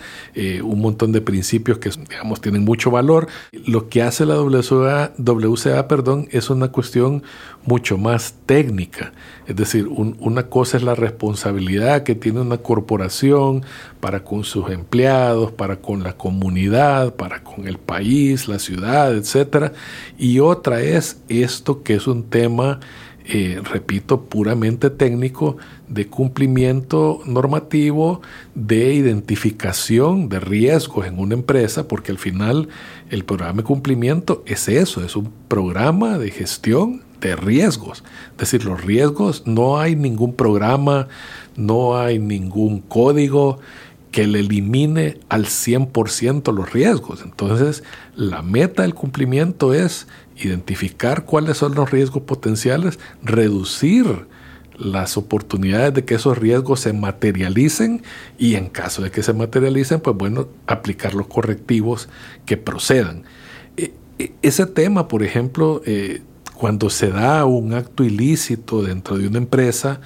un 0.62 0.80
montón 0.80 1.12
de 1.12 1.20
principios 1.20 1.78
que, 1.78 1.90
digamos, 2.08 2.40
tienen 2.40 2.64
mucho 2.64 2.90
valor. 2.90 3.28
Lo 3.52 3.88
que 3.88 4.02
hace 4.02 4.26
la 4.26 4.36
WCA, 4.40 5.12
WCA 5.18 5.88
perdón, 5.88 6.28
es 6.30 6.50
una 6.50 6.68
cuestión 6.68 7.22
mucho 7.64 7.98
más 7.98 8.34
técnica. 8.46 9.12
Es 9.46 9.56
decir, 9.56 9.88
una 9.88 10.44
cosa 10.44 10.76
es 10.76 10.84
la 10.84 10.94
responsabilidad 10.94 12.04
que 12.04 12.14
tiene 12.14 12.40
una 12.40 12.58
corporación 12.58 13.64
para 14.00 14.22
con 14.22 14.44
sus 14.44 14.70
empleados, 14.70 15.50
para 15.50 15.80
con 15.80 16.04
la 16.04 16.16
comunidad, 16.16 17.16
para 17.16 17.42
con 17.42 17.66
el 17.66 17.78
país, 17.78 18.46
la 18.46 18.60
ciudad, 18.60 19.16
etc. 19.16 19.72
Y 20.16 20.38
otra 20.38 20.80
es 20.80 21.20
esto 21.28 21.82
que 21.82 21.94
es 21.94 22.06
un 22.06 22.30
tema, 22.30 22.78
eh, 23.24 23.60
repito, 23.64 24.22
puramente 24.22 24.90
técnico 24.90 25.56
de 25.88 26.06
cumplimiento 26.06 27.20
normativo, 27.26 28.22
de 28.54 28.94
identificación 28.94 30.28
de 30.28 30.38
riesgos 30.38 31.04
en 31.06 31.18
una 31.18 31.34
empresa, 31.34 31.88
porque 31.88 32.12
al 32.12 32.18
final 32.18 32.68
el 33.10 33.24
programa 33.24 33.62
de 33.62 33.64
cumplimiento 33.64 34.44
es 34.46 34.68
eso, 34.68 35.04
es 35.04 35.16
un 35.16 35.32
programa 35.48 36.16
de 36.18 36.30
gestión 36.30 37.02
de 37.22 37.36
riesgos. 37.36 38.04
Es 38.32 38.38
decir, 38.38 38.64
los 38.64 38.82
riesgos, 38.82 39.44
no 39.46 39.78
hay 39.78 39.96
ningún 39.96 40.34
programa, 40.34 41.08
no 41.56 41.96
hay 41.96 42.18
ningún 42.18 42.80
código 42.80 43.58
que 44.10 44.26
le 44.26 44.40
elimine 44.40 45.18
al 45.30 45.46
100% 45.46 46.52
los 46.52 46.72
riesgos. 46.72 47.22
Entonces, 47.22 47.82
la 48.14 48.42
meta 48.42 48.82
del 48.82 48.94
cumplimiento 48.94 49.72
es 49.72 50.06
identificar 50.36 51.24
cuáles 51.24 51.56
son 51.56 51.74
los 51.74 51.90
riesgos 51.90 52.22
potenciales, 52.24 52.98
reducir 53.22 54.26
las 54.78 55.16
oportunidades 55.16 55.94
de 55.94 56.04
que 56.04 56.14
esos 56.14 56.38
riesgos 56.38 56.80
se 56.80 56.92
materialicen 56.92 58.02
y 58.38 58.54
en 58.56 58.68
caso 58.68 59.02
de 59.02 59.10
que 59.10 59.22
se 59.22 59.32
materialicen, 59.32 60.00
pues 60.00 60.16
bueno, 60.16 60.48
aplicar 60.66 61.14
los 61.14 61.26
correctivos 61.28 62.08
que 62.46 62.56
procedan. 62.56 63.24
E, 63.76 63.94
e, 64.18 64.32
ese 64.42 64.66
tema, 64.66 65.08
por 65.08 65.22
ejemplo, 65.22 65.82
eh, 65.86 66.22
cuando 66.62 66.90
se 66.90 67.10
da 67.10 67.44
un 67.44 67.74
acto 67.74 68.04
ilícito 68.04 68.84
dentro 68.84 69.18
de 69.18 69.26
una 69.26 69.38
empresa, 69.38 70.00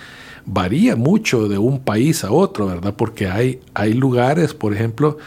varía 0.46 0.96
mucho 0.96 1.48
de 1.48 1.58
un 1.58 1.80
país 1.80 2.24
a 2.24 2.32
otro, 2.32 2.66
¿verdad? 2.66 2.94
Porque 2.96 3.28
hay, 3.28 3.60
hay 3.74 3.92
lugares, 3.92 4.54
por 4.54 4.72
ejemplo, 4.72 5.18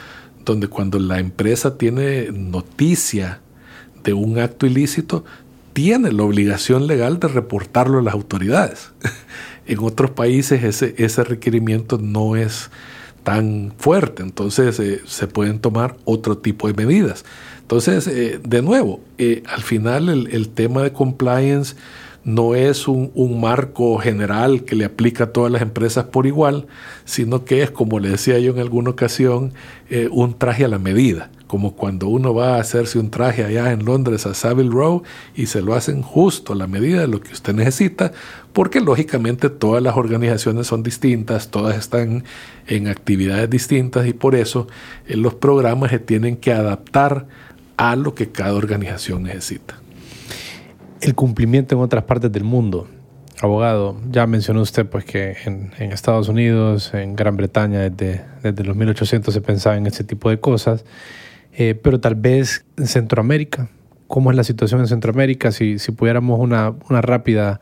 donde 0.44 0.70
cuando 0.70 0.98
la 0.98 1.20
empresa 1.20 1.78
tiene 1.78 2.32
noticia 2.32 3.42
de 4.04 4.14
un 4.14 4.40
acto 4.40 4.66
ilícito, 4.66 5.24
tiene 5.74 6.12
la 6.12 6.24
obligación 6.24 6.88
legal 6.88 7.20
de 7.20 7.28
reportarlo 7.28 8.00
a 8.00 8.02
las 8.02 8.16
autoridades. 8.16 8.90
en 9.68 9.78
otros 9.82 10.10
países 10.10 10.64
ese, 10.64 10.96
ese 10.98 11.24
requerimiento 11.24 12.00
no 12.00 12.38
es 12.38 12.72
tan 13.22 13.72
fuerte, 13.78 14.24
entonces 14.24 14.80
eh, 14.80 15.02
se 15.06 15.28
pueden 15.28 15.60
tomar 15.60 15.96
otro 16.06 16.40
tipo 16.40 16.68
de 16.68 16.74
medidas. 16.74 17.24
Entonces, 17.70 18.07
eh, 18.07 18.39
de 18.43 18.63
nuevo, 18.63 18.99
eh, 19.20 19.43
al 19.45 19.61
final 19.61 20.09
el, 20.09 20.49
tema 20.49 20.82
de 20.82 20.91
compliance 20.91 21.76
no 22.24 22.55
es 22.55 22.88
un, 22.88 23.11
marco 23.39 23.99
general 23.99 24.63
que 24.63 24.76
le 24.76 24.86
aplica 24.86 25.26
a 25.26 25.32
todas 25.32 25.51
las 25.51 25.61
empresas 25.61 26.05
por 26.05 26.26
igual, 26.26 26.65
sino 27.05 27.45
que 27.45 27.61
es, 27.61 27.70
como 27.70 27.99
le 27.99 28.09
decía 28.09 28.39
yo 28.39 28.53
en 28.53 28.59
alguna 28.59 28.89
ocasión, 28.89 29.53
eh, 29.91 30.09
un 30.11 30.36
traje 30.36 30.65
a 30.65 30.67
la 30.67 30.80
medida, 30.80 31.30
como 31.45 31.76
cuando 31.76 32.07
uno 32.07 32.34
va 32.34 32.55
a 32.55 32.59
hacerse 32.59 32.97
un 32.97 33.11
traje 33.11 33.45
allá 33.45 33.72
en 33.72 33.86
Londres 33.86 34.26
a 34.26 34.34
Savile 34.34 34.72
Row 34.72 35.03
y 35.36 35.45
se 35.45 35.61
lo 35.61 35.76
hacen 35.76 36.01
justo 36.01 36.53
a 36.53 36.55
la 36.55 36.65
medida 36.65 37.01
de 37.01 37.07
lo 37.07 37.22
que 37.22 37.34
usted 37.34 37.53
necesita, 37.53 38.13
porque 38.51 38.82
lógicamente 38.82 39.51
todas 39.51 39.84
las 39.84 39.95
organizaciones 39.95 40.65
son 40.65 40.82
distintas, 40.82 41.51
todas 41.51 41.78
están 41.78 42.24
en 42.65 42.88
actividades 42.88 43.47
distintas 43.47 44.07
y 44.07 44.13
por 44.13 44.34
eso 44.34 44.67
los 45.07 45.36
programas 45.36 45.91
se 45.91 45.99
tienen 45.99 46.36
que 46.36 46.51
adaptar 46.51 47.28
a 47.80 47.96
lo 47.96 48.14
que 48.14 48.30
cada 48.30 48.56
organización 48.56 49.24
necesita. 49.24 49.80
El 51.00 51.16
cumplimiento 51.16 51.76
en 51.76 51.82
otras 51.82 52.04
partes 52.04 52.30
del 52.30 52.44
mundo. 52.44 52.90
Abogado, 53.42 53.96
ya 54.12 54.28
mencionó 54.28 54.62
usted 54.62 54.86
pues 54.86 55.06
que 55.06 55.38
en, 55.46 55.72
Estados 55.94 56.28
Unidos, 56.28 56.94
en 56.94 57.16
Gran 57.16 57.38
Bretaña, 57.38 57.90
desde, 57.90 58.26
desde, 58.44 58.66
los 58.66 58.76
1800 58.76 59.34
se 59.34 59.40
pensaba 59.40 59.78
en 59.78 59.88
ese 59.88 60.04
tipo 60.04 60.30
de 60.30 60.42
cosas, 60.42 60.84
eh, 61.54 61.74
pero 61.74 62.02
tal 62.02 62.16
vez 62.16 62.66
en 62.76 62.88
Centroamérica, 62.88 63.70
¿cómo 64.08 64.30
es 64.30 64.36
la 64.36 64.44
situación 64.44 64.82
en 64.82 64.88
Centroamérica? 64.88 65.54
Si, 65.54 65.80
si 65.80 65.94
pudiéramos 65.94 66.38
una, 66.38 66.74
una 66.90 67.02
rápida 67.02 67.62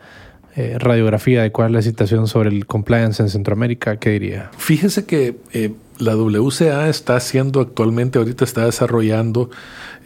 eh, 0.59 0.79
radiografía 0.79 1.43
de 1.43 1.51
cuál 1.51 1.67
es 1.67 1.73
la 1.73 1.81
situación 1.83 2.27
sobre 2.27 2.49
el 2.49 2.65
compliance 2.65 3.21
en 3.21 3.29
Centroamérica, 3.29 3.97
¿qué 3.97 4.09
diría? 4.09 4.49
Fíjese 4.57 5.05
que 5.05 5.37
eh, 5.53 5.73
la 5.99 6.15
WCA 6.15 6.89
está 6.89 7.15
haciendo 7.15 7.61
actualmente, 7.61 8.17
ahorita 8.17 8.43
está 8.43 8.65
desarrollando 8.65 9.51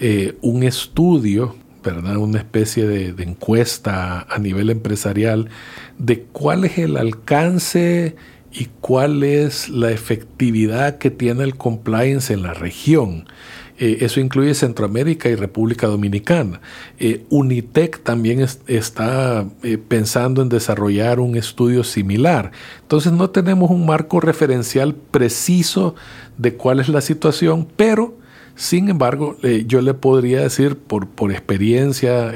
eh, 0.02 0.36
un 0.42 0.64
estudio, 0.64 1.56
¿verdad? 1.86 2.18
Una 2.18 2.40
especie 2.40 2.86
de, 2.86 3.14
de, 3.14 3.24
encuesta 3.24 4.28
a 4.30 4.40
nivel 4.40 4.70
empresarial 4.70 5.48
de 5.98 6.24
cuál 6.34 6.66
es 6.66 6.78
el 6.80 6.98
alcance 6.98 8.18
y 8.52 8.66
cuál 8.82 9.24
es 9.24 9.70
la 9.70 9.92
efectividad 9.92 10.98
que 10.98 11.12
tiene 11.12 11.46
el 11.46 11.56
compliance 11.56 12.34
en 12.34 12.44
la 12.44 12.54
región. 12.54 13.26
Eh, 13.78 13.98
eso 14.02 14.20
incluye 14.20 14.54
Centroamérica 14.54 15.30
y 15.30 15.36
República 15.36 15.88
Dominicana. 15.88 16.62
Eh, 17.00 17.26
Unitec 17.30 18.04
también 18.04 18.46
está 18.68 19.46
eh, 19.64 19.78
pensando 19.78 20.42
en 20.42 20.50
desarrollar 20.50 21.20
un 21.20 21.36
estudio 21.36 21.84
similar. 21.84 22.52
Entonces 22.82 23.12
no 23.12 23.30
tenemos 23.30 23.70
un 23.72 23.86
marco 23.86 24.20
referencial 24.20 24.96
preciso 24.96 25.96
de 26.38 26.56
cuál 26.56 26.80
es 26.80 26.90
la 26.90 27.02
situación, 27.02 27.68
pero 27.76 28.18
sin 28.56 28.90
embargo 28.90 29.38
yo 29.66 29.82
le 29.82 29.94
podría 29.94 30.42
decir 30.42 30.78
por, 30.78 31.08
por 31.08 31.32
experiencia 31.32 32.34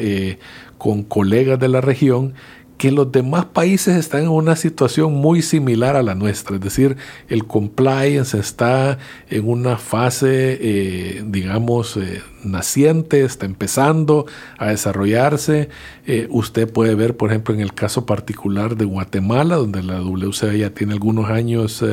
con 0.78 1.04
colegas 1.04 1.60
de 1.60 1.68
la 1.68 1.82
región 1.82 2.34
que 2.78 2.92
los 2.92 3.12
demás 3.12 3.46
países 3.46 3.96
están 3.96 4.24
en 4.24 4.30
una 4.30 4.56
situación 4.56 5.14
muy 5.14 5.42
similar 5.42 5.96
a 5.96 6.04
la 6.04 6.14
nuestra, 6.14 6.56
es 6.58 6.62
decir, 6.62 6.98
el 7.30 7.46
compliance 7.46 8.38
está 8.38 8.98
en 9.30 9.48
una 9.48 9.78
fase, 9.78 10.58
eh, 10.62 11.24
digamos, 11.26 11.96
eh, 11.96 12.22
naciente, 12.44 13.24
está 13.24 13.46
empezando 13.46 14.26
a 14.58 14.68
desarrollarse. 14.68 15.70
Eh, 16.06 16.28
usted 16.30 16.72
puede 16.72 16.96
ver, 16.96 17.16
por 17.16 17.30
ejemplo, 17.30 17.54
en 17.54 17.62
el 17.62 17.74
caso 17.74 18.06
particular 18.06 18.76
de 18.76 18.86
Guatemala, 18.86 19.56
donde 19.56 19.82
la 19.82 20.02
WCA 20.02 20.54
ya 20.54 20.70
tiene 20.72 20.94
algunos 20.94 21.30
años 21.30 21.84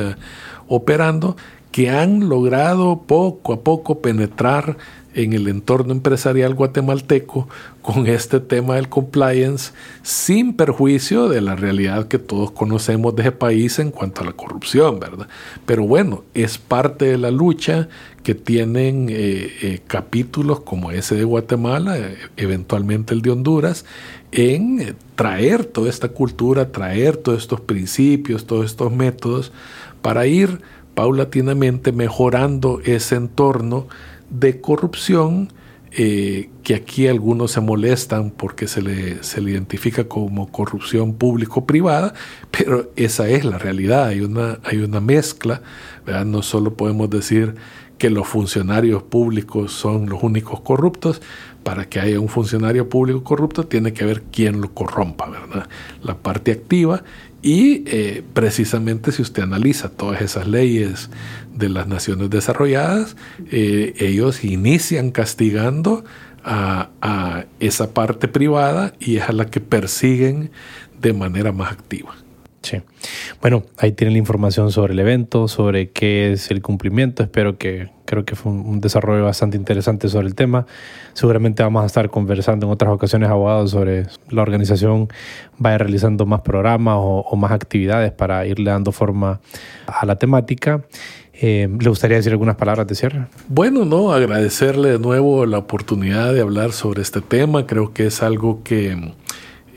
operando, 0.67 1.37
que 1.71 1.89
han 1.89 2.29
logrado 2.29 3.01
poco 3.07 3.53
a 3.53 3.61
poco 3.61 3.99
penetrar 3.99 4.77
en 5.13 5.33
el 5.33 5.47
entorno 5.47 5.91
empresarial 5.93 6.53
guatemalteco 6.53 7.47
con 7.81 8.07
este 8.07 8.39
tema 8.39 8.75
del 8.75 8.89
compliance 8.89 9.73
sin 10.01 10.53
perjuicio 10.53 11.29
de 11.29 11.41
la 11.41 11.55
realidad 11.55 12.07
que 12.07 12.19
todos 12.19 12.51
conocemos 12.51 13.15
de 13.15 13.23
ese 13.23 13.31
país 13.31 13.79
en 13.79 13.91
cuanto 13.91 14.21
a 14.21 14.25
la 14.25 14.33
corrupción, 14.33 14.99
¿verdad? 14.99 15.27
Pero 15.65 15.85
bueno, 15.85 16.23
es 16.33 16.57
parte 16.57 17.05
de 17.05 17.17
la 17.17 17.31
lucha 17.31 17.89
que 18.23 18.35
tienen 18.35 19.09
eh, 19.09 19.51
eh, 19.61 19.81
capítulos 19.85 20.61
como 20.61 20.91
ese 20.91 21.15
de 21.15 21.25
Guatemala, 21.25 21.97
eh, 21.97 22.17
eventualmente 22.37 23.13
el 23.13 23.21
de 23.21 23.31
Honduras, 23.31 23.85
en 24.31 24.95
traer 25.15 25.65
toda 25.65 25.89
esta 25.89 26.09
cultura, 26.09 26.71
traer 26.71 27.17
todos 27.17 27.41
estos 27.41 27.61
principios, 27.61 28.47
todos 28.47 28.65
estos 28.65 28.91
métodos 28.91 29.51
para 30.01 30.25
ir 30.25 30.61
paulatinamente 30.95 31.91
mejorando 31.91 32.81
ese 32.85 33.15
entorno 33.15 33.87
de 34.33 34.59
corrupción 34.59 35.53
eh, 35.91 36.49
que 36.63 36.73
aquí 36.73 37.07
algunos 37.07 37.51
se 37.51 37.61
molestan 37.61 38.31
porque 38.31 38.67
se 38.67 38.81
le, 38.81 39.23
se 39.23 39.41
le 39.41 39.51
identifica 39.51 40.05
como 40.05 40.51
corrupción 40.51 41.13
público-privada, 41.13 42.15
pero 42.49 42.91
esa 42.95 43.29
es 43.29 43.45
la 43.45 43.59
realidad, 43.59 44.07
hay 44.07 44.21
una, 44.21 44.59
hay 44.63 44.79
una 44.79 44.99
mezcla, 44.99 45.61
no 46.25 46.41
solo 46.41 46.73
podemos 46.73 47.11
decir 47.11 47.55
que 47.99 48.09
los 48.09 48.27
funcionarios 48.27 49.03
públicos 49.03 49.71
son 49.71 50.09
los 50.09 50.23
únicos 50.23 50.59
corruptos. 50.61 51.21
Para 51.63 51.87
que 51.87 52.01
haya 52.01 52.19
un 52.19 52.27
funcionario 52.27 52.89
público 52.89 53.23
corrupto 53.23 53.65
tiene 53.65 53.93
que 53.93 54.03
haber 54.03 54.23
quién 54.23 54.59
lo 54.59 54.73
corrompa, 54.73 55.29
¿verdad? 55.29 55.69
La 56.01 56.17
parte 56.17 56.51
activa 56.51 57.03
y 57.41 57.83
eh, 57.87 58.23
precisamente 58.33 59.13
si 59.13 59.21
usted 59.21 59.43
analiza 59.43 59.89
todas 59.89 60.21
esas 60.21 60.47
leyes 60.47 61.09
de 61.53 61.69
las 61.69 61.87
naciones 61.87 62.29
desarrolladas, 62.29 63.15
eh, 63.51 63.93
ellos 63.99 64.43
inician 64.43 65.11
castigando 65.11 66.03
a, 66.43 66.89
a, 67.01 67.45
esa 67.59 67.93
parte 67.93 68.27
privada 68.27 68.93
y 68.99 69.17
es 69.17 69.29
a 69.29 69.31
la 69.31 69.45
que 69.45 69.59
persiguen 69.59 70.51
de 70.99 71.13
manera 71.13 71.51
más 71.51 71.71
activa. 71.71 72.15
Sí. 72.63 72.81
Bueno, 73.41 73.63
ahí 73.77 73.91
tienen 73.91 74.13
la 74.13 74.19
información 74.19 74.71
sobre 74.71 74.93
el 74.93 74.99
evento, 74.99 75.49
sobre 75.49 75.91
qué 75.91 76.31
es 76.31 76.49
el 76.49 76.61
cumplimiento. 76.61 77.21
Espero 77.21 77.57
que, 77.57 77.89
creo 78.05 78.23
que 78.23 78.37
fue 78.37 78.53
un 78.53 78.79
desarrollo 78.79 79.25
bastante 79.25 79.57
interesante 79.57 80.07
sobre 80.07 80.27
el 80.27 80.35
tema. 80.35 80.65
Seguramente 81.11 81.61
vamos 81.61 81.83
a 81.83 81.87
estar 81.87 82.09
conversando 82.09 82.65
en 82.65 82.71
otras 82.71 82.93
ocasiones, 82.93 83.29
abogados, 83.29 83.71
sobre 83.71 84.05
la 84.29 84.41
organización 84.41 85.09
vaya 85.57 85.77
realizando 85.77 86.25
más 86.25 86.39
programas 86.39 86.95
o, 86.99 87.25
o 87.29 87.35
más 87.35 87.51
actividades 87.51 88.13
para 88.13 88.45
irle 88.45 88.71
dando 88.71 88.93
forma 88.93 89.41
a 89.85 90.05
la 90.05 90.15
temática. 90.17 90.85
Eh, 91.45 91.67
¿Le 91.77 91.89
gustaría 91.89 92.15
decir 92.15 92.31
algunas 92.31 92.55
palabras 92.55 92.87
de 92.87 92.95
cierre? 92.95 93.25
Bueno, 93.49 93.83
no, 93.83 94.13
agradecerle 94.13 94.91
de 94.91 94.99
nuevo 94.99 95.45
la 95.45 95.57
oportunidad 95.57 96.33
de 96.33 96.39
hablar 96.39 96.71
sobre 96.71 97.01
este 97.01 97.19
tema. 97.19 97.67
Creo 97.67 97.91
que 97.91 98.05
es 98.05 98.23
algo 98.23 98.63
que 98.63 98.97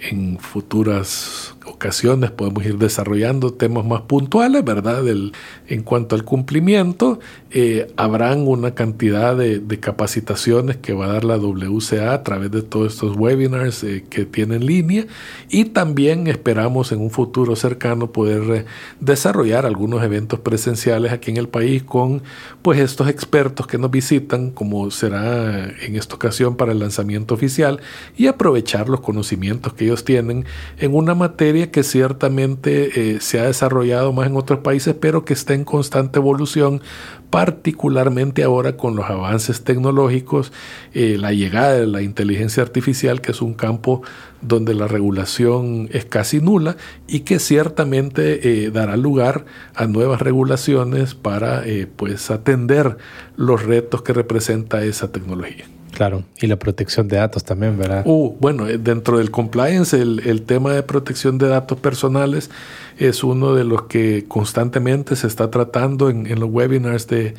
en 0.01 0.39
futuras 0.39 1.56
ocasiones 1.67 2.31
podemos 2.31 2.65
ir 2.65 2.79
desarrollando 2.79 3.53
temas 3.53 3.85
más 3.85 4.03
puntuales, 4.03 4.65
¿verdad? 4.65 5.03
Del, 5.03 5.33
en 5.69 5.83
cuanto 5.83 6.15
al 6.15 6.25
cumplimiento, 6.25 7.21
eh, 7.51 7.93
habrán 7.97 8.47
una 8.47 8.75
cantidad 8.75 9.37
de, 9.37 9.59
de, 9.59 9.81
capacitaciones 9.81 10.77
que 10.77 10.93
va 10.93 11.07
a 11.07 11.13
dar 11.13 11.25
la 11.25 11.37
WCA 11.37 12.13
a 12.13 12.23
través 12.23 12.51
de 12.51 12.63
todos 12.63 12.95
estos 12.95 13.17
webinars 13.17 13.85
eh, 13.85 14.05
que 14.09 14.25
tiene 14.25 14.57
en 14.57 14.67
línea 14.67 15.07
y 15.49 15.67
también 15.67 16.27
esperamos 16.27 16.93
en 16.93 17.01
un 17.01 17.11
futuro 17.11 17.57
cercano 17.57 18.11
poder 18.13 18.43
eh, 18.51 18.65
desarrollar 19.01 19.67
algunos 19.67 20.03
eventos 20.03 20.41
presenciales 20.41 21.13
aquí 21.13 21.31
en 21.31 21.37
el 21.37 21.49
país 21.49 21.83
con 21.83 22.23
pues 22.63 22.79
estos 22.81 23.09
expertos 23.09 23.67
que 23.67 23.79
nos 23.79 23.91
visitan, 23.91 24.51
como 24.51 24.91
será 24.91 25.71
en 25.81 25.97
esta 25.97 26.15
ocasión 26.15 26.57
para 26.57 26.73
el 26.73 26.79
lanzamiento 26.79 27.35
oficial, 27.35 27.81
y 28.17 28.27
aprovechar 28.27 28.89
los 28.89 29.01
conocimientos 29.01 29.73
que 29.75 29.85
ellos 29.85 30.05
tienen 30.05 30.45
en 30.79 30.95
una 30.95 31.15
materia 31.15 31.56
que 31.65 31.83
ciertamente 31.83 33.15
eh, 33.15 33.21
se 33.21 33.41
ha 33.41 33.45
desarrollado 33.45 34.13
más 34.13 34.27
en 34.27 34.37
otros 34.37 34.61
países, 34.61 34.95
pero 34.99 35.25
que 35.25 35.33
está 35.33 35.55
en 35.55 35.65
constante 35.65 36.19
evolución, 36.19 36.83
particularmente 37.31 38.45
ahora 38.45 38.77
con 38.77 38.95
los 38.95 39.07
avances 39.07 39.65
tecnológicos, 39.65 40.53
eh, 40.95 41.17
la 41.19 41.33
llegada 41.33 41.73
de 41.73 41.87
la 41.87 42.03
inteligencia 42.03 42.63
artificial, 42.63 43.21
que 43.21 43.33
es 43.33 43.43
un 43.43 43.55
campo 43.55 44.03
donde 44.43 44.75
la 44.75 44.87
regulación 44.87 45.89
es 45.91 46.05
casi 46.05 46.41
nula 46.41 46.77
y 47.09 47.21
que 47.21 47.39
ciertamente 47.39 48.67
eh, 48.67 48.71
dará 48.71 48.97
lugar 48.97 49.47
a 49.75 49.87
nuevas 49.87 50.21
regulaciones 50.21 51.15
para 51.15 51.65
pues 51.97 52.31
atender 52.31 52.99
los 53.37 53.65
retos 53.65 54.03
que 54.03 54.13
representa 54.13 54.85
esa 54.85 55.11
tecnología. 55.11 55.65
Claro, 55.97 56.25
y 56.43 56.47
la 56.47 56.59
protección 56.59 57.09
de 57.09 57.17
datos 57.17 57.43
también, 57.43 57.79
¿verdad? 57.79 58.03
Uh, 58.05 58.37
bueno, 58.39 58.69
eh, 58.69 58.77
dentro 58.77 59.17
del 59.17 59.31
compliance, 59.31 59.99
el, 59.99 60.21
el, 60.27 60.43
tema 60.43 60.75
de 60.75 60.83
protección 60.83 61.39
de 61.39 61.49
datos 61.49 61.81
personales 61.81 62.51
es 62.99 63.25
uno 63.25 63.55
de 63.55 63.65
los 63.65 63.85
que 63.85 64.27
constantemente 64.29 65.17
se 65.17 65.27
está 65.27 65.51
tratando 65.51 66.11
en, 66.11 66.27
en 66.27 66.39
los 66.39 66.51
webinars 66.51 67.07
de, 67.07 67.33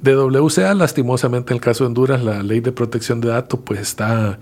de 0.00 0.16
WCA. 0.16 0.74
Lastimosamente, 0.74 1.52
en 1.52 1.58
el 1.58 1.60
caso 1.60 1.84
de 1.84 1.88
Honduras, 1.88 2.24
la 2.24 2.42
ley 2.42 2.58
de 2.58 2.72
protección 2.72 3.20
de 3.20 3.28
datos 3.28 3.60
pues 3.64 3.78
está 3.78 4.40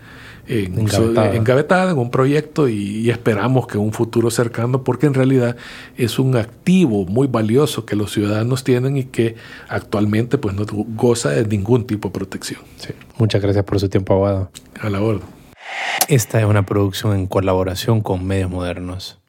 en, 0.50 0.78
engavetada. 0.80 1.34
engavetada 1.34 1.90
en 1.92 1.98
un 1.98 2.10
proyecto 2.10 2.68
y, 2.68 2.74
y, 2.74 3.10
esperamos 3.10 3.66
que 3.66 3.78
un 3.78 3.92
futuro 3.92 4.30
cercano, 4.30 4.82
porque 4.82 5.06
en 5.06 5.14
realidad 5.14 5.56
es 5.96 6.18
un 6.18 6.36
activo 6.36 7.06
muy 7.06 7.28
valioso 7.28 7.86
que 7.86 7.94
los 7.94 8.12
ciudadanos 8.12 8.64
tienen 8.64 8.96
y 8.96 9.04
que 9.04 9.36
actualmente 9.68 10.38
pues 10.38 10.54
no 10.56 10.64
goza 10.68 11.30
de 11.30 11.46
ningún 11.46 11.86
tipo 11.86 12.08
de 12.08 12.14
protección. 12.14 12.60
Sí. 12.76 12.92
Muchas 13.18 13.40
gracias 13.40 13.64
por 13.64 13.78
su 13.78 13.88
tiempo, 13.88 14.14
abogado. 14.14 14.50
A 14.80 14.90
la 14.90 15.00
orden. 15.00 15.22
Esta 16.08 16.40
es 16.40 16.46
una 16.46 16.66
producción 16.66 17.16
en 17.16 17.26
colaboración 17.26 18.00
con 18.00 18.26
Medios 18.26 18.50
Modernos. 18.50 19.19